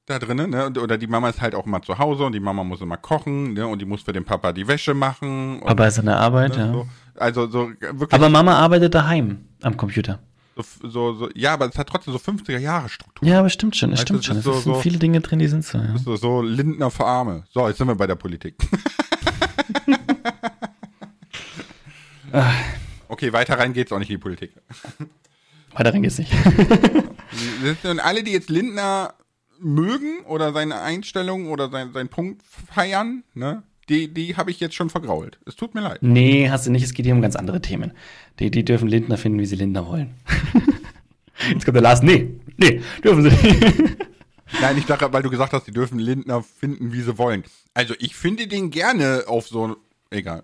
da 0.07 0.19
drinnen, 0.19 0.51
ne? 0.51 0.71
Oder 0.81 0.99
die 0.99 1.07
Mama 1.07 1.29
ist 1.29 1.41
halt 1.41 1.55
auch 1.55 1.67
immer 1.67 1.83
zu 1.83 1.99
Hause 1.99 2.25
und 2.25 2.33
die 2.33 2.41
Mama 2.41 2.65
muss 2.65 2.81
immer 2.81 2.97
kochen, 2.97 3.55
ne? 3.55 3.67
Und 3.67 3.81
die 3.81 3.85
muss 3.87 4.03
für 4.03 4.13
den 4.13 4.25
Papa 4.25 4.53
die 4.53 4.67
Wäsche 4.69 4.95
machen. 4.95 5.63
Aber 5.65 5.87
ist 5.87 5.99
eine 5.99 6.17
Arbeit, 6.17 6.57
ne? 6.57 6.67
ja. 6.67 6.73
so. 6.73 6.89
Also 7.17 7.47
so 7.49 7.71
wirklich 7.81 8.13
Aber 8.13 8.29
Mama 8.29 8.55
arbeitet 8.57 8.95
daheim 8.95 9.45
am 9.63 9.77
Computer. 9.77 10.21
so, 10.57 10.89
so, 10.89 11.15
so, 11.15 11.29
ja, 11.35 11.55
aber 11.55 11.69
es 11.69 11.77
hat 11.77 11.89
trotzdem 11.89 12.13
so 12.13 12.19
50er 12.19 12.59
Jahre 12.59 12.89
Struktur. 12.89 13.27
Ja, 13.29 13.41
aber 13.41 13.51
stimmt 13.51 13.77
schon, 13.77 13.93
es 13.93 14.01
stimmt 14.01 14.25
schon. 14.25 14.39
Es 14.39 14.45
so- 14.45 14.53
sind 14.53 14.63
so- 14.75 14.81
viele 14.81 14.99
Dinge 14.99 15.21
drin, 15.21 15.39
die 15.41 15.49
sind 15.49 15.65
so, 15.65 15.79
ja. 15.79 15.97
So, 15.99 16.17
so 16.17 16.43
Lindner 16.43 16.91
für 16.91 17.05
Arme. 17.05 17.45
So, 17.51 17.67
jetzt 17.69 17.79
sind 17.79 17.89
wir 17.89 17.97
bei 17.97 18.07
der 18.07 18.15
Politik. 18.17 18.55
okay, 23.09 23.33
weiter 23.33 23.59
rein 23.59 23.73
geht's 23.73 23.93
auch 23.93 23.99
nicht 23.99 24.11
in 24.11 24.17
die 24.17 24.23
Politik. 24.23 24.53
Weiter 25.79 25.95
rein 25.95 26.03
geht's 26.03 26.19
nicht. 26.19 26.33
Und 27.85 28.01
alle, 28.01 28.23
die 28.23 28.33
jetzt 28.33 28.51
Lindner 28.51 29.15
mögen 29.61 30.21
oder 30.27 30.53
seine 30.53 30.81
Einstellung 30.81 31.49
oder 31.49 31.71
sein, 31.71 31.93
sein 31.93 32.09
Punkt 32.09 32.43
feiern, 32.43 33.25
ne, 33.35 33.63
die, 33.89 34.13
die 34.13 34.37
habe 34.37 34.51
ich 34.51 34.61
jetzt 34.61 34.75
schon 34.75 34.91
vergrault. 34.91 35.39
Es 35.47 35.57
tut 35.57 35.75
mir 35.75 35.81
leid. 35.81 35.99
nee, 36.03 36.49
hast 36.51 36.67
du 36.67 36.71
nicht, 36.71 36.85
es 36.85 36.95
geht 36.95 37.07
hier 37.07 37.15
um 37.15 37.23
ganz 37.23 37.37
andere 37.37 37.61
Themen. 37.61 37.93
Die, 38.39 38.51
die 38.51 38.65
dürfen 38.65 38.89
Lindner 38.89 39.17
finden, 39.17 39.39
wie 39.39 39.47
sie 39.47 39.57
Lindner 39.57 39.87
wollen. 39.87 40.15
Jetzt 41.53 41.65
kommt 41.65 41.77
der 41.77 41.83
Lars, 41.83 42.03
nee, 42.03 42.41
nee, 42.57 42.83
dürfen 43.05 43.23
sie 43.23 43.31
nicht. 43.31 43.97
Nein, 44.61 44.79
ich 44.79 44.87
dachte, 44.87 45.13
weil 45.13 45.23
du 45.23 45.31
gesagt 45.31 45.53
hast, 45.53 45.67
die 45.67 45.73
dürfen 45.73 45.99
Lindner 45.99 46.43
finden, 46.43 46.93
wie 46.93 47.03
sie 47.03 47.17
wollen. 47.19 47.45
Also 47.75 47.95
ich 47.99 48.17
finde 48.17 48.47
den 48.47 48.71
gerne 48.71 49.25
auf 49.27 49.47
so 49.47 49.77
egal. 50.11 50.43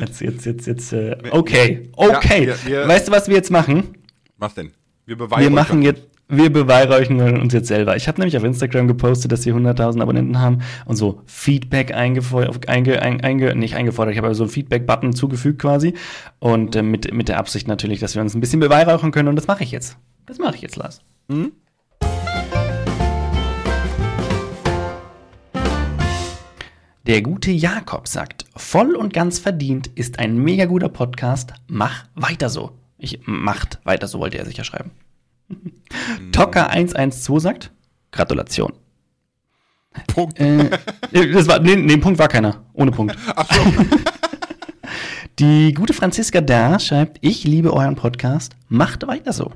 Jetzt, 0.00 0.20
jetzt, 0.20 0.44
jetzt, 0.46 0.66
jetzt, 0.66 0.92
äh, 0.92 1.16
okay, 1.30 1.90
okay. 1.96 2.46
wir- 2.46 2.56
wir- 2.66 2.88
weißt 2.88 3.08
du, 3.08 3.12
was 3.12 3.28
wir 3.28 3.36
jetzt 3.36 3.50
machen? 3.50 3.94
Was 4.38 4.54
denn? 4.54 4.68
Wir 5.06 5.16
Wir 5.18 5.26
beweisen. 5.26 5.52
machen 5.54 5.82
jetzt, 5.82 6.02
wir 6.28 6.50
beweihräuchern 6.50 7.40
uns 7.40 7.52
jetzt 7.52 7.68
selber. 7.68 7.96
Ich 7.96 8.08
habe 8.08 8.18
nämlich 8.20 8.36
auf 8.36 8.44
Instagram 8.44 8.88
gepostet, 8.88 9.30
dass 9.30 9.44
wir 9.44 9.54
100.000 9.54 10.00
Abonnenten 10.00 10.40
haben 10.40 10.60
und 10.86 10.96
so 10.96 11.20
Feedback 11.26 11.92
eingefordert, 11.94 12.68
einge, 12.68 13.02
einge, 13.02 13.54
nicht 13.54 13.74
eingefordert, 13.76 14.12
ich 14.12 14.18
habe 14.18 14.28
aber 14.28 14.34
so 14.34 14.44
einen 14.44 14.50
Feedback-Button 14.50 15.12
zugefügt 15.14 15.60
quasi 15.60 15.94
und 16.38 16.74
äh, 16.76 16.82
mit, 16.82 17.12
mit 17.12 17.28
der 17.28 17.38
Absicht 17.38 17.68
natürlich, 17.68 18.00
dass 18.00 18.14
wir 18.14 18.22
uns 18.22 18.34
ein 18.34 18.40
bisschen 18.40 18.60
beweihräuchern 18.60 19.12
können 19.12 19.28
und 19.28 19.36
das 19.36 19.46
mache 19.46 19.62
ich 19.64 19.70
jetzt. 19.70 19.98
Das 20.26 20.38
mache 20.38 20.54
ich 20.56 20.62
jetzt, 20.62 20.76
Lars. 20.76 21.02
Der 27.06 27.20
gute 27.20 27.50
Jakob 27.50 28.08
sagt, 28.08 28.46
voll 28.56 28.96
und 28.96 29.12
ganz 29.12 29.38
verdient 29.38 29.88
ist 29.88 30.18
ein 30.18 30.38
mega 30.38 30.64
guter 30.64 30.88
Podcast. 30.88 31.52
Mach 31.66 32.06
weiter 32.14 32.48
so. 32.48 32.78
Ich 32.96 33.20
macht 33.26 33.78
weiter 33.84 34.08
so, 34.08 34.20
wollte 34.20 34.38
er 34.38 34.46
sicher 34.46 34.64
schreiben. 34.64 34.90
Tocker 36.32 36.70
112 36.70 37.42
sagt, 37.42 37.72
Gratulation. 38.10 38.72
Punkt. 40.06 40.40
Äh, 40.40 40.70
das 41.12 41.46
war, 41.46 41.60
nee, 41.60 41.76
nee, 41.76 41.98
Punkt 41.98 42.18
war 42.18 42.28
keiner. 42.28 42.64
Ohne 42.72 42.90
Punkt. 42.90 43.14
Ach 43.36 43.52
so. 43.52 43.62
Die 45.38 45.74
gute 45.74 45.92
Franziska 45.92 46.40
Da 46.40 46.78
schreibt, 46.78 47.18
ich 47.20 47.44
liebe 47.44 47.74
euren 47.74 47.96
Podcast. 47.96 48.56
Macht 48.68 49.06
weiter 49.06 49.34
so. 49.34 49.52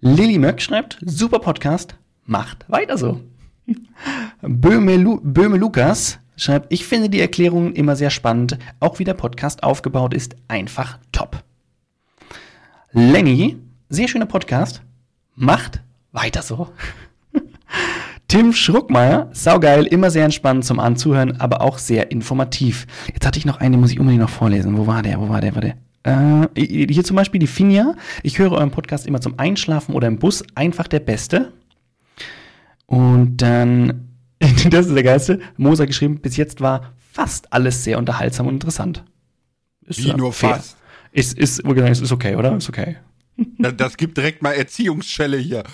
Lilly 0.00 0.38
Möck 0.38 0.62
schreibt, 0.62 0.98
super 1.04 1.40
Podcast. 1.40 1.96
Macht 2.24 2.64
weiter 2.70 2.96
so. 2.96 3.20
Böhme, 4.42 4.96
Lu 4.96 5.20
Böhme 5.22 5.56
Lukas 5.56 6.18
schreibt, 6.36 6.72
ich 6.72 6.84
finde 6.84 7.08
die 7.08 7.20
Erklärungen 7.20 7.74
immer 7.74 7.96
sehr 7.96 8.10
spannend. 8.10 8.58
Auch 8.80 8.98
wie 8.98 9.04
der 9.04 9.14
Podcast 9.14 9.62
aufgebaut 9.62 10.14
ist, 10.14 10.36
einfach 10.48 10.98
top. 11.12 11.42
Lenny, 12.92 13.56
sehr 13.88 14.08
schöner 14.08 14.26
Podcast. 14.26 14.82
Macht 15.34 15.82
weiter 16.12 16.42
so. 16.42 16.68
Tim 18.28 18.52
Schruckmeier, 18.52 19.28
saugeil, 19.32 19.84
immer 19.84 20.10
sehr 20.10 20.24
entspannend 20.24 20.64
zum 20.64 20.80
Anzuhören, 20.80 21.40
aber 21.40 21.60
auch 21.60 21.78
sehr 21.78 22.10
informativ. 22.10 22.86
Jetzt 23.12 23.26
hatte 23.26 23.38
ich 23.38 23.46
noch 23.46 23.60
eine, 23.60 23.76
muss 23.76 23.90
ich 23.92 24.00
unbedingt 24.00 24.22
noch 24.22 24.30
vorlesen. 24.30 24.76
Wo 24.76 24.86
war 24.86 25.02
der? 25.02 25.20
Wo 25.20 25.28
war 25.28 25.40
der? 25.40 25.52
Wo 25.52 25.56
war 25.56 25.62
der? 25.62 25.76
Äh, 26.04 26.48
hier 26.64 27.04
zum 27.04 27.16
Beispiel 27.16 27.40
die 27.40 27.46
Finja. 27.46 27.94
Ich 28.22 28.38
höre 28.38 28.52
euren 28.52 28.70
Podcast 28.70 29.06
immer 29.06 29.20
zum 29.20 29.38
Einschlafen 29.38 29.94
oder 29.94 30.08
im 30.08 30.18
Bus. 30.18 30.44
Einfach 30.54 30.86
der 30.86 31.00
Beste. 31.00 31.52
Und 32.86 33.38
dann, 33.38 34.08
das 34.70 34.86
ist 34.86 34.94
der 34.94 35.02
geilste, 35.02 35.40
Moser 35.56 35.86
geschrieben, 35.86 36.20
bis 36.20 36.36
jetzt 36.36 36.60
war 36.60 36.94
fast 37.12 37.52
alles 37.52 37.84
sehr 37.84 37.98
unterhaltsam 37.98 38.46
und 38.46 38.54
interessant. 38.54 39.04
Ist 39.86 40.04
Wie 40.04 40.12
nur 40.14 40.32
fair. 40.32 40.56
fast? 40.56 40.76
Ist, 41.12 41.38
ist, 41.38 41.60
ist, 41.60 42.02
ist 42.02 42.12
okay, 42.12 42.34
oder? 42.36 42.56
Ist 42.56 42.68
okay. 42.68 42.96
Das, 43.58 43.76
das 43.76 43.96
gibt 43.96 44.16
direkt 44.16 44.42
mal 44.42 44.52
Erziehungsschelle 44.52 45.36
hier. 45.38 45.64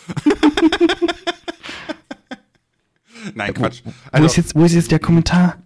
Nein, 3.34 3.52
Quatsch. 3.54 3.82
Also, 4.10 4.22
wo, 4.22 4.26
ist 4.26 4.36
jetzt, 4.36 4.54
wo 4.54 4.64
ist 4.64 4.74
jetzt 4.74 4.90
der 4.90 4.98
Kommentar? 4.98 5.58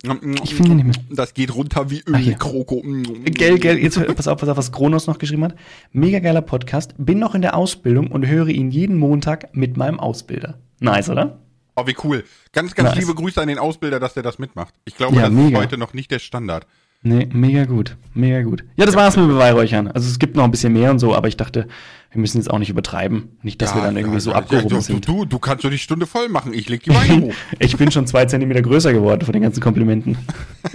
Ich 0.42 0.54
finde 0.54 0.72
ihn 0.72 0.76
nicht 0.76 0.86
mehr. 0.86 0.94
Das 1.10 1.34
geht 1.34 1.54
runter 1.54 1.90
wie 1.90 2.02
Öl, 2.06 2.34
Ach, 2.34 2.38
Kroko. 2.38 2.82
Gell, 3.24 3.58
gell, 3.58 3.78
jetzt 3.78 3.98
pass 4.16 4.26
auf, 4.28 4.38
pass 4.38 4.48
auf, 4.48 4.56
was 4.56 4.72
Kronos 4.72 5.06
noch 5.06 5.18
geschrieben 5.18 5.44
hat. 5.44 5.54
Mega 5.92 6.18
geiler 6.18 6.42
Podcast. 6.42 6.94
Bin 6.98 7.18
noch 7.18 7.34
in 7.34 7.42
der 7.42 7.56
Ausbildung 7.56 8.08
und 8.08 8.26
höre 8.26 8.48
ihn 8.48 8.70
jeden 8.70 8.96
Montag 8.96 9.54
mit 9.54 9.76
meinem 9.76 10.00
Ausbilder. 10.00 10.58
Nice, 10.80 11.08
oder? 11.08 11.38
Oh, 11.76 11.86
wie 11.86 11.96
cool. 12.04 12.24
Ganz, 12.52 12.74
ganz 12.74 12.90
nice. 12.90 12.98
liebe 13.00 13.14
Grüße 13.14 13.40
an 13.40 13.48
den 13.48 13.58
Ausbilder, 13.58 13.98
dass 13.98 14.14
der 14.14 14.22
das 14.22 14.38
mitmacht. 14.38 14.74
Ich 14.84 14.96
glaube, 14.96 15.16
ja, 15.16 15.22
das 15.22 15.32
mega. 15.32 15.58
ist 15.58 15.64
heute 15.64 15.78
noch 15.78 15.92
nicht 15.92 16.10
der 16.10 16.20
Standard. 16.20 16.66
Nee, 17.06 17.28
mega 17.32 17.66
gut. 17.66 17.98
Mega 18.14 18.40
gut. 18.42 18.64
Ja, 18.76 18.86
das 18.86 18.94
war's 18.94 19.16
mit 19.16 19.28
Beweihräuchern. 19.28 19.88
Also 19.88 20.08
es 20.08 20.18
gibt 20.18 20.36
noch 20.36 20.44
ein 20.44 20.50
bisschen 20.50 20.72
mehr 20.72 20.90
und 20.90 21.00
so, 21.00 21.14
aber 21.14 21.28
ich 21.28 21.36
dachte, 21.36 21.68
wir 22.10 22.20
müssen 22.20 22.38
jetzt 22.38 22.48
auch 22.48 22.58
nicht 22.58 22.70
übertreiben. 22.70 23.36
Nicht, 23.42 23.60
dass 23.60 23.70
ja, 23.70 23.76
wir 23.76 23.82
dann 23.82 23.96
irgendwie 23.96 24.16
ja, 24.16 24.20
so 24.20 24.30
ja, 24.30 24.36
abgehoben 24.36 24.80
sind. 24.80 25.06
Du, 25.06 25.26
du 25.26 25.38
kannst 25.38 25.64
doch 25.64 25.70
die 25.70 25.78
Stunde 25.78 26.06
voll 26.06 26.30
machen. 26.30 26.54
Ich 26.54 26.68
leg 26.68 26.82
die 26.82 26.90
Beine 26.90 27.20
hoch. 27.20 27.34
ich 27.58 27.76
bin 27.76 27.90
schon 27.90 28.06
zwei 28.06 28.24
Zentimeter 28.24 28.62
größer 28.62 28.92
geworden 28.94 29.22
von 29.22 29.34
den 29.34 29.42
ganzen 29.42 29.60
Komplimenten. 29.60 30.16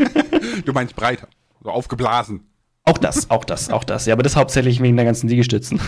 du 0.66 0.72
meinst 0.72 0.96
breiter. 0.96 1.28
So 1.64 1.72
aufgeblasen. 1.72 2.42
Auch 2.84 3.00
das, 3.00 3.32
auch 3.32 3.44
das, 3.44 3.72
auch 3.72 3.84
das. 3.84 4.06
Ja, 4.06 4.14
aber 4.14 4.24
das 4.24 4.36
hauptsächlich 4.36 4.82
wegen 4.82 4.98
der 4.98 5.06
ganzen 5.06 5.30
Liegestützen. 5.30 5.80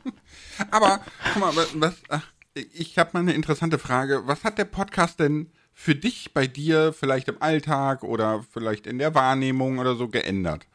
aber, 0.70 1.00
guck 1.34 1.42
mal, 1.42 1.66
was, 1.74 1.94
ach, 2.08 2.22
ich 2.54 2.98
habe 2.98 3.10
mal 3.14 3.20
eine 3.20 3.32
interessante 3.32 3.78
Frage. 3.78 4.22
Was 4.26 4.44
hat 4.44 4.58
der 4.58 4.64
Podcast 4.64 5.20
denn 5.20 5.48
für 5.72 5.94
dich 5.94 6.32
bei 6.32 6.46
dir 6.46 6.92
vielleicht 6.92 7.28
im 7.28 7.42
Alltag 7.42 8.04
oder 8.04 8.44
vielleicht 8.52 8.86
in 8.86 8.98
der 8.98 9.14
Wahrnehmung 9.14 9.78
oder 9.78 9.96
so 9.96 10.08
geändert? 10.08 10.66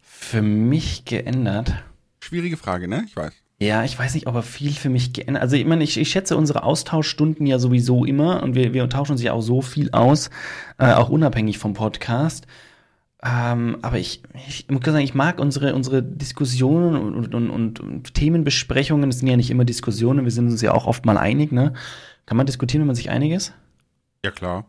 Für 0.00 0.42
mich 0.42 1.04
geändert? 1.04 1.74
Schwierige 2.20 2.56
Frage, 2.56 2.88
ne? 2.88 3.04
Ich 3.06 3.16
weiß. 3.16 3.32
Ja, 3.60 3.84
ich 3.84 3.98
weiß 3.98 4.14
nicht, 4.14 4.26
ob 4.26 4.36
er 4.36 4.42
viel 4.42 4.72
für 4.72 4.88
mich 4.88 5.12
geändert. 5.12 5.42
Also 5.42 5.56
ich 5.56 5.66
meine, 5.66 5.82
ich, 5.82 5.98
ich 5.98 6.10
schätze 6.10 6.36
unsere 6.36 6.62
Austauschstunden 6.62 7.46
ja 7.46 7.58
sowieso 7.58 8.04
immer 8.04 8.42
und 8.42 8.54
wir, 8.54 8.72
wir 8.72 8.88
tauschen 8.88 9.12
uns 9.12 9.22
ja 9.22 9.32
auch 9.32 9.40
so 9.40 9.62
viel 9.62 9.90
aus, 9.90 10.30
äh, 10.78 10.92
auch 10.92 11.08
unabhängig 11.08 11.58
vom 11.58 11.74
Podcast. 11.74 12.46
Ähm, 13.20 13.78
aber 13.82 13.98
ich, 13.98 14.22
ich 14.46 14.68
muss 14.68 14.84
sagen, 14.84 14.98
ich 14.98 15.14
mag 15.14 15.40
unsere, 15.40 15.74
unsere 15.74 16.02
Diskussionen 16.02 16.94
und, 16.94 17.34
und, 17.34 17.50
und, 17.50 17.80
und 17.80 18.14
Themenbesprechungen. 18.14 19.10
Es 19.10 19.18
sind 19.18 19.28
ja 19.28 19.36
nicht 19.36 19.50
immer 19.50 19.64
Diskussionen, 19.64 20.24
wir 20.24 20.30
sind 20.30 20.48
uns 20.48 20.62
ja 20.62 20.72
auch 20.72 20.86
oft 20.86 21.04
mal 21.04 21.18
einig, 21.18 21.50
ne? 21.50 21.72
Kann 22.26 22.36
man 22.36 22.46
diskutieren, 22.46 22.82
wenn 22.82 22.88
man 22.88 22.96
sich 22.96 23.10
einig 23.10 23.32
ist? 23.32 23.54
Ja, 24.24 24.30
klar. 24.30 24.66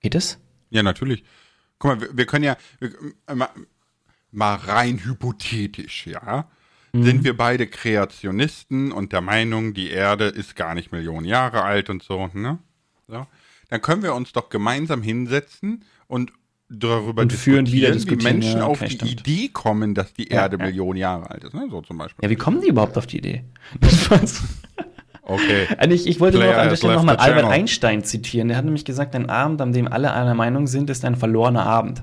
Geht 0.00 0.14
es? 0.14 0.38
Ja, 0.70 0.82
natürlich. 0.82 1.22
Guck 1.78 1.90
mal, 1.90 2.00
wir, 2.00 2.16
wir 2.16 2.26
können 2.26 2.44
ja 2.44 2.56
wir, 2.78 2.92
mal, 3.34 3.50
mal, 4.30 4.54
rein 4.54 5.04
hypothetisch, 5.04 6.06
ja. 6.06 6.48
Mhm. 6.92 7.02
Sind 7.02 7.24
wir 7.24 7.36
beide 7.36 7.66
Kreationisten 7.66 8.90
und 8.90 9.12
der 9.12 9.20
Meinung, 9.20 9.74
die 9.74 9.90
Erde 9.90 10.26
ist 10.26 10.56
gar 10.56 10.74
nicht 10.74 10.92
Millionen 10.92 11.26
Jahre 11.26 11.62
alt 11.62 11.90
und 11.90 12.02
so, 12.02 12.30
ne? 12.32 12.58
So. 13.06 13.26
Dann 13.68 13.82
können 13.82 14.02
wir 14.02 14.14
uns 14.14 14.32
doch 14.32 14.48
gemeinsam 14.48 15.02
hinsetzen 15.02 15.84
und 16.06 16.32
darüber 16.72 17.22
und 17.22 17.32
diskutieren, 17.32 17.92
diskutieren, 17.92 18.20
wie 18.20 18.24
Menschen 18.24 18.58
ja, 18.58 18.66
okay, 18.66 18.70
auf 18.70 18.78
die 18.80 18.90
stimmt. 18.90 19.10
Idee 19.10 19.48
kommen, 19.48 19.94
dass 19.94 20.12
die 20.14 20.28
Erde 20.28 20.56
ja. 20.58 20.64
Millionen 20.64 20.98
Jahre 20.98 21.30
alt 21.30 21.44
ist, 21.44 21.54
ne? 21.54 21.68
So 21.70 21.82
zum 21.82 21.98
Beispiel. 21.98 22.24
Ja, 22.24 22.30
wie 22.30 22.36
kommen 22.36 22.60
die 22.60 22.68
überhaupt 22.68 22.96
auf 22.98 23.06
die 23.06 23.18
Idee? 23.18 23.44
Okay. 25.24 25.68
Ich, 25.90 26.06
ich 26.06 26.20
wollte 26.20 26.38
Player 26.38 26.52
noch 26.52 26.62
an 26.62 26.68
der 26.68 26.76
Stelle 26.76 26.94
nochmal 26.94 27.16
Albert 27.16 27.44
Einstein 27.44 28.02
zitieren. 28.02 28.48
Der 28.48 28.56
hat 28.56 28.64
nämlich 28.64 28.84
gesagt, 28.84 29.14
ein 29.14 29.30
Abend, 29.30 29.60
an 29.60 29.72
dem 29.72 29.86
alle 29.86 30.12
einer 30.12 30.34
Meinung 30.34 30.66
sind, 30.66 30.90
ist 30.90 31.04
ein 31.04 31.16
verlorener 31.16 31.64
Abend. 31.64 32.02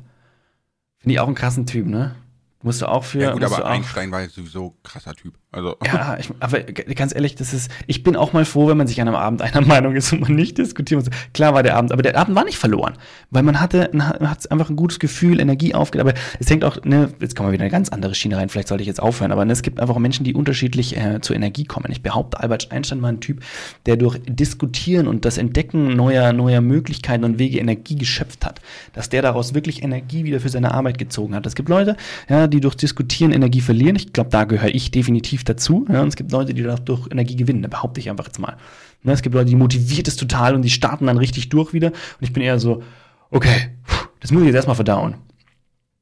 Finde 0.97 1.13
ich 1.13 1.19
auch 1.19 1.27
einen 1.27 1.35
krassen 1.35 1.65
Typ, 1.65 1.87
ne? 1.87 2.15
Musst 2.61 2.81
du 2.81 2.87
auch 2.87 3.03
für. 3.03 3.19
Ja 3.19 3.31
gut, 3.31 3.43
aber 3.43 3.65
Einstein 3.65 4.11
war 4.11 4.27
sowieso 4.27 4.75
krasser 4.83 5.13
Typ. 5.13 5.35
Also. 5.51 5.77
Ja, 5.83 6.15
ich, 6.19 6.29
aber 6.39 6.61
ganz 6.61 7.13
ehrlich, 7.15 7.35
das 7.35 7.53
ist. 7.53 7.71
Ich 7.87 8.03
bin 8.03 8.15
auch 8.15 8.33
mal 8.33 8.45
froh, 8.45 8.67
wenn 8.67 8.77
man 8.77 8.85
sich 8.85 9.01
an 9.01 9.07
einem 9.07 9.17
Abend 9.17 9.41
einer 9.41 9.61
Meinung 9.65 9.95
ist 9.95 10.13
und 10.13 10.21
man 10.21 10.35
nicht 10.35 10.57
diskutieren 10.57 11.01
muss. 11.01 11.09
Klar 11.33 11.53
war 11.53 11.63
der 11.63 11.75
Abend, 11.75 11.91
aber 11.91 12.03
der 12.03 12.17
Abend 12.17 12.35
war 12.35 12.45
nicht 12.45 12.57
verloren, 12.57 12.93
weil 13.31 13.41
man 13.41 13.59
hatte, 13.59 13.89
man 13.91 14.29
hat 14.29 14.51
einfach 14.51 14.69
ein 14.69 14.75
gutes 14.75 14.99
Gefühl, 14.99 15.39
Energie 15.39 15.73
aufgeht. 15.73 16.01
Aber 16.01 16.13
es 16.39 16.49
hängt 16.49 16.63
auch, 16.63 16.83
ne, 16.83 17.11
jetzt 17.19 17.35
kommen 17.35 17.49
wir 17.49 17.53
wieder 17.53 17.63
eine 17.63 17.71
ganz 17.71 17.89
andere 17.89 18.13
Schiene 18.13 18.37
rein. 18.37 18.49
Vielleicht 18.49 18.67
sollte 18.67 18.83
ich 18.83 18.87
jetzt 18.87 19.01
aufhören, 19.01 19.31
aber 19.31 19.43
ne, 19.43 19.53
es 19.53 19.63
gibt 19.63 19.79
einfach 19.79 19.97
Menschen, 19.97 20.23
die 20.23 20.35
unterschiedlich 20.35 20.95
äh, 20.95 21.19
zur 21.21 21.35
Energie 21.35 21.65
kommen. 21.65 21.91
Ich 21.91 22.03
behaupte, 22.03 22.39
Albert 22.39 22.71
Einstein 22.71 23.01
war 23.01 23.09
ein 23.09 23.19
Typ, 23.19 23.41
der 23.87 23.97
durch 23.97 24.19
Diskutieren 24.27 25.07
und 25.07 25.25
das 25.25 25.39
Entdecken 25.39 25.95
neuer 25.95 26.31
neuer 26.31 26.61
Möglichkeiten 26.61 27.23
und 27.23 27.39
Wege 27.39 27.59
Energie 27.59 27.95
geschöpft 27.95 28.45
hat, 28.45 28.61
dass 28.93 29.09
der 29.09 29.21
daraus 29.21 29.53
wirklich 29.53 29.83
Energie 29.83 30.23
wieder 30.23 30.39
für 30.39 30.49
seine 30.49 30.73
Arbeit 30.73 30.97
gezogen 30.97 31.33
hat. 31.35 31.45
Es 31.45 31.55
gibt 31.55 31.69
Leute, 31.69 31.97
ja, 32.29 32.47
die 32.47 32.59
durch 32.59 32.75
Diskutieren 32.75 33.31
Energie 33.31 33.61
verlieren. 33.61 33.95
Ich 33.95 34.13
glaube, 34.13 34.29
da 34.29 34.43
gehöre 34.43 34.73
ich 34.73 34.91
definitiv 34.91 35.38
dazu. 35.43 35.85
Ja, 35.89 36.01
und 36.01 36.09
es 36.09 36.15
gibt 36.15 36.31
Leute, 36.31 36.53
die 36.53 36.63
dadurch 36.63 37.07
Energie 37.11 37.35
gewinnen. 37.35 37.61
Da 37.61 37.67
behaupte 37.67 37.99
ich 37.99 38.09
einfach 38.09 38.25
jetzt 38.25 38.39
mal. 38.39 38.57
Ja, 39.03 39.13
es 39.13 39.21
gibt 39.21 39.35
Leute, 39.35 39.49
die 39.49 39.55
motiviert 39.55 40.07
es 40.07 40.15
total 40.15 40.55
und 40.55 40.61
die 40.61 40.69
starten 40.69 41.07
dann 41.07 41.17
richtig 41.17 41.49
durch 41.49 41.73
wieder. 41.73 41.87
Und 41.87 42.21
ich 42.21 42.33
bin 42.33 42.43
eher 42.43 42.59
so, 42.59 42.83
okay, 43.29 43.71
das 44.19 44.31
muss 44.31 44.41
ich 44.41 44.47
jetzt 44.47 44.55
erstmal 44.55 44.75
verdauen. 44.75 45.15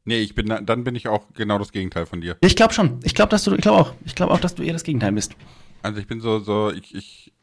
Nee, 0.06 0.19
ich 0.19 0.36
bin, 0.36 0.47
dann 0.47 0.84
bin 0.86 0.95
ich 0.95 1.10
auch 1.10 1.26
genau 1.34 1.60
das 1.60 1.73
Gegenteil 1.73 2.06
von 2.06 2.21
dir. 2.21 2.38
Ich 2.39 2.56
glaube 2.56 2.73
schon. 2.73 3.00
Ich 3.04 3.13
glaube, 3.13 3.30
dass 3.30 3.43
du, 3.43 3.56
ich 3.56 3.62
glaube 3.62 3.80
auch. 3.80 3.93
Ich 4.06 4.15
glaube 4.15 4.34
auch, 4.34 4.39
dass 4.39 4.56
du 4.56 4.63
eher 4.63 4.73
das 4.73 4.84
Gegenteil 4.84 5.12
bist. 5.12 5.36
Also 5.82 6.00
ich 6.00 6.08
bin 6.08 6.21
so, 6.21 6.39
so, 6.39 6.71
ich, 6.71 6.95
ich, 6.95 7.34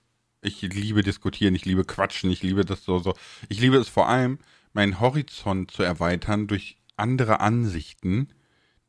ich 0.40 0.62
liebe 0.62 1.02
diskutieren, 1.02 1.54
ich 1.54 1.66
liebe 1.66 1.84
quatschen, 1.84 2.30
ich 2.30 2.42
liebe 2.42 2.64
das 2.64 2.82
so, 2.84 2.98
so. 2.98 3.14
Ich 3.50 3.60
liebe 3.60 3.76
es 3.76 3.88
vor 3.88 4.08
allem, 4.08 4.38
meinen 4.72 4.98
Horizont 4.98 5.70
zu 5.70 5.82
erweitern 5.82 6.46
durch 6.46 6.78
andere 6.96 7.40
Ansichten, 7.40 8.28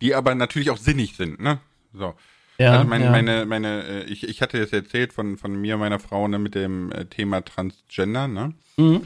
die 0.02 0.16
aber 0.16 0.36
natürlich 0.36 0.70
auch 0.70 0.78
sinnig 0.78 1.16
sind, 1.16 1.42
ne? 1.42 1.60
So. 1.94 2.14
Ja, 2.58 2.74
also 2.74 2.88
mein, 2.88 3.02
ja. 3.02 3.12
meine, 3.12 3.46
meine, 3.46 3.84
äh, 3.84 4.04
ich, 4.06 4.28
ich 4.28 4.42
hatte 4.42 4.58
jetzt 4.58 4.74
erzählt 4.74 5.14
von, 5.14 5.38
von 5.38 5.60
mir, 5.60 5.78
meiner 5.78 6.00
Frau, 6.00 6.28
ne, 6.28 6.40
mit 6.40 6.56
dem 6.56 6.92
äh, 6.92 7.06
Thema 7.06 7.44
Transgender, 7.44 8.28
ne? 8.28 8.54
Mhm. 8.78 9.02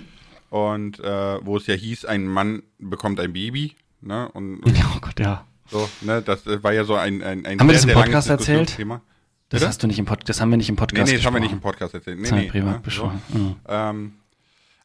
Und 0.50 1.00
äh, 1.00 1.46
wo 1.46 1.58
es 1.58 1.68
ja 1.68 1.76
hieß, 1.76 2.06
ein 2.06 2.26
Mann 2.26 2.64
bekommt 2.78 3.20
ein 3.20 3.34
Baby, 3.34 3.76
ne? 4.02 4.30
Und, 4.32 4.60
und 4.64 4.78
oh 4.96 5.00
Gott, 5.02 5.20
ja. 5.20 5.46
So, 5.68 5.90
ne, 6.02 6.22
das 6.22 6.46
äh, 6.48 6.64
war 6.64 6.74
ja 6.74 6.84
so 6.84 6.96
ein, 6.96 7.24
ein, 7.24 7.46
ein 7.46 7.60
Haben 7.60 7.68
wir 7.68 7.74
das 7.74 7.86
im 7.86 7.94
Podcast 7.94 8.30
erzählt? 8.30 8.78
Das 9.50 9.66
hast 9.66 9.82
du 9.82 9.88
nicht 9.88 9.98
im 9.98 10.06
Podcast, 10.06 10.30
das 10.30 10.42
haben 10.42 10.52
wir 10.52 10.58
nicht 10.58 10.70
im 10.70 10.76
Podcast 10.76 11.08
Nee, 11.08 11.12
nee, 11.12 11.18
das 11.18 11.26
haben 11.26 11.34
wir 11.34 11.42
nicht 11.42 11.52
im 11.52 11.62
Podcast 11.62 11.96
erzählt. 11.96 12.20
Nee, 12.20 12.32
nee, 12.32 12.50
privat 12.50 12.86
ne? 12.86 12.92
so. 12.92 13.12
mhm. 13.30 13.56
ähm, 13.68 14.14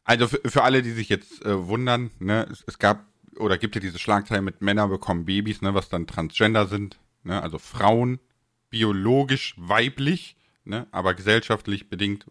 also 0.03 0.27
für, 0.27 0.41
für 0.43 0.63
alle, 0.63 0.81
die 0.81 0.91
sich 0.91 1.09
jetzt 1.09 1.45
äh, 1.45 1.67
wundern, 1.67 2.09
ne, 2.19 2.47
es, 2.51 2.63
es 2.65 2.79
gab 2.79 3.05
oder 3.37 3.57
gibt 3.57 3.75
ja 3.75 3.81
diese 3.81 3.99
Schlagzeilen 3.99 4.43
mit 4.43 4.61
Männer 4.61 4.87
bekommen 4.87 5.25
Babys, 5.25 5.61
ne, 5.61 5.75
was 5.75 5.89
dann 5.89 6.07
Transgender 6.07 6.65
sind, 6.65 6.97
ne, 7.23 7.41
also 7.43 7.59
Frauen 7.59 8.19
biologisch 8.75 9.53
weiblich, 9.55 10.35
ne, 10.65 10.85
aber 10.91 11.13
gesellschaftlich 11.13 11.89
bedingt 11.89 12.25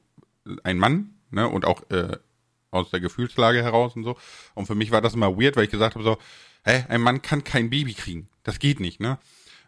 ein 0.63 0.77
Mann, 0.77 1.15
ne, 1.31 1.49
und 1.49 1.65
auch 1.65 1.89
äh, 1.89 2.19
aus 2.71 2.91
der 2.91 3.01
Gefühlslage 3.01 3.63
heraus 3.63 3.97
und 3.97 4.05
so. 4.05 4.19
Und 4.53 4.67
für 4.67 4.75
mich 4.75 4.91
war 4.91 5.01
das 5.01 5.15
immer 5.15 5.41
weird, 5.41 5.57
weil 5.57 5.65
ich 5.65 5.71
gesagt 5.71 5.95
habe 5.95 6.05
so, 6.05 6.19
hä, 6.67 6.85
ein 6.91 7.01
Mann 7.01 7.23
kann 7.23 7.45
kein 7.45 7.71
Baby 7.71 7.95
kriegen. 7.95 8.29
Das 8.43 8.59
geht 8.59 8.79
nicht, 8.79 9.01
ne? 9.01 9.19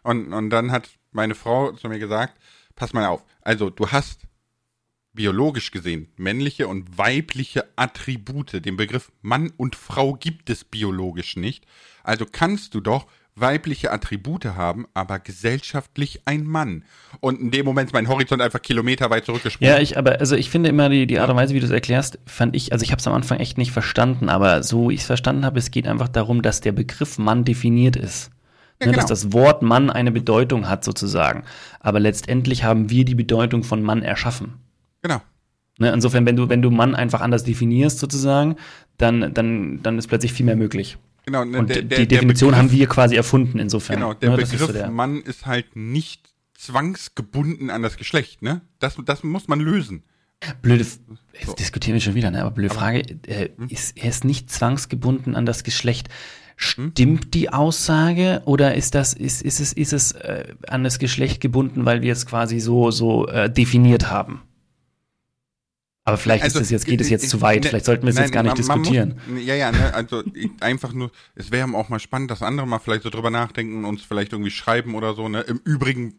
Und, 0.03 0.31
und 0.33 0.51
dann 0.51 0.71
hat 0.71 0.87
meine 1.11 1.33
Frau 1.33 1.71
zu 1.71 1.89
mir 1.89 1.97
gesagt, 1.97 2.39
pass 2.75 2.93
mal 2.93 3.07
auf, 3.07 3.25
also 3.41 3.71
du 3.71 3.89
hast 3.89 4.27
biologisch 5.13 5.71
gesehen 5.71 6.13
männliche 6.15 6.67
und 6.67 6.99
weibliche 6.99 7.67
Attribute. 7.75 8.63
Den 8.63 8.77
Begriff 8.77 9.11
Mann 9.23 9.51
und 9.57 9.75
Frau 9.75 10.13
gibt 10.13 10.51
es 10.51 10.63
biologisch 10.63 11.37
nicht. 11.37 11.65
Also 12.03 12.27
kannst 12.31 12.75
du 12.75 12.81
doch 12.81 13.07
weibliche 13.39 13.91
Attribute 13.91 14.45
haben, 14.45 14.87
aber 14.93 15.19
gesellschaftlich 15.19 16.21
ein 16.25 16.43
Mann. 16.43 16.83
Und 17.19 17.39
in 17.39 17.51
dem 17.51 17.65
Moment 17.65 17.89
ist 17.89 17.93
mein 17.93 18.07
Horizont 18.07 18.41
einfach 18.41 18.61
kilometerweit 18.61 19.25
zurückgesprungen. 19.25 19.73
Ja, 19.73 19.79
ich, 19.79 19.97
aber 19.97 20.19
also 20.19 20.35
ich 20.35 20.49
finde 20.49 20.69
immer 20.69 20.89
die, 20.89 21.07
die 21.07 21.19
Art 21.19 21.29
und 21.29 21.35
Weise, 21.35 21.53
wie 21.53 21.59
du 21.59 21.65
es 21.65 21.71
erklärst, 21.71 22.19
fand 22.25 22.55
ich, 22.55 22.71
also 22.71 22.83
ich 22.83 22.91
habe 22.91 22.99
es 22.99 23.07
am 23.07 23.13
Anfang 23.13 23.39
echt 23.39 23.57
nicht 23.57 23.71
verstanden, 23.71 24.29
aber 24.29 24.63
so 24.63 24.89
ich 24.89 25.01
es 25.01 25.05
verstanden 25.05 25.45
habe, 25.45 25.59
es 25.59 25.71
geht 25.71 25.87
einfach 25.87 26.07
darum, 26.07 26.41
dass 26.41 26.61
der 26.61 26.71
Begriff 26.71 27.17
Mann 27.17 27.45
definiert 27.45 27.95
ist. 27.95 28.31
Ja, 28.79 28.87
ne, 28.87 28.93
genau. 28.93 29.07
Dass 29.07 29.21
das 29.21 29.33
Wort 29.33 29.61
Mann 29.61 29.89
eine 29.89 30.11
Bedeutung 30.11 30.69
hat 30.69 30.83
sozusagen. 30.83 31.43
Aber 31.79 31.99
letztendlich 31.99 32.63
haben 32.63 32.89
wir 32.89 33.05
die 33.05 33.15
Bedeutung 33.15 33.63
von 33.63 33.81
Mann 33.81 34.03
erschaffen. 34.03 34.53
Genau. 35.01 35.21
Ne? 35.79 35.91
Insofern, 35.91 36.25
wenn 36.25 36.35
du, 36.35 36.49
wenn 36.49 36.61
du 36.61 36.71
Mann 36.71 36.95
einfach 36.95 37.21
anders 37.21 37.43
definierst 37.43 37.99
sozusagen, 37.99 38.55
dann, 38.97 39.33
dann, 39.33 39.81
dann 39.83 39.97
ist 39.97 40.07
plötzlich 40.07 40.33
viel 40.33 40.45
mehr 40.45 40.55
möglich. 40.55 40.97
Genau, 41.27 41.43
ne, 41.43 41.59
Und 41.59 41.69
der, 41.69 41.81
die 41.81 41.87
der, 41.89 42.05
Definition 42.05 42.51
der 42.53 42.57
Begriff, 42.61 42.71
haben 42.71 42.79
wir 42.79 42.87
quasi 42.87 43.15
erfunden 43.17 43.59
insofern. 43.59 43.97
Genau, 43.97 44.13
der 44.13 44.29
Ne, 44.29 44.37
das 44.37 44.45
ist 44.45 44.51
Begriff 44.53 44.67
so 44.67 44.73
der- 44.73 44.89
Mann 44.89 45.21
ist 45.21 45.45
halt 45.45 45.75
nicht 45.75 46.33
zwangsgebunden 46.53 47.69
an 47.69 47.81
das 47.81 47.97
Geschlecht, 47.97 48.41
ne? 48.41 48.61
Das, 48.79 48.95
das 49.05 49.25
muss 49.25 49.49
man 49.49 49.59
lösen. 49.59 50.03
Blöde, 50.61 50.83
F- 50.83 50.99
jetzt 51.37 51.59
diskutieren 51.59 51.95
wir 51.95 52.01
schon 52.01 52.15
wieder, 52.15 52.31
ne? 52.31 52.39
Aber 52.41 52.51
blöde 52.51 52.73
Frage, 52.73 52.99
äh, 53.27 53.49
Hm? 53.57 53.67
ist, 53.67 53.97
er 53.97 54.07
ist 54.09 54.23
nicht 54.23 54.49
zwangsgebunden 54.49 55.35
an 55.35 55.45
das 55.45 55.65
Geschlecht. 55.65 56.07
Stimmt 56.55 57.33
die 57.33 57.49
Aussage 57.51 58.41
oder 58.45 58.75
ist 58.75 58.95
das, 58.95 59.13
ist, 59.13 59.41
ist 59.41 59.59
es, 59.59 59.73
ist 59.73 59.91
es 59.91 60.13
äh, 60.13 60.45
an 60.69 60.85
das 60.85 60.97
Geschlecht 60.97 61.41
gebunden, 61.41 61.83
weil 61.85 62.01
wir 62.01 62.13
es 62.13 62.25
quasi 62.25 62.61
so, 62.61 62.89
so 62.89 63.27
äh, 63.27 63.49
definiert 63.51 64.09
haben? 64.09 64.41
Aber 66.07 66.17
vielleicht 66.17 66.45
Also, 66.45 66.59
ist 66.59 66.67
es 66.67 66.71
jetzt, 66.71 66.85
geht 66.85 67.01
es 67.01 67.07
äh, 67.07 67.11
jetzt 67.11 67.25
äh, 67.25 67.27
zu 67.27 67.41
weit, 67.41 67.63
ne, 67.63 67.69
vielleicht 67.69 67.83
sollten 67.85 68.03
wir 68.03 68.11
es 68.11 68.17
jetzt 68.17 68.31
gar 68.31 68.41
nicht 68.41 68.57
man- 68.57 68.65
man 68.67 68.83
diskutieren. 68.83 69.19
Muss, 69.27 69.43
ja, 69.43 69.55
ja, 69.55 69.73
ne, 69.73 69.93
also 69.93 70.23
einfach 70.61 70.93
nur, 70.93 71.11
es 71.35 71.51
wäre 71.51 71.67
auch 71.75 71.89
mal 71.89 71.99
spannend, 71.99 72.31
dass 72.31 72.41
andere 72.41 72.65
mal 72.65 72.79
vielleicht 72.79 73.03
so 73.03 73.09
drüber 73.09 73.29
nachdenken 73.29 73.79
und 73.79 73.83
uns 73.85 74.03
vielleicht 74.03 74.31
irgendwie 74.31 74.51
schreiben 74.51 74.95
oder 74.95 75.15
so, 75.15 75.27
ne? 75.27 75.41
Im 75.41 75.57
Übrigen 75.65 76.15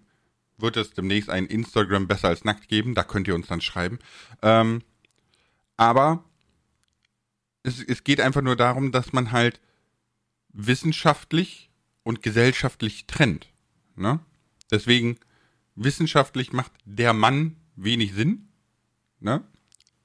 wird 0.59 0.77
es 0.77 0.91
demnächst 0.93 1.31
ein 1.31 1.47
Instagram 1.47 2.07
besser 2.07 2.29
als 2.29 2.45
nackt 2.45 2.69
geben, 2.69 2.95
da 2.95 3.03
könnt 3.03 3.29
ihr 3.29 3.35
uns 3.35 3.47
dann 3.47 3.63
schreiben. 3.63 3.99
Ähm, 4.43 4.83
aber 5.79 6.23
es, 7.63 7.83
es 7.83 8.05
geht 8.05 8.21
einfach 8.21 8.43
nur 8.43 8.57
darum, 8.57 8.93
dass 8.93 9.15
man 9.15 9.33
halt 9.33 9.59
wissenschaftlich 10.53 11.71
und 12.03 12.23
gesellschaftlich 12.23 13.07
trennt. 13.07 13.47
Ne? 13.97 14.21
Deswegen, 14.71 15.17
wissenschaftlich 15.77 16.53
macht 16.53 16.73
der 16.85 17.15
Mann 17.15 17.57
wenig 17.75 18.13
Sinn. 18.13 18.49
Ne? 19.21 19.43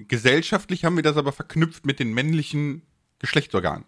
Gesellschaftlich 0.07 0.85
haben 0.85 0.95
wir 0.95 1.03
das 1.03 1.17
aber 1.17 1.31
verknüpft 1.31 1.85
mit 1.85 1.99
den 1.99 2.13
männlichen 2.13 2.81
Geschlechtsorganen. 3.19 3.85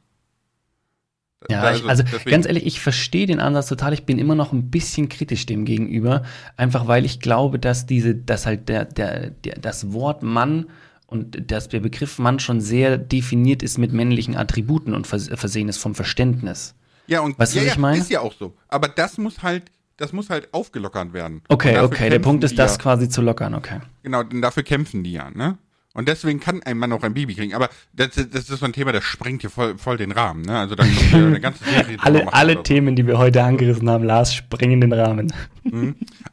Ja, 1.49 1.61
Da- 1.61 1.75
ich, 1.75 1.85
also 1.85 2.03
ganz 2.25 2.45
ehrlich, 2.45 2.65
ich 2.65 2.79
verstehe 2.79 3.27
den 3.27 3.39
Ansatz 3.39 3.67
total. 3.67 3.93
Ich 3.93 4.05
bin 4.05 4.17
immer 4.17 4.35
noch 4.35 4.51
ein 4.51 4.71
bisschen 4.71 5.09
kritisch 5.09 5.45
dem 5.45 5.65
gegenüber, 5.65 6.23
einfach 6.57 6.87
weil 6.87 7.05
ich 7.05 7.19
glaube, 7.19 7.59
dass 7.59 7.85
diese, 7.85 8.15
dass 8.15 8.45
halt 8.45 8.67
der, 8.69 8.85
der, 8.85 9.29
der 9.31 9.55
das 9.59 9.93
Wort 9.93 10.23
Mann 10.23 10.67
und 11.07 11.51
dass 11.51 11.69
der 11.69 11.81
Begriff 11.81 12.17
Mann 12.17 12.39
schon 12.39 12.61
sehr 12.61 12.97
definiert 12.97 13.61
ist 13.61 13.77
mit 13.77 13.93
männlichen 13.93 14.35
Attributen 14.35 14.95
und 14.95 15.05
vers 15.05 15.29
versehen 15.35 15.69
ist 15.69 15.77
vom 15.77 15.93
Verständnis. 15.93 16.73
Ja, 17.07 17.19
und 17.19 17.37
Weißt 17.37 17.53
ja, 17.53 17.61
was 17.61 17.67
ich 17.73 17.77
meine? 17.77 17.97
ist 17.99 18.09
ja 18.09 18.21
auch 18.21 18.33
so. 18.33 18.55
Aber 18.67 18.87
das 18.87 19.19
muss 19.19 19.43
halt, 19.43 19.65
das 19.97 20.13
muss 20.13 20.31
halt 20.31 20.51
aufgelockert 20.51 21.13
werden. 21.13 21.43
Okay, 21.49 21.77
okay, 21.79 22.09
der 22.09 22.17
Punkt 22.19 22.43
ist, 22.43 22.57
das 22.57 22.73
ja. 22.73 22.77
quasi 22.79 23.07
zu 23.07 23.21
lockern, 23.21 23.53
okay. 23.53 23.81
Genau, 24.01 24.23
denn 24.23 24.41
dafür 24.41 24.63
kämpfen 24.63 25.03
die 25.03 25.11
ja, 25.11 25.29
ne? 25.29 25.59
Und 25.95 26.07
deswegen 26.09 26.39
kann 26.41 26.61
ein 26.61 26.77
Mann 26.77 26.91
auch 26.91 27.01
ein 27.03 27.13
Baby 27.13 27.33
kriegen. 27.35 27.53
Aber 27.55 27.69
das, 27.93 28.09
das 28.15 28.49
ist 28.49 28.59
so 28.59 28.65
ein 28.65 28.73
Thema, 28.73 28.91
das 28.91 29.03
sprengt 29.05 29.41
hier 29.41 29.49
voll, 29.49 29.77
voll 29.77 29.95
den 29.97 30.11
Rahmen, 30.11 30.41
ne? 30.43 30.59
Also 30.59 30.75
da 30.75 30.83
können 30.83 31.11
wir 31.11 31.27
eine 31.27 31.39
ganze 31.39 31.63
Serie 31.63 31.97
Alle, 32.01 32.31
alle 32.33 32.51
oder 32.51 32.59
so. 32.59 32.63
Themen, 32.63 32.95
die 32.97 33.07
wir 33.07 33.17
heute 33.17 33.41
angerissen 33.43 33.89
haben, 33.89 34.03
Lars, 34.03 34.35
sprengen 34.35 34.81
den 34.81 34.91
Rahmen. 34.93 35.33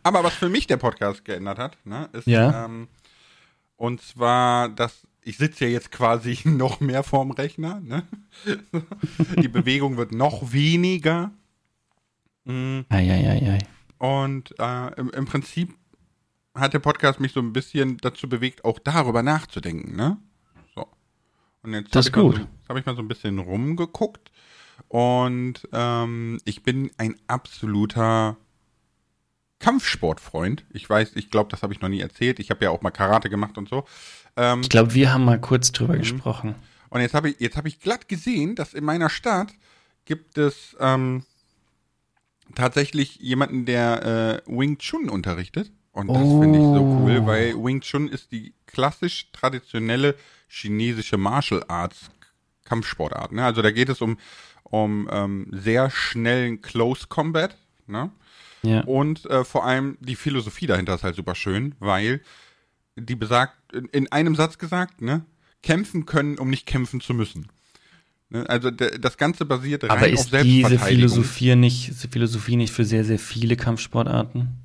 Aber 0.02 0.24
was 0.24 0.34
für 0.34 0.48
mich 0.50 0.66
der 0.66 0.76
Podcast 0.76 1.24
geändert 1.24 1.58
hat, 1.58 1.78
ne, 1.84 2.08
ist, 2.12 2.26
Ja. 2.26 2.64
ähm, 2.66 2.88
und 3.76 4.02
zwar, 4.02 4.68
dass 4.68 5.06
ich 5.24 5.36
sitze 5.38 5.64
ja 5.66 5.70
jetzt 5.70 5.92
quasi 5.92 6.40
noch 6.44 6.80
mehr 6.80 7.04
vorm 7.04 7.30
Rechner, 7.30 7.80
ne? 7.80 8.02
Die 9.40 9.48
Bewegung 9.48 9.96
wird 9.96 10.10
noch 10.12 10.52
weniger. 10.52 11.30
Eieiei. 12.88 13.58
Und 13.98 14.54
äh, 14.58 14.94
im, 15.00 15.10
im 15.10 15.24
Prinzip 15.26 15.72
hat 16.55 16.74
der 16.74 16.78
Podcast 16.80 17.20
mich 17.20 17.32
so 17.32 17.40
ein 17.40 17.53
bisschen 17.53 17.96
dazu 17.98 18.28
bewegt, 18.28 18.64
auch 18.64 18.78
darüber 18.78 19.22
nachzudenken, 19.22 19.96
ne? 19.96 20.18
So. 20.74 20.86
Und 21.62 21.72
jetzt 21.74 21.94
Das 21.94 22.07
habe 22.12 22.20
ist 22.20 22.34
ich, 22.34 22.40
so- 22.40 22.46
jetzt 22.46 22.68
hab 22.68 22.76
ich 22.76 22.86
mal 22.86 22.96
so 22.96 23.03
ein 23.03 23.09
bisschen 23.09 23.38
rumgeguckt 23.38 24.30
und 24.88 25.66
ähm, 25.72 26.40
ich 26.44 26.62
bin 26.62 26.90
ein 26.98 27.16
absoluter 27.26 28.36
Kampfsportfreund. 29.59 30.64
Ich 30.70 30.88
weiß, 30.88 31.12
ich 31.14 31.30
glaube, 31.30 31.50
das 31.50 31.62
habe 31.62 31.72
ich 31.72 31.80
noch 31.80 31.88
nie 31.88 32.00
erzählt. 32.00 32.40
Ich 32.40 32.50
habe 32.50 32.64
ja 32.64 32.70
auch 32.70 32.82
mal 32.82 32.90
Karate 32.90 33.30
gemacht 33.30 33.57
und 33.59 33.68
so. 33.68 33.84
Ähm, 34.36 34.61
Ich 34.62 34.68
glaube, 34.68 34.94
wir 34.94 35.12
haben 35.12 35.24
mal 35.24 35.40
kurz 35.40 35.70
Mhm. 35.70 35.74
drüber 35.74 35.96
gesprochen. 35.98 36.55
und 36.90 37.00
jetzt 37.00 37.14
habe 37.14 37.30
ich, 37.30 37.40
jetzt 37.40 37.57
habe 37.57 37.68
ich 37.68 37.80
glatt 37.80 38.09
gesehen, 38.09 38.55
dass 38.55 38.74
in 38.74 38.84
meiner 38.84 39.09
Stadt 39.09 39.53
gibt 40.05 40.36
es 40.36 40.76
ähm, 40.80 41.24
tatsächlich 42.55 43.16
jemanden, 43.16 43.64
der 43.64 44.42
äh, 44.46 44.50
Wing 44.50 44.78
Chun 44.78 45.09
unterrichtet. 45.09 45.70
Und 45.93 46.09
das 46.09 46.28
finde 46.28 46.59
ich 46.59 46.64
so 46.64 46.80
Oh. 46.80 47.03
cool, 47.03 47.26
weil 47.26 47.55
Wing 47.55 47.80
Chun 47.80 48.09
ist 48.09 48.32
die 48.32 48.55
klassisch 48.66 49.30
traditionelle 49.32 50.14
chinesische 50.49 51.18
Martial 51.18 51.62
Arts 51.68 52.11
Kampfsportart. 52.64 53.32
Ne? 53.32 53.45
Also 53.45 53.61
da 53.61 53.70
geht 53.70 53.88
es 53.88 54.01
um, 54.01 54.16
um 54.64 55.09
ähm, 55.12 55.49
sehr 55.51 55.90
schnellen 55.90 56.62
Close 56.62 57.07
Combat. 57.09 57.57
Ne? 57.86 58.11
Ja. 58.62 58.80
Und 58.84 59.26
äh, 59.26 59.45
vor 59.45 59.64
allem 59.66 59.99
die 60.01 60.16
Philosophie 60.16 60.66
dahinter 60.66 60.95
ist 60.95 61.03
halt 61.03 61.16
super 61.16 61.34
schön, 61.34 61.74
weil 61.78 62.20
die 62.97 63.16
besagt, 63.16 63.55
in, 63.72 63.86
in 63.86 64.12
einem 64.12 64.34
Satz 64.34 64.59
gesagt, 64.59 65.03
ne, 65.03 65.24
kämpfen 65.62 66.07
können, 66.07 66.38
um 66.38 66.49
nicht 66.51 66.66
kämpfen 66.66 67.01
zu 67.01 67.12
müssen. 67.14 67.49
Ne, 68.30 68.49
also 68.49 68.70
das 68.70 69.16
Ganze 69.18 69.45
basiert 69.45 69.84
rein 69.84 69.90
Aber 69.90 70.07
auf 70.07 70.12
ist 70.12 70.32
diese. 70.32 70.78
Philosophie 70.78 71.57
nicht, 71.57 71.93
Philosophie 72.11 72.57
nicht 72.57 72.72
für 72.72 72.84
sehr, 72.84 73.05
sehr 73.05 73.18
viele 73.18 73.57
Kampfsportarten? 73.57 74.61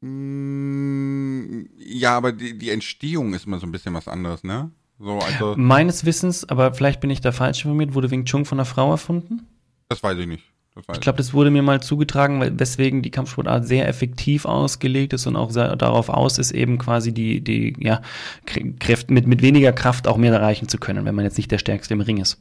Mm, 0.00 1.66
Ja, 1.78 2.16
aber 2.16 2.32
die, 2.32 2.56
die 2.56 2.70
Entstehung 2.70 3.34
ist 3.34 3.46
immer 3.46 3.58
so 3.58 3.66
ein 3.66 3.72
bisschen 3.72 3.94
was 3.94 4.08
anderes, 4.08 4.44
ne? 4.44 4.70
So, 4.98 5.18
also, 5.18 5.54
Meines 5.56 6.04
Wissens, 6.04 6.46
aber 6.48 6.74
vielleicht 6.74 7.00
bin 7.00 7.08
ich 7.10 7.20
da 7.20 7.32
falsch 7.32 7.64
informiert, 7.64 7.94
wurde 7.94 8.10
Wing 8.10 8.24
Chun 8.26 8.44
von 8.44 8.58
einer 8.58 8.66
Frau 8.66 8.90
erfunden? 8.90 9.46
das 9.88 10.02
weiß 10.02 10.18
ich 10.18 10.26
nicht. 10.26 10.44
Weiß 10.76 10.84
Ich 10.96 11.00
glaube, 11.00 11.16
das 11.18 11.32
wurde 11.34 11.50
mir 11.50 11.62
mal 11.62 11.82
zugetragen, 11.82 12.38
weil, 12.40 12.56
weswegen 12.58 13.02
die 13.02 13.10
Kampfsportart 13.10 13.66
sehr 13.66 13.88
effektiv 13.88 14.44
ausgelegt 14.44 15.12
ist 15.12 15.26
und 15.26 15.34
auch 15.36 15.50
darauf 15.52 16.08
aus 16.08 16.38
ist, 16.38 16.52
eben 16.52 16.78
quasi 16.78 17.12
die, 17.12 17.40
die, 17.42 17.74
ja, 17.80 18.00
Kr- 18.46 18.78
Kräfte, 18.78 19.12
mit, 19.12 19.26
mit 19.26 19.42
weniger 19.42 19.72
Kraft 19.72 20.06
auch 20.06 20.16
mehr 20.16 20.32
erreichen 20.32 20.68
zu 20.68 20.78
können, 20.78 21.04
wenn 21.06 21.14
man 21.16 21.24
jetzt 21.24 21.38
nicht 21.38 21.50
der 21.50 21.58
Stärkste 21.58 21.94
im 21.94 22.00
Ring 22.02 22.18
ist. 22.18 22.40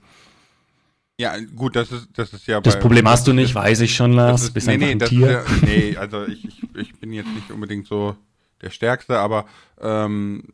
Ja, 1.19 1.35
gut, 1.55 1.75
das 1.75 1.91
ist, 1.91 2.07
das 2.13 2.31
ist 2.31 2.47
ja 2.47 2.61
Das 2.61 2.75
bei- 2.75 2.79
Problem 2.79 3.07
hast 3.09 3.27
du 3.27 3.33
nicht, 3.33 3.49
ist- 3.49 3.55
weiß 3.55 3.81
ich 3.81 3.93
schon, 3.93 4.13
Lars. 4.13 4.41
ist, 4.43 4.53
Bist 4.53 4.67
nee, 4.67 4.77
nee, 4.77 4.91
ein 4.91 4.99
Tier. 4.99 5.31
Ja, 5.31 5.43
nee, 5.65 5.97
also 5.97 6.25
ich, 6.25 6.45
ich, 6.47 6.63
ich 6.75 6.99
bin 6.99 7.11
jetzt 7.11 7.27
nicht 7.35 7.51
unbedingt 7.51 7.87
so 7.87 8.15
der 8.61 8.69
Stärkste, 8.69 9.19
aber 9.19 9.45
ähm, 9.81 10.45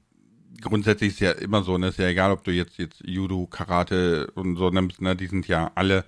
grundsätzlich 0.62 1.12
ist 1.14 1.20
ja 1.20 1.32
immer 1.34 1.62
so, 1.62 1.78
ne, 1.78 1.90
ist 1.90 2.00
ja 2.00 2.08
egal, 2.08 2.32
ob 2.32 2.44
du 2.44 2.52
jetzt 2.52 2.78
jetzt 2.80 3.02
Judo, 3.06 3.46
Karate 3.46 4.32
und 4.34 4.56
so 4.56 4.72
nimmst, 4.72 5.02
ne, 5.02 5.16
die 5.16 5.28
sind 5.28 5.48
ja 5.48 5.72
alle 5.76 6.04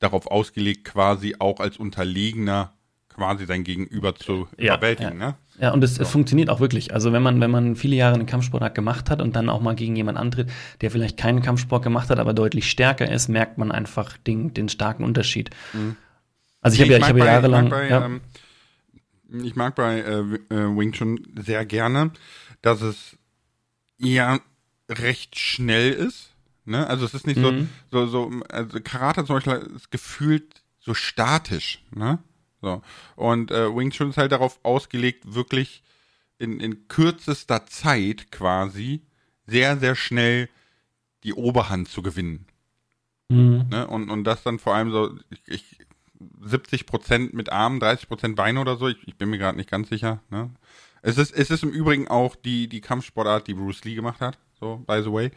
darauf 0.00 0.26
ausgelegt, 0.26 0.84
quasi 0.84 1.36
auch 1.38 1.60
als 1.60 1.76
Unterlegener 1.78 2.72
quasi 3.08 3.46
sein 3.46 3.62
Gegenüber 3.64 4.14
zu 4.16 4.48
Ja, 4.58 4.74
überwältigen, 4.74 5.20
ja. 5.20 5.28
ne? 5.28 5.34
Ja, 5.58 5.72
und 5.72 5.82
es, 5.82 5.98
es 5.98 6.10
funktioniert 6.10 6.50
auch 6.50 6.60
wirklich. 6.60 6.92
Also 6.92 7.12
wenn 7.12 7.22
man, 7.22 7.40
wenn 7.40 7.50
man 7.50 7.76
viele 7.76 7.96
Jahre 7.96 8.14
einen 8.14 8.26
Kampfsportart 8.26 8.74
gemacht 8.74 9.08
hat 9.08 9.22
und 9.22 9.34
dann 9.36 9.48
auch 9.48 9.60
mal 9.60 9.74
gegen 9.74 9.96
jemanden 9.96 10.20
antritt, 10.20 10.50
der 10.82 10.90
vielleicht 10.90 11.16
keinen 11.16 11.40
Kampfsport 11.40 11.82
gemacht 11.82 12.10
hat, 12.10 12.18
aber 12.18 12.34
deutlich 12.34 12.70
stärker 12.70 13.10
ist, 13.10 13.28
merkt 13.28 13.56
man 13.56 13.72
einfach 13.72 14.16
den, 14.18 14.52
den 14.52 14.68
starken 14.68 15.02
Unterschied. 15.02 15.50
Also 16.60 16.74
ich 16.74 16.80
habe 16.80 16.92
ja, 16.92 16.98
ich 16.98 17.08
habe 17.08 17.18
jahrelang. 17.20 17.66
Ich 17.66 17.70
mag 17.70 17.78
bei, 17.80 17.88
ja, 17.88 18.04
ähm, 18.04 18.20
ich 19.44 19.56
mag 19.56 19.74
bei 19.74 19.98
äh, 20.00 20.20
äh, 20.54 20.76
Wing 20.76 20.92
Chun 20.92 21.20
sehr 21.36 21.64
gerne, 21.64 22.10
dass 22.60 22.82
es 22.82 23.16
eher 23.98 24.40
recht 24.90 25.38
schnell 25.38 25.92
ist. 25.92 26.30
Ne? 26.64 26.86
Also 26.86 27.04
es 27.04 27.14
ist 27.14 27.26
nicht 27.26 27.38
Mhm. 27.38 27.68
so, 27.90 28.06
so, 28.06 28.30
so, 28.30 28.42
also 28.48 28.78
Karate 28.82 29.24
zum 29.24 29.36
Beispiel 29.36 29.70
ist 29.74 29.90
gefühlt 29.90 30.62
so 30.80 30.94
statisch, 30.94 31.82
ne? 31.94 32.18
So. 32.66 32.82
Und 33.14 33.52
äh, 33.52 33.74
Wing 33.74 33.90
Chun 33.90 34.10
ist 34.10 34.16
halt 34.16 34.32
darauf 34.32 34.58
ausgelegt, 34.64 35.34
wirklich 35.34 35.84
in, 36.36 36.58
in 36.58 36.88
kürzester 36.88 37.64
Zeit 37.66 38.32
quasi 38.32 39.02
sehr, 39.46 39.78
sehr 39.78 39.94
schnell 39.94 40.48
die 41.22 41.32
Oberhand 41.32 41.88
zu 41.88 42.02
gewinnen. 42.02 42.46
mhm. 43.28 43.66
Ne? 43.70 43.86
Und, 43.86 44.10
und 44.10 44.24
das 44.24 44.42
dann 44.42 44.58
vor 44.58 44.74
allem 44.74 44.90
so, 44.90 45.16
ich, 45.30 45.42
ich 45.46 45.78
70 46.42 46.86
Prozent 46.86 47.34
mit 47.34 47.52
Armen, 47.52 47.78
30 47.78 48.08
Prozent 48.08 48.34
Beine 48.34 48.60
oder 48.60 48.76
so, 48.76 48.88
ich, 48.88 48.98
ich 49.06 49.16
bin 49.16 49.30
mir 49.30 49.38
gerade 49.38 49.56
nicht 49.56 49.70
ganz 49.70 49.88
sicher. 49.88 50.20
Ne? 50.30 50.50
Es, 51.02 51.18
ist, 51.18 51.32
es 51.36 51.50
ist 51.50 51.62
im 51.62 51.70
Übrigen 51.70 52.08
auch 52.08 52.34
die, 52.34 52.68
die 52.68 52.80
Kampfsportart, 52.80 53.46
die 53.46 53.54
Bruce 53.54 53.84
Lee 53.84 53.94
gemacht 53.94 54.20
hat, 54.20 54.40
so, 54.58 54.82
by 54.88 55.02
the 55.04 55.12
way. 55.12 55.30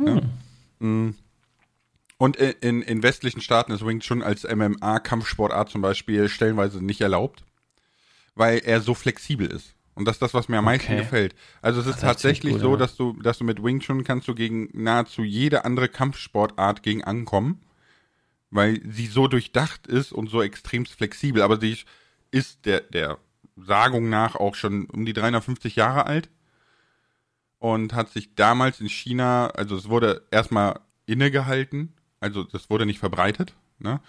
Ne? 0.00 0.28
Und 2.18 2.36
in, 2.36 2.82
in, 2.82 3.02
westlichen 3.02 3.42
Staaten 3.42 3.72
ist 3.72 3.84
Wing 3.84 4.00
Chun 4.00 4.22
als 4.22 4.44
MMA-Kampfsportart 4.44 5.68
zum 5.68 5.82
Beispiel 5.82 6.28
stellenweise 6.30 6.82
nicht 6.82 7.00
erlaubt, 7.02 7.44
weil 8.34 8.58
er 8.58 8.80
so 8.80 8.94
flexibel 8.94 9.46
ist. 9.46 9.74
Und 9.94 10.06
das 10.06 10.16
ist 10.16 10.22
das, 10.22 10.34
was 10.34 10.48
mir 10.48 10.58
am 10.58 10.64
meisten 10.66 10.92
Okay. 10.92 11.02
gefällt. 11.02 11.34
Also 11.62 11.80
es 11.80 11.86
ist 11.86 11.96
Das 11.96 12.02
tatsächlich 12.02 12.54
gut, 12.54 12.60
so, 12.62 12.70
ja. 12.72 12.76
dass 12.76 12.96
du, 12.96 13.14
dass 13.22 13.38
du 13.38 13.44
mit 13.44 13.62
Wing 13.62 13.80
Chun 13.80 14.04
kannst 14.04 14.28
du 14.28 14.34
gegen 14.34 14.68
nahezu 14.72 15.22
jede 15.24 15.64
andere 15.64 15.88
Kampfsportart 15.88 16.82
gegen 16.82 17.04
ankommen, 17.04 17.60
weil 18.50 18.80
sie 18.90 19.06
so 19.06 19.26
durchdacht 19.28 19.86
ist 19.86 20.12
und 20.12 20.28
so 20.30 20.42
extremst 20.42 20.92
flexibel. 20.94 21.42
Aber 21.42 21.58
sie 21.60 21.78
ist 22.30 22.64
der, 22.66 22.80
der 22.80 23.18
Sagung 23.56 24.08
nach 24.10 24.36
auch 24.36 24.54
schon 24.54 24.86
um 24.86 25.04
die 25.06 25.12
350 25.14 25.76
Jahre 25.76 26.06
alt. 26.06 26.30
und 27.58 27.94
hat 27.94 28.10
sich 28.10 28.34
damals 28.34 28.80
in 28.80 28.88
China, 28.88 29.48
also 29.48 29.76
es 29.76 29.88
wurde 29.88 30.26
erstmal 30.30 30.80
innegehalten, 31.06 31.94
also 32.20 32.44
das 32.44 32.70
wurde 32.70 32.86
nicht 32.86 32.98
verbreitet, 32.98 33.54
ne? 33.78 34.00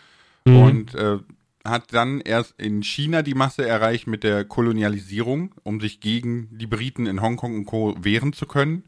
Mhm. 0.45 0.57
Und 0.57 0.95
äh, 0.95 1.19
hat 1.63 1.93
dann 1.93 2.21
erst 2.21 2.59
in 2.59 2.81
China 2.83 3.21
die 3.21 3.33
Masse 3.33 3.67
erreicht 3.67 4.07
mit 4.07 4.23
der 4.23 4.45
Kolonialisierung, 4.45 5.53
um 5.63 5.81
sich 5.81 5.99
gegen 5.99 6.57
die 6.57 6.67
Briten 6.67 7.05
in 7.05 7.21
Hongkong 7.21 7.55
und 7.55 7.65
Co. 7.65 7.95
wehren 7.99 8.33
zu 8.33 8.45
können. 8.45 8.83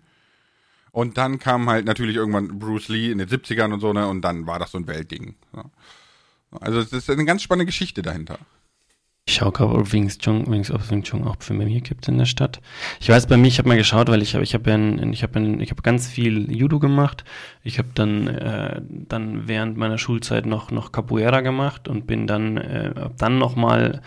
Und 0.92 1.18
dann 1.18 1.40
kam 1.40 1.70
halt 1.70 1.86
natürlich 1.86 2.16
irgendwann 2.16 2.60
Bruce 2.60 2.88
Lee 2.88 3.12
in 3.12 3.20
den 3.20 3.28
70ern 3.28 3.74
und 3.74 3.80
so, 3.80 3.94
ne? 3.94 4.08
Und 4.08 4.22
dann 4.22 4.48
war 4.48 4.60
das 4.60 4.72
so 4.72 4.78
ein 4.78 4.88
Weltding. 4.88 5.36
So. 5.54 5.64
Also 6.60 6.80
es 6.80 6.94
ist 6.94 7.10
eine 7.10 7.26
ganz 7.26 7.44
spannende 7.44 7.68
Geschichte 7.68 8.02
dahinter. 8.02 8.40
Ich 9.30 9.36
schaue 9.36 9.52
gerade, 9.52 9.76
ob 9.76 9.94
Wing 9.94 10.10
Chun, 10.10 10.48
Wings 10.48 10.72
of 10.72 10.90
Wing 10.90 11.04
Chun 11.04 11.24
auch 11.24 11.36
für 11.38 11.54
mich 11.54 11.84
gibt 11.84 12.08
in 12.08 12.18
der 12.18 12.26
Stadt. 12.26 12.60
Ich 13.00 13.10
weiß 13.10 13.28
bei 13.28 13.38
mir, 13.38 13.48
ich 13.48 13.60
habe 13.60 13.70
mal 13.70 13.78
geschaut, 13.78 14.10
weil 14.10 14.24
ich 14.24 14.34
habe 14.34 14.44
ich 14.44 14.56
habe 14.56 14.72
ich 15.12 15.22
habe 15.22 15.62
ich 15.62 15.84
ganz 15.84 16.08
viel 16.08 16.52
Judo 16.52 16.80
gemacht. 16.80 17.24
Ich 17.62 17.78
habe 17.78 17.90
dann 17.94 18.28
äh, 18.28 18.82
dann 18.90 19.48
während 19.48 19.78
meiner 19.78 20.00
Schulzeit 20.00 20.48
noch 20.48 20.72
noch 20.72 20.92
Capoeira 20.92 21.42
gemacht 21.42 21.88
und 21.88 22.08
bin 22.08 22.26
dann 22.26 22.58
äh, 22.58 22.92
dann 23.20 23.38
noch 23.38 23.56
mal 23.56 24.02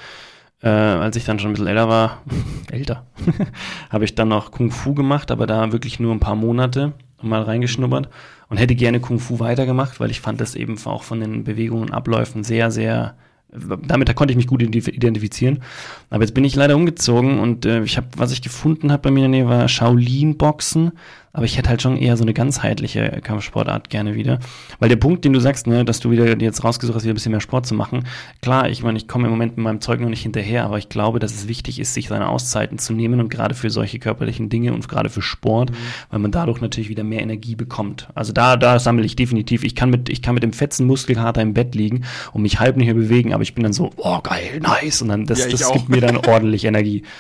äh, 0.61 0.69
als 0.69 1.15
ich 1.15 1.25
dann 1.25 1.39
schon 1.39 1.51
ein 1.51 1.53
bisschen 1.53 1.69
älter 1.69 1.89
war, 1.89 2.23
älter, 2.73 3.07
habe 3.91 4.05
ich 4.05 4.17
dann 4.17 4.27
noch 4.27 4.51
Kung 4.51 4.73
Fu 4.73 4.93
gemacht, 4.93 5.31
aber 5.31 5.47
da 5.47 5.71
wirklich 5.71 6.01
nur 6.01 6.13
ein 6.13 6.21
paar 6.21 6.35
Monate 6.35 6.95
mal 7.21 7.43
reingeschnuppert 7.43 8.09
und 8.49 8.57
hätte 8.57 8.75
gerne 8.75 8.99
Kung 8.99 9.21
Fu 9.21 9.39
weitergemacht, 9.39 10.01
weil 10.01 10.11
ich 10.11 10.21
fand 10.21 10.41
das 10.41 10.57
eben 10.57 10.77
auch 10.85 11.05
von 11.05 11.21
den 11.21 11.45
Bewegungen 11.45 11.83
und 11.85 11.93
Abläufen 11.93 12.43
sehr, 12.43 12.73
sehr 12.73 13.15
damit 13.53 14.15
konnte 14.17 14.33
ich 14.33 14.37
mich 14.37 14.47
gut 14.47 14.63
identifizieren. 14.63 15.63
Aber 16.11 16.23
jetzt 16.23 16.33
bin 16.33 16.45
ich 16.45 16.55
leider 16.55 16.75
umgezogen 16.75 17.39
und 17.39 17.67
äh, 17.67 17.83
ich 17.83 17.97
habe, 17.97 18.09
was 18.17 18.33
ich 18.33 18.43
gefunden 18.43 18.91
habe 18.91 19.03
bei 19.03 19.11
mir 19.11 19.27
in 19.27 19.33
der 19.33 19.43
Nähe, 19.43 19.51
war 19.51 19.69
Shaolin-Boxen. 19.69 20.93
Aber 21.35 21.47
ich 21.47 21.57
hätte 21.57 21.71
halt 21.71 21.81
schon 21.81 21.97
eher 21.97 22.17
so 22.17 22.25
eine 22.25 22.35
ganzheitliche 22.35 23.21
Kampfsportart 23.23 23.89
gerne 23.89 24.15
wieder. 24.15 24.39
Weil 24.79 24.91
der 24.91 24.97
Punkt, 24.97 25.25
den 25.25 25.33
du 25.33 25.41
sagst, 25.41 25.67
ne, 25.67 25.85
dass 25.85 26.01
du 26.01 26.11
wieder 26.11 26.39
jetzt 26.39 26.63
rausgesucht 26.63 26.95
hast, 26.95 27.05
wieder 27.05 27.13
ein 27.13 27.15
bisschen 27.15 27.33
mehr 27.33 27.41
Sport 27.41 27.67
zu 27.67 27.75
machen, 27.75 28.05
klar, 28.43 28.69
ich 28.69 28.83
meine, 28.83 28.99
ich 28.99 29.09
komme 29.09 29.27
im 29.27 29.31
Moment 29.31 29.57
mit 29.57 29.65
meinem 29.65 29.81
Zeug 29.81 30.01
noch 30.01 30.11
nicht 30.11 30.23
hinterher, 30.23 30.65
aber 30.65 30.77
ich 30.77 30.91
glaube, 30.91 31.21
dass 31.21 31.33
es 31.33 31.49
wichtig 31.49 31.79
ist, 31.79 31.95
sich 31.95 32.09
seine 32.09 32.29
Auszeiten 32.29 32.79
zu 32.79 32.93
nehmen 32.93 33.19
und 33.21 33.31
gerade 33.31 33.55
für 33.55 33.71
solche 33.71 33.99
körperlichen 33.99 34.51
Dinge 34.51 34.75
und 34.75 34.87
gerade 34.89 35.09
für 35.09 35.23
Sport, 35.23 35.71
mhm. 35.71 35.77
weil 36.11 36.19
man 36.19 36.33
dadurch 36.33 36.61
natürlich 36.61 36.91
wieder 36.91 37.05
mehr 37.05 37.23
Energie 37.23 37.55
bekommt. 37.55 38.09
Also 38.15 38.35
da, 38.35 38.57
da 38.59 38.79
sammle 38.79 39.07
ich 39.07 39.17
definitiv. 39.17 39.65
Ich 39.65 39.75
kann 39.75 39.89
mit, 39.89 40.11
ich 40.11 40.21
kann 40.21 40.35
mit 40.35 40.43
dem 40.43 40.53
fetzen 40.53 40.87
Muskelkater 40.87 41.41
im 41.41 41.55
Bett 41.55 41.75
liegen 41.75 42.05
und 42.33 42.43
mich 42.43 42.61
halb 42.61 42.77
nicht 42.77 42.87
mehr 42.87 42.95
bewegen, 42.95 43.33
aber 43.33 43.43
ich 43.43 43.55
bin 43.55 43.63
dann 43.63 43.73
so, 43.73 43.91
oh 43.97 44.21
geil, 44.21 44.61
nice. 44.61 45.01
Und 45.01 45.09
dann, 45.09 45.25
das, 45.25 45.39
ja, 45.39 45.49
das 45.49 45.73
gibt 45.73 45.89
mir 45.89 46.03
dann 46.03 46.19
ordentlich 46.19 46.65
Energie. 46.65 47.05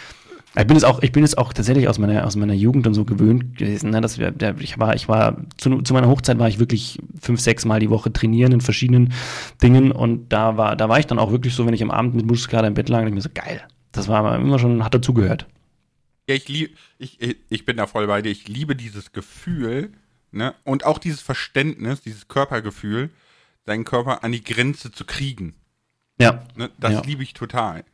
Ich 0.54 0.66
bin 0.66 0.76
es 0.76 0.84
auch, 0.84 1.02
ich 1.02 1.12
bin 1.12 1.24
es 1.24 1.36
auch 1.36 1.52
tatsächlich 1.52 1.88
aus 1.88 1.98
meiner, 1.98 2.26
aus 2.26 2.36
meiner 2.36 2.52
Jugend 2.52 2.86
und 2.86 2.92
so 2.92 3.04
gewöhnt 3.04 3.56
gewesen, 3.56 3.90
ne, 3.90 4.02
dass 4.02 4.18
wir, 4.18 4.34
ich 4.58 4.78
war, 4.78 4.94
ich 4.94 5.08
war, 5.08 5.38
zu, 5.56 5.80
zu 5.80 5.94
meiner 5.94 6.08
Hochzeit 6.08 6.38
war 6.38 6.48
ich 6.48 6.58
wirklich 6.58 6.98
fünf, 7.20 7.40
sechs 7.40 7.64
Mal 7.64 7.80
die 7.80 7.88
Woche 7.88 8.12
trainieren 8.12 8.52
in 8.52 8.60
verschiedenen 8.60 9.14
Dingen 9.62 9.92
und 9.92 10.28
da 10.28 10.58
war, 10.58 10.76
da 10.76 10.90
war 10.90 10.98
ich 10.98 11.06
dann 11.06 11.18
auch 11.18 11.30
wirklich 11.30 11.54
so, 11.54 11.66
wenn 11.66 11.72
ich 11.72 11.82
am 11.82 11.90
Abend 11.90 12.14
mit 12.14 12.26
Muskelkater 12.26 12.66
im 12.66 12.74
Bett 12.74 12.90
lag, 12.90 13.06
ich 13.06 13.14
mir 13.14 13.20
so, 13.22 13.30
geil. 13.32 13.62
Das 13.92 14.08
war 14.08 14.36
immer 14.36 14.58
schon, 14.58 14.84
hat 14.84 14.94
dazugehört. 14.94 15.46
Ja, 16.28 16.34
ich 16.34 16.48
liebe, 16.48 16.72
ich, 16.98 17.18
ich 17.48 17.64
bin 17.64 17.76
da 17.76 17.86
voll 17.86 18.06
bei 18.06 18.22
dir. 18.22 18.30
Ich 18.30 18.46
liebe 18.46 18.76
dieses 18.76 19.12
Gefühl, 19.12 19.92
ne, 20.32 20.54
und 20.64 20.84
auch 20.84 20.98
dieses 20.98 21.20
Verständnis, 21.20 22.02
dieses 22.02 22.28
Körpergefühl, 22.28 23.10
deinen 23.64 23.84
Körper 23.84 24.24
an 24.24 24.32
die 24.32 24.44
Grenze 24.44 24.90
zu 24.92 25.04
kriegen. 25.04 25.54
Ja. 26.18 26.44
Ne, 26.56 26.70
das 26.78 26.92
ja. 26.92 27.02
liebe 27.02 27.22
ich 27.22 27.34
total. 27.34 27.84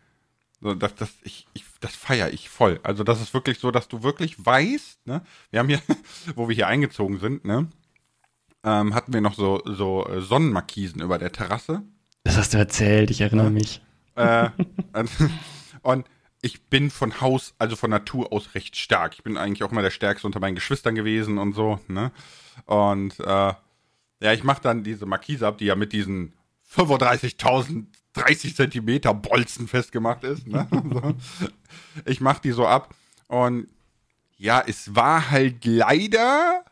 So, 0.60 0.74
das, 0.74 0.94
das, 0.96 1.10
ich, 1.22 1.46
ich, 1.54 1.64
das 1.80 1.94
feiere 1.94 2.32
ich 2.32 2.48
voll. 2.48 2.80
Also 2.82 3.04
das 3.04 3.20
ist 3.20 3.32
wirklich 3.32 3.58
so, 3.60 3.70
dass 3.70 3.88
du 3.88 4.02
wirklich 4.02 4.44
weißt, 4.44 5.06
ne? 5.06 5.22
Wir 5.50 5.60
haben 5.60 5.68
hier, 5.68 5.80
wo 6.34 6.48
wir 6.48 6.54
hier 6.54 6.66
eingezogen 6.66 7.18
sind, 7.20 7.44
ne? 7.44 7.68
Ähm, 8.64 8.94
hatten 8.94 9.12
wir 9.12 9.20
noch 9.20 9.34
so, 9.34 9.62
so 9.64 10.06
äh, 10.06 10.20
Sonnenmarkisen 10.20 11.00
über 11.00 11.18
der 11.18 11.30
Terrasse. 11.30 11.82
Das 12.24 12.36
hast 12.36 12.54
du 12.54 12.58
erzählt, 12.58 13.10
ich 13.10 13.20
erinnere 13.20 13.46
ja. 13.46 13.50
mich. 13.50 13.80
Äh, 14.16 14.50
und 15.82 16.06
ich 16.42 16.62
bin 16.66 16.90
von 16.90 17.20
Haus, 17.20 17.54
also 17.58 17.76
von 17.76 17.90
Natur 17.90 18.32
aus 18.32 18.54
recht 18.54 18.76
stark. 18.76 19.14
Ich 19.14 19.22
bin 19.22 19.36
eigentlich 19.36 19.62
auch 19.62 19.70
immer 19.70 19.82
der 19.82 19.90
Stärkste 19.90 20.26
unter 20.26 20.40
meinen 20.40 20.56
Geschwistern 20.56 20.96
gewesen 20.96 21.38
und 21.38 21.52
so, 21.52 21.78
ne? 21.86 22.10
Und 22.66 23.18
äh, 23.20 23.52
ja, 24.20 24.32
ich 24.32 24.42
mache 24.42 24.62
dann 24.62 24.82
diese 24.82 25.06
Markise 25.06 25.46
ab, 25.46 25.58
die 25.58 25.66
ja 25.66 25.76
mit 25.76 25.92
diesen 25.92 26.34
35.000 26.74 27.86
30 28.18 28.56
Zentimeter 28.56 29.14
Bolzen 29.14 29.68
festgemacht 29.68 30.24
ist. 30.24 30.46
Ne? 30.46 30.66
so. 30.70 31.14
Ich 32.04 32.20
mach 32.20 32.38
die 32.38 32.52
so 32.52 32.66
ab 32.66 32.94
und 33.28 33.68
ja, 34.36 34.62
es 34.66 34.94
war 34.94 35.30
halt 35.30 35.64
leider 35.64 36.64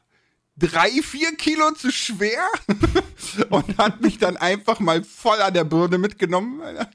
drei, 0.56 0.90
vier 1.02 1.34
Kilo 1.36 1.72
zu 1.72 1.90
schwer 1.90 2.46
und 3.50 3.76
hat 3.78 4.00
mich 4.00 4.18
dann 4.18 4.36
einfach 4.36 4.80
mal 4.80 5.04
voll 5.04 5.40
an 5.42 5.52
der 5.52 5.64
Birne 5.64 5.98
mitgenommen. 5.98 6.62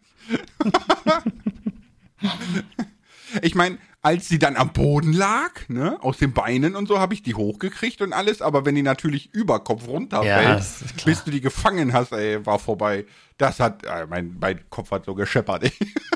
ich 3.41 3.55
meine, 3.55 3.77
als 4.03 4.27
sie 4.27 4.39
dann 4.39 4.55
am 4.55 4.73
Boden 4.73 5.13
lag, 5.13 5.67
ne, 5.67 5.97
aus 6.01 6.17
den 6.17 6.33
Beinen 6.33 6.75
und 6.75 6.87
so, 6.87 6.99
habe 6.99 7.13
ich 7.13 7.21
die 7.21 7.35
hochgekriegt 7.35 8.01
und 8.01 8.13
alles, 8.13 8.41
aber 8.41 8.65
wenn 8.65 8.73
die 8.73 8.81
natürlich 8.81 9.31
über 9.33 9.63
Kopf 9.63 9.87
runterfällt, 9.87 10.59
ja, 10.59 11.05
bis 11.05 11.23
du 11.23 11.29
die 11.29 11.41
gefangen 11.41 11.93
hast, 11.93 12.11
ey, 12.11 12.43
war 12.45 12.57
vorbei. 12.57 13.05
Das 13.37 13.59
hat, 13.59 13.83
äh, 13.83 14.07
mein, 14.09 14.37
mein 14.39 14.59
Kopf 14.69 14.91
hat 14.91 15.05
so 15.05 15.13
gescheppert, 15.13 15.63
ey. 15.65 15.71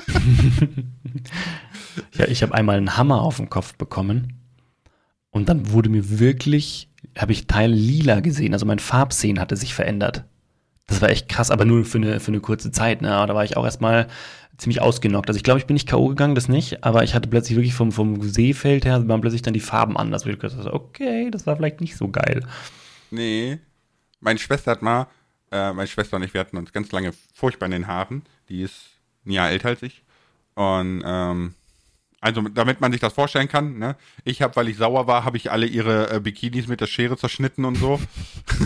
ja, 2.14 2.26
ich 2.26 2.42
habe 2.42 2.54
einmal 2.54 2.76
einen 2.76 2.96
Hammer 2.96 3.22
auf 3.22 3.36
den 3.36 3.50
Kopf 3.50 3.74
bekommen 3.74 4.40
und 5.30 5.48
dann 5.48 5.70
wurde 5.70 5.88
mir 5.88 6.18
wirklich, 6.18 6.90
habe 7.16 7.30
ich 7.32 7.46
Teil 7.46 7.70
lila 7.70 8.18
gesehen, 8.18 8.52
also 8.52 8.66
mein 8.66 8.80
Farbsehen 8.80 9.38
hatte 9.38 9.56
sich 9.56 9.74
verändert. 9.74 10.24
Das 10.88 11.02
war 11.02 11.10
echt 11.10 11.28
krass, 11.28 11.50
aber 11.50 11.64
nur 11.64 11.84
für 11.84 11.98
eine, 11.98 12.20
für 12.20 12.28
eine 12.28 12.40
kurze 12.40 12.70
Zeit. 12.70 13.02
Ne? 13.02 13.08
Da 13.08 13.34
war 13.34 13.44
ich 13.44 13.56
auch 13.56 13.64
erstmal 13.64 14.06
ziemlich 14.58 14.80
ausgenockt. 14.80 15.28
Also 15.28 15.36
ich 15.36 15.44
glaube, 15.44 15.60
ich 15.60 15.66
bin 15.66 15.74
nicht 15.74 15.88
K.O. 15.88 16.08
gegangen, 16.08 16.34
das 16.34 16.48
nicht, 16.48 16.84
aber 16.84 17.04
ich 17.04 17.14
hatte 17.14 17.28
plötzlich 17.28 17.56
wirklich 17.56 17.74
vom, 17.74 17.92
vom 17.92 18.22
Seefeld 18.22 18.84
her, 18.84 19.06
waren 19.08 19.20
plötzlich 19.20 19.42
dann 19.42 19.54
die 19.54 19.60
Farben 19.60 19.96
anders. 19.96 20.24
Ich 20.26 20.32
habe, 20.32 20.72
okay, 20.72 21.30
das 21.30 21.46
war 21.46 21.56
vielleicht 21.56 21.80
nicht 21.80 21.96
so 21.96 22.08
geil. 22.08 22.44
Nee. 23.10 23.58
Meine 24.20 24.38
Schwester 24.38 24.72
hat 24.72 24.82
mal, 24.82 25.08
äh, 25.52 25.72
meine 25.72 25.86
Schwester 25.86 26.16
und 26.16 26.22
ich, 26.22 26.34
wir 26.34 26.40
hatten 26.40 26.56
uns 26.56 26.72
ganz 26.72 26.90
lange 26.92 27.12
furchtbar 27.34 27.66
in 27.66 27.72
den 27.72 27.86
Haaren. 27.86 28.22
Die 28.48 28.62
ist 28.62 28.90
ein 29.24 29.30
Jahr 29.30 29.50
älter 29.50 29.68
als 29.68 29.82
ich. 29.82 30.02
Und 30.54 31.02
ähm, 31.04 31.54
also 32.26 32.42
damit 32.42 32.80
man 32.80 32.90
sich 32.90 33.00
das 33.00 33.12
vorstellen 33.12 33.46
kann, 33.46 33.78
ne? 33.78 33.94
Ich 34.24 34.42
habe, 34.42 34.56
weil 34.56 34.66
ich 34.66 34.76
sauer 34.76 35.06
war, 35.06 35.24
habe 35.24 35.36
ich 35.36 35.52
alle 35.52 35.64
ihre 35.64 36.10
äh, 36.10 36.18
Bikinis 36.18 36.66
mit 36.66 36.80
der 36.80 36.88
Schere 36.88 37.16
zerschnitten 37.16 37.64
und 37.64 37.76
so. 37.76 38.00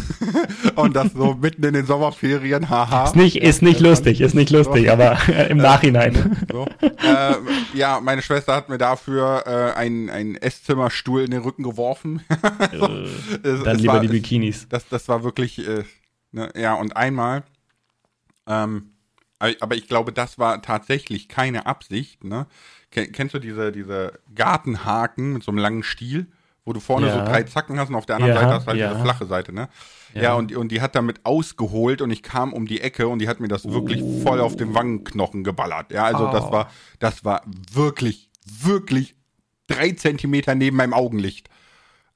und 0.76 0.96
das 0.96 1.12
so 1.12 1.34
mitten 1.34 1.62
in 1.64 1.74
den 1.74 1.84
Sommerferien, 1.84 2.70
haha. 2.70 3.04
Ist 3.04 3.16
nicht, 3.16 3.36
ist 3.36 3.60
nicht 3.60 3.80
lustig, 3.80 4.22
ist 4.22 4.34
nicht 4.34 4.48
lustig, 4.48 4.86
so. 4.86 4.92
aber 4.92 5.18
äh, 5.28 5.50
im 5.50 5.58
Nachhinein. 5.58 6.38
So. 6.50 6.66
Äh, 6.80 7.34
ja, 7.74 8.00
meine 8.00 8.22
Schwester 8.22 8.54
hat 8.54 8.68
mir 8.68 8.78
dafür 8.78 9.44
äh, 9.46 9.78
einen, 9.78 10.10
einen 10.10 10.36
Esszimmerstuhl 10.36 11.22
in 11.22 11.30
den 11.30 11.42
Rücken 11.42 11.62
geworfen. 11.62 12.22
so. 12.72 12.86
es, 12.86 13.62
Dann 13.62 13.76
es 13.76 13.82
lieber 13.82 13.94
war, 13.94 14.00
die 14.00 14.08
Bikinis. 14.08 14.66
Das, 14.68 14.88
das 14.88 15.06
war 15.08 15.22
wirklich, 15.22 15.58
äh, 15.66 15.84
ne, 16.32 16.50
ja, 16.56 16.74
und 16.74 16.96
einmal, 16.96 17.44
ähm, 18.48 18.94
aber 19.38 19.74
ich 19.74 19.86
glaube, 19.86 20.12
das 20.12 20.38
war 20.38 20.60
tatsächlich 20.62 21.28
keine 21.28 21.66
Absicht, 21.66 22.24
ne? 22.24 22.46
Kennst 22.90 23.34
du 23.34 23.38
diese, 23.38 23.70
diese 23.72 24.18
Gartenhaken 24.34 25.34
mit 25.34 25.44
so 25.44 25.52
einem 25.52 25.58
langen 25.58 25.82
Stiel, 25.82 26.26
wo 26.64 26.72
du 26.72 26.80
vorne 26.80 27.06
ja. 27.06 27.12
so 27.12 27.18
drei 27.20 27.44
Zacken 27.44 27.78
hast 27.78 27.88
und 27.88 27.94
auf 27.94 28.06
der 28.06 28.16
anderen 28.16 28.34
ja, 28.34 28.40
Seite 28.40 28.54
hast 28.54 28.64
du 28.64 28.68
halt 28.68 28.80
ja. 28.80 28.88
diese 28.90 29.02
flache 29.02 29.26
Seite, 29.26 29.52
ne? 29.52 29.68
Ja, 30.12 30.34
und, 30.34 30.54
und 30.56 30.72
die 30.72 30.80
hat 30.80 30.96
damit 30.96 31.24
ausgeholt 31.24 32.02
und 32.02 32.10
ich 32.10 32.22
kam 32.22 32.52
um 32.52 32.66
die 32.66 32.80
Ecke 32.80 33.06
und 33.06 33.20
die 33.20 33.28
hat 33.28 33.38
mir 33.38 33.48
das 33.48 33.64
oh. 33.64 33.72
wirklich 33.72 34.02
voll 34.22 34.40
auf 34.40 34.56
den 34.56 34.74
Wangenknochen 34.74 35.44
geballert. 35.44 35.92
Ja, 35.92 36.04
also 36.04 36.28
oh. 36.28 36.32
das 36.32 36.50
war, 36.50 36.70
das 36.98 37.24
war 37.24 37.42
wirklich, 37.72 38.28
wirklich 38.44 39.14
drei 39.68 39.92
Zentimeter 39.92 40.54
neben 40.56 40.76
meinem 40.76 40.94
Augenlicht. 40.94 41.48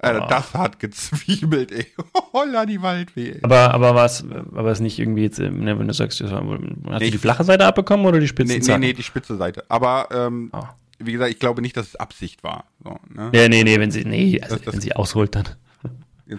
Oh. 0.05 0.26
Das 0.28 0.55
hat 0.55 0.78
gezwiebelt, 0.78 1.72
ey. 1.72 1.86
Holla 2.32 2.66
die 2.66 2.82
Waldweh. 2.82 3.38
Aber, 3.42 3.72
aber 3.72 3.94
war 3.94 4.05
es 4.05 4.24
aber 4.24 4.70
ist 4.70 4.80
nicht 4.80 4.98
irgendwie 4.98 5.22
jetzt, 5.22 5.38
ne, 5.38 5.78
wenn 5.78 5.88
du 5.88 5.94
sagst, 5.94 6.20
hast 6.20 6.32
nee, 6.32 6.98
du 6.98 7.11
die 7.11 7.18
flache 7.18 7.44
Seite 7.44 7.66
abbekommen 7.66 8.05
oder 8.07 8.20
die 8.20 8.28
spitze 8.28 8.52
Seite? 8.55 8.78
Nee, 8.78 8.88
nee, 8.88 8.92
die 8.92 9.02
spitze 9.02 9.36
Seite. 9.36 9.64
Aber 9.68 10.09
ähm, 10.12 10.50
oh. 10.52 10.62
wie 10.98 11.12
gesagt, 11.12 11.30
ich 11.30 11.38
glaube 11.38 11.62
nicht, 11.62 11.76
dass 11.76 11.88
es 11.88 11.96
Absicht 11.96 12.42
war. 12.44 12.64
So, 12.82 12.98
ne? 13.09 13.30
Ja, 13.34 13.48
nee, 13.48 13.64
nee, 13.64 13.78
wenn 13.78 13.90
sie, 13.90 14.05
nee, 14.05 14.40
also 14.40 14.57
das, 14.57 14.64
das, 14.64 14.74
wenn 14.74 14.80
sie 14.80 14.94
ausholt, 14.94 15.34
dann. 15.34 15.48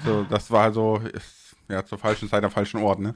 So, 0.03 0.26
das 0.30 0.49
war 0.51 0.72
so, 0.74 1.01
ja, 1.70 1.86
zur 1.86 1.97
falschen 1.97 2.30
Zeit 2.30 2.43
am 2.43 2.51
falschen 2.51 2.82
Ort, 2.82 2.99
ne? 2.99 3.16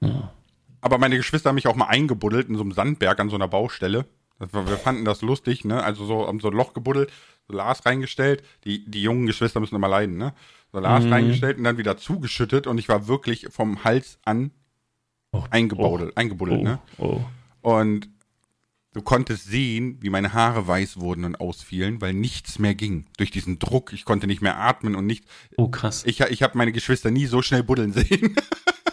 Ja. 0.00 0.32
Aber 0.80 0.98
meine 0.98 1.16
Geschwister 1.16 1.48
haben 1.48 1.56
mich 1.56 1.66
auch 1.66 1.76
mal 1.76 1.86
eingebuddelt 1.86 2.48
in 2.48 2.56
so 2.56 2.62
einem 2.62 2.72
Sandberg 2.72 3.18
an 3.18 3.28
so 3.28 3.36
einer 3.36 3.48
Baustelle. 3.48 4.06
War, 4.38 4.68
wir 4.68 4.76
fanden 4.76 5.04
das 5.04 5.22
lustig, 5.22 5.64
ne? 5.64 5.82
Also 5.82 6.04
so 6.04 6.26
haben 6.26 6.40
so 6.40 6.48
ein 6.48 6.54
Loch 6.54 6.74
gebuddelt, 6.74 7.10
so 7.48 7.56
Lars 7.56 7.86
reingestellt. 7.86 8.42
Die, 8.64 8.84
die 8.88 9.02
jungen 9.02 9.26
Geschwister 9.26 9.60
müssen 9.60 9.76
immer 9.76 9.88
leiden, 9.88 10.16
ne? 10.16 10.34
So 10.72 10.80
Lars 10.80 11.04
mhm. 11.04 11.12
reingestellt 11.12 11.58
und 11.58 11.64
dann 11.64 11.78
wieder 11.78 11.96
zugeschüttet 11.96 12.66
und 12.66 12.78
ich 12.78 12.88
war 12.88 13.06
wirklich 13.06 13.46
vom 13.50 13.84
Hals 13.84 14.18
an 14.24 14.50
oh, 15.32 15.44
eingebuddelt, 15.50 16.10
oh, 16.10 16.20
eingebuddelt, 16.20 16.60
oh, 16.60 16.64
ne? 16.64 16.78
Oh. 16.98 17.20
Und 17.62 18.08
Du 18.96 19.02
konntest 19.02 19.44
sehen, 19.44 19.98
wie 20.00 20.08
meine 20.08 20.32
Haare 20.32 20.66
weiß 20.66 20.98
wurden 21.00 21.26
und 21.26 21.38
ausfielen, 21.38 22.00
weil 22.00 22.14
nichts 22.14 22.58
mehr 22.58 22.74
ging. 22.74 23.04
Durch 23.18 23.30
diesen 23.30 23.58
Druck, 23.58 23.92
ich 23.92 24.06
konnte 24.06 24.26
nicht 24.26 24.40
mehr 24.40 24.56
atmen 24.56 24.96
und 24.96 25.04
nichts. 25.04 25.26
Oh, 25.58 25.68
krass. 25.68 26.02
Ich, 26.06 26.20
ich 26.20 26.42
habe 26.42 26.56
meine 26.56 26.72
Geschwister 26.72 27.10
nie 27.10 27.26
so 27.26 27.42
schnell 27.42 27.62
buddeln 27.62 27.92
sehen. 27.92 28.34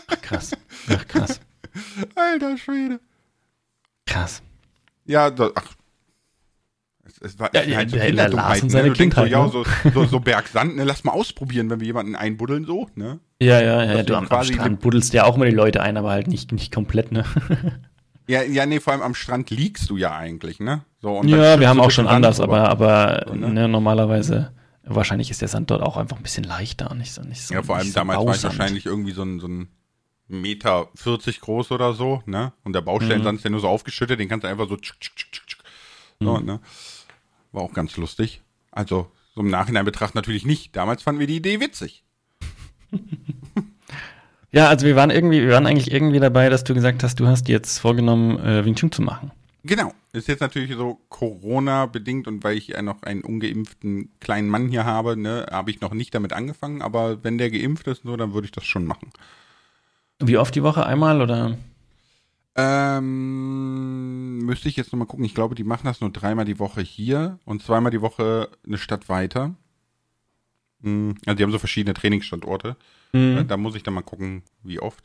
Ach, 0.08 0.22
krass. 0.22 0.58
Ach, 0.90 1.08
krass. 1.08 1.40
Alter 2.16 2.58
Schwede. 2.58 3.00
Krass. 4.06 4.42
Ja, 5.06 5.34
ach. 5.56 5.74
Es, 7.06 7.18
es 7.22 7.40
war 7.40 7.50
Ja, 7.54 7.62
es 7.62 7.70
war 7.70 7.78
halt 7.78 7.90
so 7.90 7.98
ja, 7.98 8.06
Kinderdummheit, 8.06 8.64
ne? 8.64 8.84
Du 8.84 8.94
denkst 8.94 9.16
so, 9.16 9.26
ja, 9.26 9.44
ne? 9.46 9.52
so, 9.52 9.66
so, 9.94 10.06
so 10.06 10.20
Bergsand, 10.20 10.76
ne? 10.78 10.84
Lass 10.84 11.04
mal 11.04 11.12
ausprobieren, 11.12 11.70
wenn 11.70 11.80
wir 11.80 11.88
jemanden 11.88 12.16
einbuddeln, 12.16 12.66
so, 12.66 12.90
ne? 12.96 13.20
Ja, 13.42 13.62
ja, 13.62 13.84
ja. 13.84 14.04
Du 14.04 14.16
am, 14.16 14.28
am 14.28 14.44
Strand 14.44 14.80
buddelst 14.80 15.14
ja 15.14 15.26
auch 15.26 15.36
mal 15.38 15.50
die 15.50 15.56
Leute 15.56 15.82
ein, 15.82 15.98
aber 15.98 16.12
halt 16.12 16.28
nicht, 16.28 16.52
nicht 16.52 16.74
komplett, 16.74 17.12
ne? 17.12 17.26
Ja, 18.26 18.42
ja, 18.42 18.66
nee, 18.66 18.80
vor 18.80 18.94
allem 18.94 19.02
am 19.02 19.16
Strand 19.16 19.50
liegst 19.50 19.90
du 19.90 19.98
ja 19.98 20.16
eigentlich, 20.16 20.62
ne? 20.62 20.86
So, 21.02 21.22
ja, 21.26 21.60
wir 21.60 21.68
haben 21.68 21.82
auch 21.82 21.92
schon 21.92 22.08
anders, 22.08 22.40
aber, 22.40 22.70
aber 22.70 23.26
So, 23.28 23.36
ne? 23.36 23.50
ne, 23.50 23.68
normalerweise, 23.68 24.54
wahrscheinlich 24.84 25.30
ist 25.30 25.42
der 25.42 25.50
Sand 25.50 25.72
dort 25.72 25.82
auch 25.82 25.98
einfach 25.98 26.16
ein 26.16 26.24
bisschen 26.24 26.46
leichter, 26.46 26.94
nicht 26.96 27.14
so, 27.14 27.22
nicht 27.22 27.42
so. 27.42 27.54
Ja, 27.54 27.64
vor 27.64 27.76
allem 27.76 27.92
damals 27.92 28.18
war 28.20 28.24
ich 28.24 28.42
Bausand. 28.42 28.58
wahrscheinlich 28.58 28.86
irgendwie 28.86 29.12
so 29.12 29.24
ein, 29.24 29.42
so 29.42 29.48
ein 29.48 29.68
Meter 30.30 30.88
40 30.96 31.42
groß 31.42 31.72
oder 31.72 31.94
so, 31.94 32.24
ne? 32.26 32.54
Und 32.64 32.74
der 32.74 32.82
Baustellensand 32.82 33.40
ist 33.40 33.44
ja 33.44 33.50
nur 33.50 33.60
so 33.60 33.68
aufgeschüttet, 33.68 34.18
den 34.22 34.30
kannst 34.30 34.46
du 34.46 34.48
einfach 34.48 34.70
so 34.70 34.78
tschuk, 34.78 35.02
tschuk, 35.02 35.16
tschuk, 35.18 35.32
tschuk, 35.34 35.48
tschuk. 35.48 35.64
so, 36.22 36.38
ne? 36.40 36.62
War 37.54 37.62
auch 37.62 37.74
ganz 37.74 37.96
lustig. 37.96 38.42
Also, 38.72 39.10
so 39.34 39.42
im 39.42 39.50
Nachhinein 39.50 39.86
betrachtet 39.86 40.16
natürlich 40.16 40.46
nicht. 40.46 40.76
Damals 40.76 41.02
fanden 41.02 41.22
wir 41.22 41.28
die 41.28 41.38
Idee 41.38 41.62
witzig. 41.62 42.04
Ja, 44.52 44.70
also 44.70 44.86
wir 44.86 44.96
waren 44.96 45.10
irgendwie, 45.10 45.42
wir 45.42 45.50
waren 45.50 45.66
eigentlich 45.66 45.92
irgendwie 45.92 46.20
dabei, 46.20 46.48
dass 46.48 46.64
du 46.64 46.76
gesagt 46.76 47.02
hast, 47.02 47.20
du 47.20 47.26
hast 47.26 47.50
jetzt 47.50 47.80
vorgenommen, 47.80 48.38
äh, 48.38 48.64
Wing 48.64 48.76
Chun 48.76 48.92
zu 48.92 49.02
machen. 49.02 49.32
Genau. 49.64 49.92
Ist 50.12 50.28
jetzt 50.28 50.42
natürlich 50.42 50.76
so 50.76 51.00
Corona-bedingt 51.10 52.28
und 52.28 52.44
weil 52.44 52.56
ich 52.56 52.68
ja 52.68 52.84
noch 52.84 53.02
einen 53.02 53.24
ungeimpften 53.24 54.12
kleinen 54.20 54.48
Mann 54.50 54.68
hier 54.68 54.86
habe, 54.86 55.18
ne, 55.18 55.48
habe 55.50 55.72
ich 55.72 55.82
noch 55.82 55.96
nicht 55.96 56.14
damit 56.14 56.34
angefangen, 56.34 56.84
aber 56.84 57.24
wenn 57.24 57.40
der 57.40 57.50
geimpft 57.50 57.88
ist, 57.88 58.06
nur, 58.06 58.16
dann 58.16 58.36
würde 58.36 58.46
ich 58.46 58.52
das 58.52 58.66
schon 58.66 58.86
machen. 58.86 59.12
Wie 60.20 60.38
oft 60.38 60.54
die 60.54 60.62
Woche? 60.62 60.86
Einmal 60.86 61.20
oder? 61.20 61.58
Ähm, 62.56 64.38
müsste 64.40 64.70
ich 64.70 64.76
jetzt 64.76 64.92
nochmal 64.94 65.08
gucken. 65.08 65.26
Ich 65.26 65.34
glaube, 65.36 65.56
die 65.56 65.64
machen 65.64 65.86
das 65.86 66.02
nur 66.02 66.12
dreimal 66.12 66.46
die 66.46 66.60
Woche 66.60 66.82
hier 66.82 67.40
und 67.46 67.64
zweimal 67.64 67.92
die 67.92 68.02
Woche 68.02 68.50
eine 68.66 68.78
Stadt 68.78 69.10
weiter. 69.10 69.56
Hm, 70.82 71.16
Also 71.26 71.36
die 71.38 71.44
haben 71.44 71.52
so 71.52 71.60
verschiedene 71.60 71.94
Trainingsstandorte. 71.94 72.76
Mhm. 73.14 73.48
Da 73.48 73.58
muss 73.58 73.76
ich 73.76 73.84
dann 73.84 73.94
mal 73.94 74.02
gucken, 74.02 74.44
wie 74.64 74.80
oft. 74.80 75.04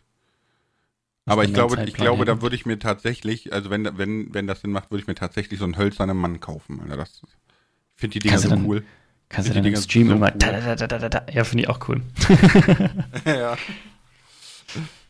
Aber 1.26 1.44
ich 1.44 1.52
glaube, 1.52 1.74
ich 1.74 1.80
Zeitplan 1.80 2.06
glaube, 2.06 2.24
da 2.24 2.40
würde 2.40 2.56
ich 2.56 2.64
mir 2.64 2.78
tatsächlich, 2.78 3.52
also 3.52 3.68
wenn, 3.68 3.98
wenn, 3.98 4.32
wenn 4.32 4.46
das 4.46 4.62
Sinn 4.62 4.70
macht, 4.72 4.90
würde 4.90 5.02
ich 5.02 5.06
mir 5.08 5.14
tatsächlich 5.14 5.58
so 5.58 5.64
einen 5.66 5.76
hölzernen 5.76 6.16
Mann 6.16 6.40
kaufen. 6.40 6.80
Alter. 6.80 6.96
Das, 6.96 7.20
ich 7.24 8.00
finde 8.00 8.14
die 8.14 8.20
Dinger 8.20 8.38
so 8.38 8.48
dann- 8.48 8.64
cool. 8.64 8.84
Kannst 9.30 9.50
du 9.50 9.54
dann 9.54 9.62
im 9.66 9.76
Stream 9.76 10.08
so 10.08 10.14
immer. 10.14 10.28
cool? 10.32 10.38
Da, 10.38 10.52
da, 10.52 10.74
da, 10.74 10.86
da, 10.86 10.98
da, 10.98 11.08
da. 11.10 11.26
Ja, 11.30 11.44
finde 11.44 11.64
ich 11.64 11.68
auch 11.68 11.86
cool. 11.86 12.00
ja. 13.26 13.58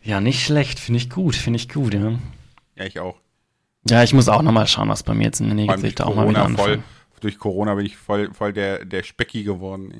Ja, 0.08 0.22
nicht 0.22 0.42
schlecht. 0.42 0.78
Finde 0.78 0.96
ich 0.98 1.10
gut. 1.10 1.36
Finde 1.36 1.58
ich 1.58 1.68
gut, 1.68 1.92
ja. 1.92 2.18
ja, 2.76 2.84
ich 2.84 2.98
auch. 2.98 3.16
Ja, 3.88 4.02
ich 4.02 4.14
muss 4.14 4.28
auch 4.30 4.40
nochmal 4.40 4.66
schauen, 4.66 4.88
was 4.88 5.02
bei 5.02 5.12
mir 5.12 5.24
jetzt 5.24 5.40
in 5.40 5.46
der 5.48 5.54
Nähe 5.54 5.66
Vor 5.66 5.74
allem 5.74 5.82
gibt. 5.82 5.98
durch 5.98 6.06
Ich 6.06 6.06
da 6.06 6.10
auch 6.10 6.14
mal 6.16 6.28
wieder 6.28 6.40
Corona, 6.44 6.56
voll, 6.56 6.82
durch 7.20 7.38
Corona 7.38 7.74
bin 7.74 7.84
ich 7.84 7.96
voll, 7.98 8.32
voll 8.32 8.54
der, 8.54 8.86
der 8.86 9.02
Specki 9.02 9.42
geworden. 9.42 9.92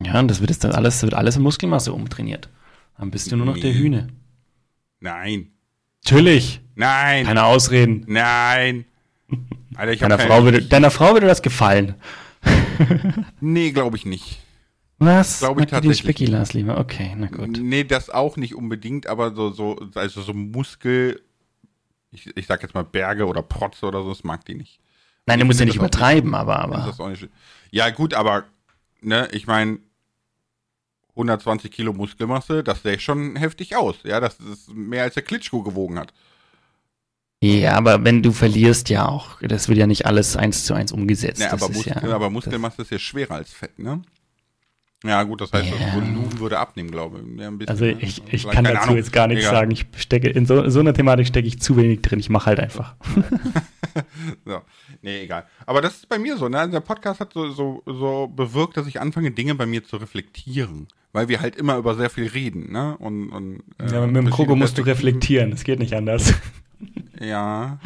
Ey. 0.00 0.06
Ja, 0.06 0.18
und 0.18 0.28
das 0.28 0.40
wird 0.40 0.48
jetzt 0.48 0.64
dann 0.64 0.72
alles, 0.72 1.02
wird 1.02 1.12
alles 1.12 1.36
in 1.36 1.42
Muskelmasse 1.42 1.92
umtrainiert. 1.92 2.48
Dann 2.98 3.10
bist 3.10 3.30
du 3.30 3.36
nur 3.36 3.44
noch 3.46 3.58
der 3.58 3.72
Nee. 3.72 3.78
Hühne. 3.78 4.08
Nein. 5.00 5.50
Natürlich. 6.04 6.60
Nein. 6.74 7.26
Keine 7.26 7.44
Ausreden. 7.44 8.04
Nein. 8.08 8.86
Alter, 9.74 9.96
Deiner 9.96 10.18
Frau, 10.18 10.44
würde, 10.44 10.62
deiner 10.62 10.90
Frau 10.90 11.12
würde 11.12 11.26
das 11.26 11.42
gefallen. 11.42 11.96
Nee, 13.40 13.70
glaube 13.72 13.96
ich 13.96 14.04
nicht. 14.06 14.40
Was? 15.04 15.40
Glaub 15.40 15.58
ich 15.58 15.66
die 15.66 15.70
tatsächlich 15.70 15.98
Specki 15.98 16.26
Lars 16.26 16.52
lieber? 16.52 16.78
Okay, 16.78 17.14
na 17.16 17.26
gut. 17.26 17.58
Nee, 17.60 17.84
das 17.84 18.10
auch 18.10 18.36
nicht 18.36 18.54
unbedingt, 18.54 19.06
aber 19.06 19.34
so, 19.34 19.50
so, 19.50 19.78
also 19.94 20.22
so 20.22 20.32
Muskel, 20.32 21.20
ich, 22.10 22.36
ich 22.36 22.46
sag 22.46 22.62
jetzt 22.62 22.74
mal 22.74 22.84
Berge 22.84 23.26
oder 23.26 23.42
Protze 23.42 23.86
oder 23.86 24.02
so, 24.02 24.10
das 24.10 24.24
mag 24.24 24.44
die 24.44 24.54
nicht. 24.54 24.80
Nein, 25.26 25.38
du 25.40 25.44
musst 25.44 25.60
ja 25.60 25.66
nicht 25.66 25.76
übertreiben, 25.76 26.34
aber, 26.34 26.68
Das 26.72 27.00
aber. 27.00 27.04
auch 27.04 27.08
nicht, 27.10 27.28
ja, 27.70 27.90
gut, 27.90 28.14
aber, 28.14 28.44
ne, 29.00 29.28
ich 29.32 29.46
meine, 29.46 29.78
120 31.10 31.70
Kilo 31.70 31.92
Muskelmasse, 31.92 32.64
das 32.64 32.82
sähe 32.82 32.98
schon 32.98 33.36
heftig 33.36 33.76
aus. 33.76 33.96
Ja, 34.04 34.20
das 34.20 34.36
ist 34.40 34.70
mehr 34.72 35.02
als 35.04 35.14
der 35.14 35.22
Klitschko 35.22 35.62
gewogen 35.62 35.98
hat. 35.98 36.12
Ja, 37.42 37.74
aber 37.74 38.04
wenn 38.04 38.22
du 38.22 38.32
verlierst, 38.32 38.88
ja 38.88 39.06
auch. 39.08 39.40
Das 39.42 39.68
wird 39.68 39.76
ja 39.76 39.86
nicht 39.86 40.06
alles 40.06 40.36
eins 40.36 40.64
zu 40.64 40.74
eins 40.74 40.92
umgesetzt. 40.92 41.42
Das 41.42 41.52
aber, 41.52 41.68
Muskel, 41.68 42.00
ja, 42.02 42.14
aber 42.14 42.30
Muskelmasse 42.30 42.82
ist 42.82 42.92
ja 42.92 42.98
schwerer 43.00 43.34
als 43.34 43.52
Fett, 43.52 43.78
ne? 43.78 44.00
Ja, 45.04 45.22
gut, 45.24 45.40
das 45.40 45.52
heißt, 45.52 45.68
Ja. 45.68 45.76
das 45.78 45.94
Volumen 45.94 46.38
würde 46.38 46.58
abnehmen, 46.58 46.90
glaube 46.90 47.20
ich. 47.58 47.68
Also 47.68 47.84
ne? 47.84 47.96
ich, 48.00 48.22
ich 48.30 48.48
kann 48.48 48.64
dazu 48.64 48.82
Ahnung. 48.82 48.96
jetzt 48.96 49.12
gar 49.12 49.26
nichts 49.26 49.44
Egal. 49.44 49.54
sagen. 49.56 49.70
Ich 49.72 49.86
stecke 49.96 50.28
in 50.30 50.46
so, 50.46 50.68
so 50.68 50.80
einer 50.80 50.94
Thematik 50.94 51.26
stecke 51.26 51.48
ich 51.48 51.60
zu 51.60 51.76
wenig 51.76 52.02
drin. 52.02 52.20
Ich 52.20 52.30
mache 52.30 52.46
halt 52.46 52.60
einfach. 52.60 52.94
So. 54.46 54.62
Nee, 55.02 55.24
egal. 55.24 55.44
Aber 55.66 55.82
das 55.82 55.96
ist 55.96 56.08
bei 56.08 56.18
mir 56.18 56.36
so, 56.38 56.48
ne? 56.48 56.58
Also 56.58 56.72
Der 56.72 56.80
Podcast 56.80 57.20
hat 57.20 57.32
so, 57.34 57.50
so, 57.50 57.82
so 57.84 58.26
bewirkt, 58.28 58.76
dass 58.76 58.86
ich 58.86 59.00
anfange, 59.00 59.32
Dinge 59.32 59.54
bei 59.54 59.66
mir 59.66 59.84
zu 59.84 59.96
reflektieren. 59.96 60.88
Weil 61.12 61.28
wir 61.28 61.40
halt 61.40 61.56
immer 61.56 61.76
über 61.76 61.94
sehr 61.94 62.08
viel 62.08 62.26
reden, 62.28 62.72
ne? 62.72 62.96
Und, 62.98 63.28
und, 63.30 63.62
äh, 63.78 63.92
Ja, 63.92 64.06
mit 64.06 64.16
dem 64.16 64.30
Kroko 64.30 64.56
musst 64.56 64.78
du 64.78 64.82
reflektieren. 64.82 65.50
Das 65.50 65.64
geht 65.64 65.78
nicht 65.78 65.94
anders. 65.94 66.32
Ja. 67.20 67.78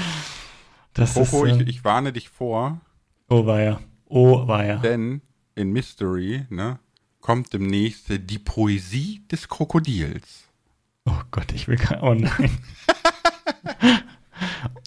Das 0.94 1.12
Kroko, 1.14 1.44
ist. 1.44 1.58
Äh, 1.60 1.62
ich, 1.64 1.68
ich 1.68 1.84
warne 1.84 2.12
dich 2.12 2.30
vor, 2.30 2.80
oh, 3.28 3.44
war 3.44 3.60
ja. 3.60 3.80
Oh, 4.06 4.46
war 4.48 4.64
ja. 4.64 4.76
denn 4.76 5.20
in 5.54 5.72
Mystery, 5.72 6.46
ne? 6.48 6.78
Kommt 7.26 7.52
demnächst 7.52 8.04
die 8.08 8.38
Poesie 8.38 9.20
des 9.32 9.48
Krokodils. 9.48 10.44
Oh 11.06 11.22
Gott, 11.32 11.50
ich 11.52 11.66
will 11.66 11.76
kein. 11.76 12.00
Oh 12.00 12.14
nein. 12.14 12.56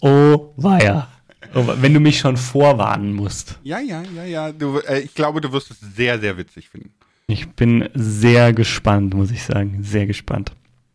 oh, 0.00 0.54
war 0.56 0.82
ja. 0.82 1.12
Oh, 1.52 1.66
wenn 1.66 1.92
du 1.92 2.00
mich 2.00 2.18
schon 2.18 2.38
vorwarnen 2.38 3.12
musst. 3.12 3.58
Ja, 3.62 3.78
ja, 3.78 4.02
ja, 4.16 4.24
ja. 4.24 4.52
Du, 4.52 4.78
äh, 4.78 5.00
ich 5.00 5.14
glaube, 5.14 5.42
du 5.42 5.52
wirst 5.52 5.70
es 5.70 5.80
sehr, 5.80 6.18
sehr 6.18 6.38
witzig 6.38 6.70
finden. 6.70 6.94
Ich 7.26 7.46
bin 7.50 7.90
sehr 7.92 8.54
gespannt, 8.54 9.12
muss 9.12 9.30
ich 9.30 9.42
sagen. 9.42 9.82
Sehr 9.82 10.06
gespannt. 10.06 10.52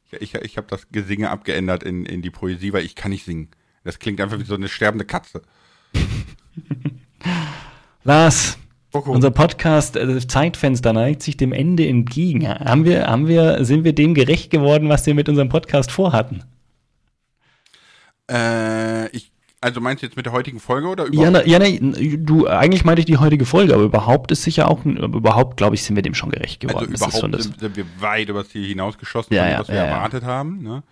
Ich, 0.10 0.34
ich, 0.34 0.36
ich 0.42 0.58
habe 0.58 0.66
das 0.68 0.90
Gesinge 0.90 1.30
abgeändert 1.30 1.84
in, 1.84 2.08
in 2.08 2.24
die 2.24 2.32
Poesie, 2.32 2.74
weil 2.74 2.86
ich 2.86 2.96
kann 2.96 3.12
nicht 3.12 3.24
singen. 3.24 3.50
Das 3.84 4.00
klingt 4.00 4.20
einfach 4.20 4.40
wie 4.40 4.46
so 4.46 4.56
eine 4.56 4.68
sterbende 4.68 5.06
Katze. 5.06 5.44
Lars, 8.04 8.58
Kroko. 9.04 9.12
unser 9.12 9.32
Podcast 9.32 9.96
äh, 9.96 10.26
Zeitfenster 10.28 10.94
neigt 10.94 11.22
sich 11.24 11.38
dem 11.38 11.52
Ende 11.54 11.88
entgegen. 11.88 12.48
Haben 12.48 12.86
wir, 12.86 13.08
haben 13.08 13.28
wir, 13.28 13.64
sind 13.66 13.84
wir 13.84 13.94
dem 13.94 14.14
gerecht 14.14 14.50
geworden, 14.52 14.90
was 14.90 15.06
wir 15.06 15.14
mit 15.14 15.28
unserem 15.30 15.50
Podcast 15.50 15.92
vorhatten? 15.92 16.44
Äh, 18.30 19.08
ich, 19.10 19.32
also 19.62 19.82
meinst 19.82 20.02
du 20.04 20.08
jetzt 20.08 20.16
mit 20.16 20.26
der 20.26 20.34
heutigen 20.34 20.60
Folge 20.60 20.88
oder 20.88 21.04
Ja, 21.06 21.30
überhaupt? 21.30 21.32
na, 21.34 21.46
ja, 21.46 21.60
nee, 21.60 22.18
du, 22.18 22.48
eigentlich 22.48 22.86
meinte 22.86 23.00
ich 23.02 23.06
die 23.06 23.18
heutige 23.18 23.46
Folge, 23.46 23.74
aber 23.74 23.84
überhaupt 23.84 24.32
ist 24.32 24.44
sicher 24.44 24.70
auch, 24.70 24.84
überhaupt, 24.86 25.58
glaube 25.58 25.76
ich, 25.76 25.84
sind 25.84 25.96
wir 25.96 26.04
dem 26.04 26.14
schon 26.16 26.30
gerecht 26.32 26.60
geworden. 26.60 26.90
also 26.92 26.92
Das 26.92 27.16
überhaupt 27.16 27.44
sind, 27.44 27.60
sind 27.60 27.76
wir 27.76 27.86
weit 28.00 28.30
über 28.30 28.40
das 28.44 28.50
Ziel 28.50 28.66
hinausgeschossen, 28.68 29.36
Ja, 29.36 29.44
von 29.44 29.52
ja, 29.52 29.60
was 29.60 29.68
wir 29.68 29.76
ja, 29.76 29.86
ja. 29.86 29.90
erwartet 29.92 30.24
haben. 30.24 30.62
Ne? 30.64 30.84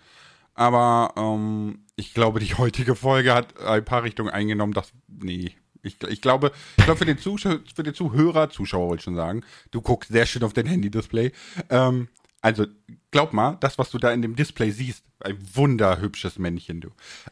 Aber 0.54 1.12
ähm, 1.16 1.80
ich 1.96 2.14
glaube, 2.14 2.40
die 2.40 2.54
heutige 2.54 2.94
Folge 2.94 3.34
hat 3.34 3.58
ein 3.60 3.84
paar 3.84 4.04
Richtungen 4.04 4.30
eingenommen, 4.30 4.72
das, 4.72 4.92
nee. 5.08 5.52
Ich, 5.84 5.96
ich 6.08 6.20
glaube, 6.20 6.50
ich 6.78 6.84
glaube 6.84 6.98
für, 6.98 7.04
den 7.04 7.18
Zuschauer, 7.18 7.60
für 7.74 7.82
den 7.82 7.94
Zuhörer, 7.94 8.50
Zuschauer 8.50 8.88
wollte 8.88 9.00
ich 9.00 9.04
schon 9.04 9.14
sagen, 9.16 9.42
du 9.70 9.80
guckst 9.80 10.10
sehr 10.10 10.26
schön 10.26 10.42
auf 10.42 10.52
dein 10.52 10.66
Handy-Display. 10.66 11.32
Ähm, 11.70 12.08
also, 12.40 12.66
glaub 13.10 13.32
mal, 13.32 13.56
das, 13.60 13.78
was 13.78 13.90
du 13.90 13.98
da 13.98 14.10
in 14.12 14.22
dem 14.22 14.34
Display 14.36 14.70
siehst, 14.70 15.02
ein 15.20 15.36
wunderhübsches 15.54 16.38
Männchen, 16.38 16.80
du. 16.80 16.88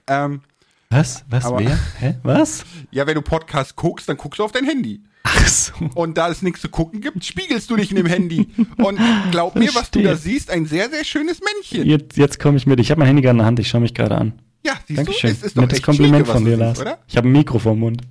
Ähm, 0.07 0.40
Was? 0.90 1.24
Was? 1.28 1.44
Aber- 1.44 1.59
wer? 1.61 1.78
Hä? 1.98 2.14
Was? 2.22 2.64
ja, 2.90 3.07
wenn 3.07 3.14
du 3.14 3.22
Podcast 3.22 3.76
guckst, 3.76 4.09
dann 4.09 4.16
guckst 4.16 4.38
du 4.38 4.44
auf 4.44 4.53
dein 4.53 4.64
Handy. 4.64 5.03
Ach 5.24 5.46
so. 5.46 5.72
Und 5.94 6.18
da 6.18 6.28
es 6.30 6.42
nichts 6.42 6.61
zu 6.61 6.68
gucken 6.68 7.00
gibt, 7.00 7.24
spiegelst 7.24 7.70
du 7.70 7.76
dich 7.76 7.90
in 7.90 7.96
dem 7.96 8.07
Handy. 8.07 8.48
Und 8.76 8.98
glaub 9.30 9.55
mir, 9.55 9.72
was 9.74 9.90
du 9.90 10.03
da 10.03 10.16
siehst, 10.16 10.50
ein 10.50 10.66
sehr, 10.66 10.90
sehr 10.90 11.05
schönes 11.05 11.40
Männchen. 11.40 11.88
Jetzt, 11.88 12.16
jetzt 12.16 12.40
komme 12.40 12.57
ich 12.57 12.66
mit. 12.66 12.80
Ich 12.80 12.90
habe 12.90 12.98
mein 12.98 13.07
Handy 13.07 13.22
gerade 13.22 13.32
in 13.34 13.38
der 13.38 13.46
Hand, 13.46 13.59
ich 13.61 13.68
schaue 13.68 13.80
mich 13.82 13.94
gerade 13.94 14.16
an. 14.16 14.32
Ja, 14.64 14.74
siehst 14.86 14.98
Dankeschön. 14.98 15.30
du, 15.30 15.36
es 15.36 15.42
ist 15.42 15.57
doch 15.57 15.62
Nettes 15.62 15.82
Kompliment 15.82 16.26
schnieke, 16.26 16.28
was 16.28 16.34
von 16.34 16.44
dir, 16.44 16.57
Lars. 16.57 16.80
oder? 16.80 16.98
Ich 17.07 17.16
habe 17.16 17.28
ein 17.28 17.32
Mikro 17.32 17.59
vorm 17.59 17.80
Mund. 17.80 18.03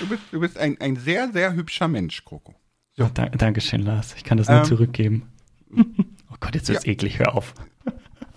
Du 0.00 0.06
bist, 0.08 0.22
du 0.30 0.40
bist 0.40 0.58
ein, 0.58 0.80
ein 0.80 0.96
sehr, 0.96 1.32
sehr 1.32 1.54
hübscher 1.54 1.88
Mensch, 1.88 2.24
Kroko. 2.24 2.54
Ja. 2.94 3.10
Da, 3.12 3.26
Dankeschön, 3.26 3.82
Lars. 3.82 4.14
Ich 4.16 4.24
kann 4.24 4.38
das 4.38 4.48
nur 4.48 4.58
Ähm, 4.58 4.64
zurückgeben. 4.64 5.32
Oh 6.28 6.36
Gott, 6.40 6.54
jetzt 6.54 6.68
wird's 6.68 6.84
ja. 6.84 6.92
eklig. 6.92 7.18
Hör 7.18 7.34
auf. 7.34 7.54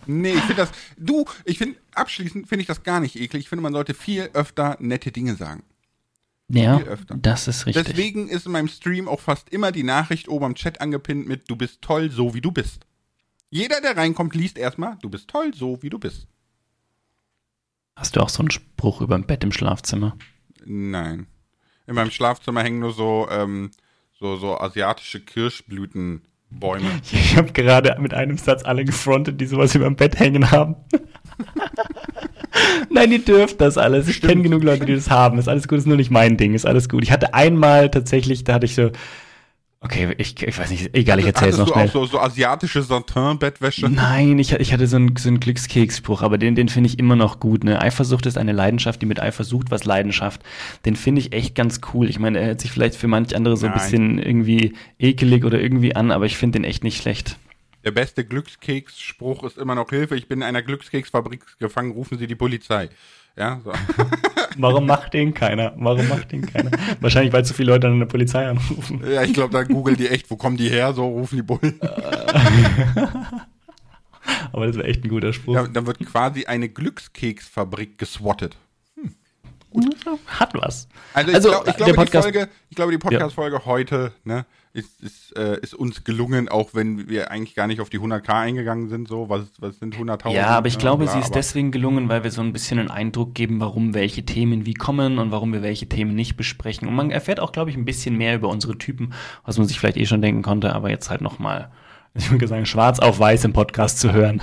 Nee, 0.05 0.31
ich 0.33 0.41
finde 0.41 0.55
das, 0.55 0.71
du, 0.97 1.25
ich 1.43 1.57
finde, 1.57 1.77
abschließend 1.93 2.47
finde 2.47 2.61
ich 2.61 2.67
das 2.67 2.83
gar 2.83 2.99
nicht 3.01 3.15
eklig. 3.15 3.43
Ich 3.43 3.49
finde, 3.49 3.61
man 3.61 3.73
sollte 3.73 3.93
viel 3.93 4.29
öfter 4.33 4.77
nette 4.79 5.11
Dinge 5.11 5.35
sagen. 5.35 5.63
Ja, 6.47 6.79
das 7.07 7.47
ist 7.47 7.65
richtig. 7.65 7.85
Deswegen 7.85 8.27
ist 8.29 8.45
in 8.45 8.53
meinem 8.53 8.69
Stream 8.69 9.07
auch 9.07 9.19
fast 9.19 9.49
immer 9.49 9.71
die 9.71 9.83
Nachricht 9.83 10.29
oben 10.29 10.45
am 10.45 10.55
Chat 10.55 10.81
angepinnt 10.81 11.27
mit, 11.27 11.49
du 11.49 11.55
bist 11.55 11.81
toll, 11.81 12.09
so 12.09 12.33
wie 12.33 12.41
du 12.41 12.51
bist. 12.51 12.85
Jeder, 13.49 13.81
der 13.81 13.97
reinkommt, 13.97 14.33
liest 14.33 14.57
erstmal, 14.57 14.97
du 15.01 15.09
bist 15.09 15.27
toll, 15.27 15.53
so 15.53 15.81
wie 15.83 15.89
du 15.89 15.99
bist. 15.99 16.27
Hast 17.95 18.15
du 18.15 18.21
auch 18.21 18.29
so 18.29 18.39
einen 18.39 18.51
Spruch 18.51 19.01
über 19.01 19.15
dem 19.15 19.25
Bett 19.27 19.43
im 19.43 19.51
Schlafzimmer? 19.51 20.17
Nein. 20.65 21.27
In 21.89 21.95
meinem 21.95 22.11
Schlafzimmer 22.11 22.61
hängen 22.61 22.79
nur 22.79 22.93
so, 22.93 23.27
ähm, 23.31 23.71
so, 24.19 24.35
so 24.35 24.59
asiatische 24.59 25.21
Kirschblütenbäume. 25.21 26.21
Ich 27.11 27.35
habe 27.35 27.51
gerade 27.51 27.97
mit 27.99 28.13
einem 28.13 28.37
Satz 28.37 28.63
alle 28.63 28.85
gefrontet, 28.85 29.41
die 29.41 29.47
sowas 29.47 29.73
über 29.73 29.85
dem 29.85 29.95
Bett 29.95 30.19
hängen 30.19 30.51
haben. 30.51 30.75
Nein, 32.91 33.11
ihr 33.11 33.25
dürft 33.25 33.59
das 33.59 33.79
alles. 33.79 34.07
Ich 34.07 34.21
kenne 34.21 34.43
genug 34.43 34.63
Leute, 34.63 34.85
die 34.85 34.93
das 34.93 35.09
haben. 35.09 35.39
Ist 35.39 35.47
alles 35.47 35.67
gut, 35.67 35.79
ist 35.79 35.87
nur 35.87 35.97
nicht 35.97 36.11
mein 36.11 36.37
Ding, 36.37 36.53
ist 36.53 36.67
alles 36.67 36.89
gut. 36.89 37.01
Ich 37.01 37.11
hatte 37.11 37.33
einmal 37.33 37.89
tatsächlich, 37.89 38.43
da 38.43 38.53
hatte 38.53 38.67
ich 38.67 38.75
so, 38.75 38.91
okay, 39.81 40.13
ich, 40.17 40.41
ich 40.41 40.57
weiß 40.57 40.69
nicht, 40.69 40.93
egal, 40.93 41.19
ich 41.19 41.25
erzähl's 41.25 41.57
Hattest 41.57 41.59
noch 41.59 41.67
du 41.67 41.73
schnell. 41.73 41.87
auch 41.87 41.91
so, 41.91 42.05
so 42.05 42.19
asiatische 42.19 42.81
Satin-Bettwäsche? 42.81 43.89
Nein, 43.89 44.37
ich, 44.39 44.51
ich 44.53 44.73
hatte 44.73 44.87
so 44.87 44.97
einen, 44.97 45.15
so 45.15 45.29
einen 45.29 45.39
Glückskeksspruch, 45.39 46.21
aber 46.21 46.37
den, 46.37 46.55
den 46.55 46.69
finde 46.69 46.89
ich 46.89 46.99
immer 46.99 47.15
noch 47.15 47.39
gut. 47.39 47.63
Ne? 47.63 47.81
Eifersucht 47.81 48.25
ist 48.25 48.37
eine 48.37 48.51
Leidenschaft, 48.51 49.01
die 49.01 49.05
mit 49.05 49.21
Eifer 49.21 49.43
sucht 49.43 49.71
was 49.71 49.85
Leidenschaft. 49.85 50.41
Den 50.85 50.95
finde 50.95 51.21
ich 51.21 51.33
echt 51.33 51.55
ganz 51.55 51.81
cool. 51.93 52.09
Ich 52.09 52.19
meine, 52.19 52.39
er 52.39 52.47
hört 52.47 52.61
sich 52.61 52.71
vielleicht 52.71 52.95
für 52.95 53.07
manch 53.07 53.35
andere 53.35 53.57
so 53.57 53.67
ein 53.67 53.71
Nein. 53.71 53.81
bisschen 53.81 54.19
irgendwie 54.19 54.73
ekelig 54.97 55.45
oder 55.45 55.59
irgendwie 55.59 55.95
an, 55.95 56.11
aber 56.11 56.25
ich 56.25 56.37
finde 56.37 56.59
den 56.59 56.65
echt 56.65 56.83
nicht 56.83 57.01
schlecht. 57.01 57.37
Der 57.85 57.91
beste 57.91 58.25
Glückskeksspruch 58.25 59.43
ist 59.45 59.57
immer 59.57 59.73
noch 59.73 59.89
Hilfe. 59.89 60.17
Ich 60.17 60.27
bin 60.27 60.39
in 60.39 60.43
einer 60.43 60.61
Glückskeksfabrik 60.61 61.41
gefangen. 61.59 61.91
Rufen 61.91 62.17
Sie 62.17 62.27
die 62.27 62.35
Polizei. 62.35 62.89
Ja, 63.37 63.61
so. 63.63 63.71
Warum 64.57 64.85
macht 64.85 65.13
den 65.13 65.33
keiner? 65.33 65.73
Warum 65.77 66.07
macht 66.09 66.31
den 66.31 66.45
keiner? 66.45 66.71
Wahrscheinlich, 66.99 67.31
weil 67.31 67.45
zu 67.45 67.53
viele 67.53 67.71
Leute 67.71 67.87
an 67.87 67.99
der 67.99 68.07
Polizei 68.07 68.45
anrufen. 68.47 69.01
ja 69.09 69.23
ich 69.23 69.33
glaube, 69.33 69.53
da 69.53 69.63
googeln 69.63 69.95
die 69.95 70.09
echt, 70.09 70.29
wo 70.29 70.35
kommen 70.35 70.57
die 70.57 70.69
her? 70.69 70.93
So 70.93 71.07
rufen 71.07 71.37
die 71.37 71.43
Bullen. 71.43 71.79
Aber 74.51 74.67
das 74.67 74.75
wäre 74.75 74.87
echt 74.87 75.03
ein 75.03 75.09
guter 75.09 75.33
Spruch. 75.33 75.55
Da, 75.55 75.67
da 75.67 75.85
wird 75.87 75.99
quasi 76.05 76.45
eine 76.45 76.69
Glückskeksfabrik 76.69 77.97
geswattet. 77.97 78.57
Hat 80.27 80.53
was. 80.55 80.87
Also 81.13 81.29
ich, 81.29 81.35
Also, 81.35 81.49
glaub, 81.49 81.67
ich 81.67 81.73
der 81.73 81.85
glaube, 81.85 81.91
die 81.91 81.95
Podcast- 81.97 82.23
Folge, 82.23 82.49
ich 82.69 82.75
glaube, 82.75 82.91
die 82.91 82.97
Podcast-Folge 82.97 83.65
heute 83.65 84.11
ne, 84.23 84.45
ist, 84.73 85.01
ist, 85.01 85.35
äh, 85.37 85.59
ist 85.61 85.73
uns 85.75 86.03
gelungen, 86.03 86.49
auch 86.49 86.69
wenn 86.73 87.07
wir 87.09 87.29
eigentlich 87.31 87.55
gar 87.55 87.67
nicht 87.67 87.79
auf 87.81 87.89
die 87.89 87.99
100k 87.99 88.29
eingegangen 88.33 88.89
sind. 88.89 89.07
So, 89.07 89.29
was, 89.29 89.43
was 89.59 89.77
sind 89.79 89.95
100.000? 89.95 90.31
Ja, 90.31 90.47
aber 90.47 90.67
ich 90.67 90.75
ne, 90.75 90.79
glaube, 90.79 91.07
sie 91.07 91.19
ist 91.19 91.35
deswegen 91.35 91.71
gelungen, 91.71 92.09
weil 92.09 92.23
wir 92.23 92.31
so 92.31 92.41
ein 92.41 92.53
bisschen 92.53 92.79
einen 92.79 92.89
Eindruck 92.91 93.35
geben, 93.35 93.59
warum 93.59 93.93
welche 93.93 94.23
Themen 94.25 94.65
wie 94.65 94.73
kommen 94.73 95.17
und 95.19 95.31
warum 95.31 95.53
wir 95.53 95.61
welche 95.61 95.87
Themen 95.87 96.15
nicht 96.15 96.35
besprechen. 96.35 96.87
Und 96.87 96.95
man 96.95 97.11
erfährt 97.11 97.39
auch, 97.39 97.51
glaube 97.51 97.69
ich, 97.69 97.77
ein 97.77 97.85
bisschen 97.85 98.17
mehr 98.17 98.35
über 98.35 98.49
unsere 98.49 98.77
Typen, 98.77 99.13
was 99.45 99.57
man 99.57 99.67
sich 99.67 99.79
vielleicht 99.79 99.97
eh 99.97 100.05
schon 100.05 100.21
denken 100.21 100.41
konnte, 100.41 100.73
aber 100.73 100.89
jetzt 100.89 101.09
halt 101.09 101.21
nochmal, 101.21 101.71
ich 102.15 102.29
würde 102.31 102.47
sagen, 102.47 102.65
schwarz 102.65 102.99
auf 102.99 103.19
weiß 103.19 103.43
im 103.45 103.53
Podcast 103.53 103.99
zu 103.99 104.11
hören. 104.13 104.41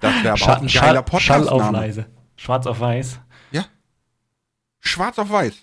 Das 0.00 0.14
wäre 0.22 0.32
aber 0.32 0.34
auch 0.34 0.36
Schall, 0.36 0.56
ein 0.56 0.66
geiler 0.66 1.20
Schall 1.20 1.48
auf 1.48 1.70
leise. 1.70 2.06
Schwarz 2.36 2.66
auf 2.66 2.80
weiß. 2.80 3.20
Schwarz 4.86 5.18
auf 5.18 5.30
weiß. 5.30 5.54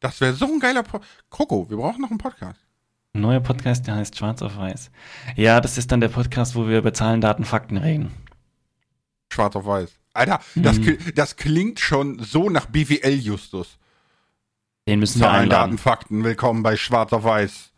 Das 0.00 0.20
wäre 0.20 0.34
so 0.34 0.46
ein 0.46 0.60
geiler 0.60 0.82
Podcast. 0.82 1.10
Coco, 1.30 1.68
wir 1.70 1.76
brauchen 1.76 2.02
noch 2.02 2.10
einen 2.10 2.18
Podcast. 2.18 2.60
Ein 3.14 3.22
neuer 3.22 3.40
Podcast, 3.40 3.86
der 3.86 3.96
heißt 3.96 4.16
Schwarz 4.16 4.42
auf 4.42 4.56
weiß. 4.56 4.90
Ja, 5.36 5.60
das 5.60 5.78
ist 5.78 5.90
dann 5.90 6.00
der 6.00 6.08
Podcast, 6.08 6.54
wo 6.54 6.68
wir 6.68 6.78
über 6.78 6.92
Zahlen, 6.92 7.20
Daten, 7.20 7.44
Fakten 7.44 7.78
reden. 7.78 8.12
Schwarz 9.32 9.56
auf 9.56 9.66
weiß. 9.66 9.90
Alter, 10.12 10.40
das, 10.54 10.78
Mhm. 10.78 10.82
kli- 10.84 11.14
das 11.14 11.36
klingt 11.36 11.80
schon 11.80 12.18
so 12.18 12.48
nach 12.50 12.66
BWL 12.66 13.14
Justus. 13.18 13.78
Den 14.88 15.00
müssen 15.00 15.20
wir 15.20 15.26
Zahlen, 15.26 15.48
Daten, 15.50 15.62
einladen. 15.62 15.78
Fakten. 15.78 16.24
Willkommen 16.24 16.62
bei 16.62 16.76
Schwarz 16.76 17.12
auf 17.12 17.24
weiß. 17.24 17.72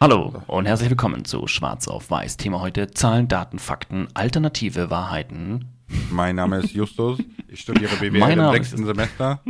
Hallo 0.00 0.42
und 0.46 0.66
herzlich 0.66 0.90
willkommen 0.90 1.24
zu 1.24 1.46
Schwarz 1.46 1.86
auf 1.88 2.10
weiß. 2.10 2.36
Thema 2.36 2.60
heute 2.60 2.90
Zahlen, 2.90 3.28
Daten, 3.28 3.58
Fakten, 3.58 4.08
alternative 4.14 4.90
Wahrheiten. 4.90 5.66
Mein 6.10 6.36
Name 6.36 6.58
ist 6.58 6.72
Justus. 6.72 7.18
Ich 7.48 7.60
studiere 7.60 7.96
BWL 7.96 8.18
Mein 8.20 8.38
im 8.38 8.50
sechsten 8.52 8.86
Semester. 8.86 9.42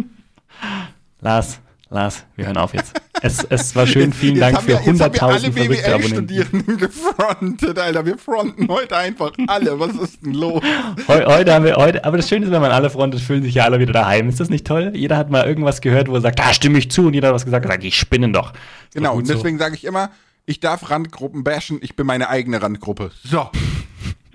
Lars, 1.21 1.61
Lars, 1.91 2.25
wir 2.37 2.47
hören 2.47 2.57
auf 2.57 2.73
jetzt. 2.75 2.99
Es, 3.23 3.45
es 3.45 3.77
war 3.77 3.87
schön, 3.87 4.13
vielen 4.15 4.37
Jetzt 4.37 4.43
Dank 4.55 4.63
für 4.63 4.69
wir- 4.69 4.75
jetzt 4.77 5.01
haben 5.03 5.13
wir 5.13 5.23
alle 5.23 5.37
100.000 5.49 5.53
verrückte 5.53 5.95
Abonnenten. 5.95 6.77
Gefrontet, 6.79 7.79
Alter. 7.79 8.07
Wir 8.07 8.17
fronten 8.17 8.69
heute 8.69 8.97
einfach 8.97 9.33
alle. 9.47 9.79
Was 9.79 9.93
ist 9.97 10.25
denn 10.25 10.33
los? 10.33 10.63
Heu, 11.07 11.25
heute 11.27 11.53
haben 11.53 11.65
wir, 11.67 11.77
heute, 11.77 12.03
aber 12.05 12.17
das 12.17 12.29
Schöne 12.29 12.47
ist, 12.47 12.53
wenn 12.53 12.63
man 12.63 12.71
alle 12.71 12.89
frontet, 12.89 13.21
fühlen 13.21 13.43
sich 13.43 13.55
ja 13.55 13.65
alle 13.65 13.79
wieder 13.79 13.93
daheim. 13.93 14.29
Ist 14.31 14.41
das 14.41 14.49
nicht 14.49 14.67
toll? 14.67 14.93
Jeder 14.95 15.19
hat 15.19 15.29
mal 15.31 15.47
irgendwas 15.47 15.83
gehört, 15.83 16.09
wo 16.09 16.15
er 16.15 16.23
sagt, 16.23 16.39
da 16.39 16.55
stimme 16.55 16.79
ich 16.79 16.91
zu 16.91 17.07
und 17.09 17.13
jeder 17.15 17.29
hat 17.29 17.35
was 17.35 17.45
gesagt, 17.45 17.67
sagt, 17.67 17.83
die 17.83 17.93
spinnen 17.93 18.33
doch. 18.33 18.53
Ist 18.55 18.95
Genau, 18.95 19.17
und 19.17 19.27
so. 19.27 19.35
deswegen 19.35 19.59
sage 19.59 19.75
ich 19.75 19.85
immer, 19.85 20.11
ich 20.47 20.61
darf 20.61 20.89
Randgruppen 20.89 21.45
bashen, 21.45 21.79
ich 21.83 21.97
bin 21.97 22.07
meine 22.07 22.31
eigene 22.31 22.63
Randgruppe. 22.63 23.11
So. 23.23 23.51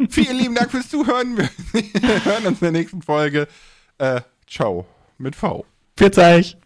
Vielen 0.09 0.38
lieben 0.38 0.53
Dank 0.55 0.70
fürs 0.70 0.89
Zuhören. 0.89 1.38
Wir 1.38 1.49
hören 2.26 2.45
uns 2.45 2.61
in 2.61 2.66
der 2.66 2.72
nächsten 2.72 3.01
Folge. 3.01 3.47
Äh, 3.97 4.22
ciao. 4.45 4.86
Mit 5.18 5.36
V. 5.36 5.66
Pfiat 5.98 6.18
euch. 6.18 6.54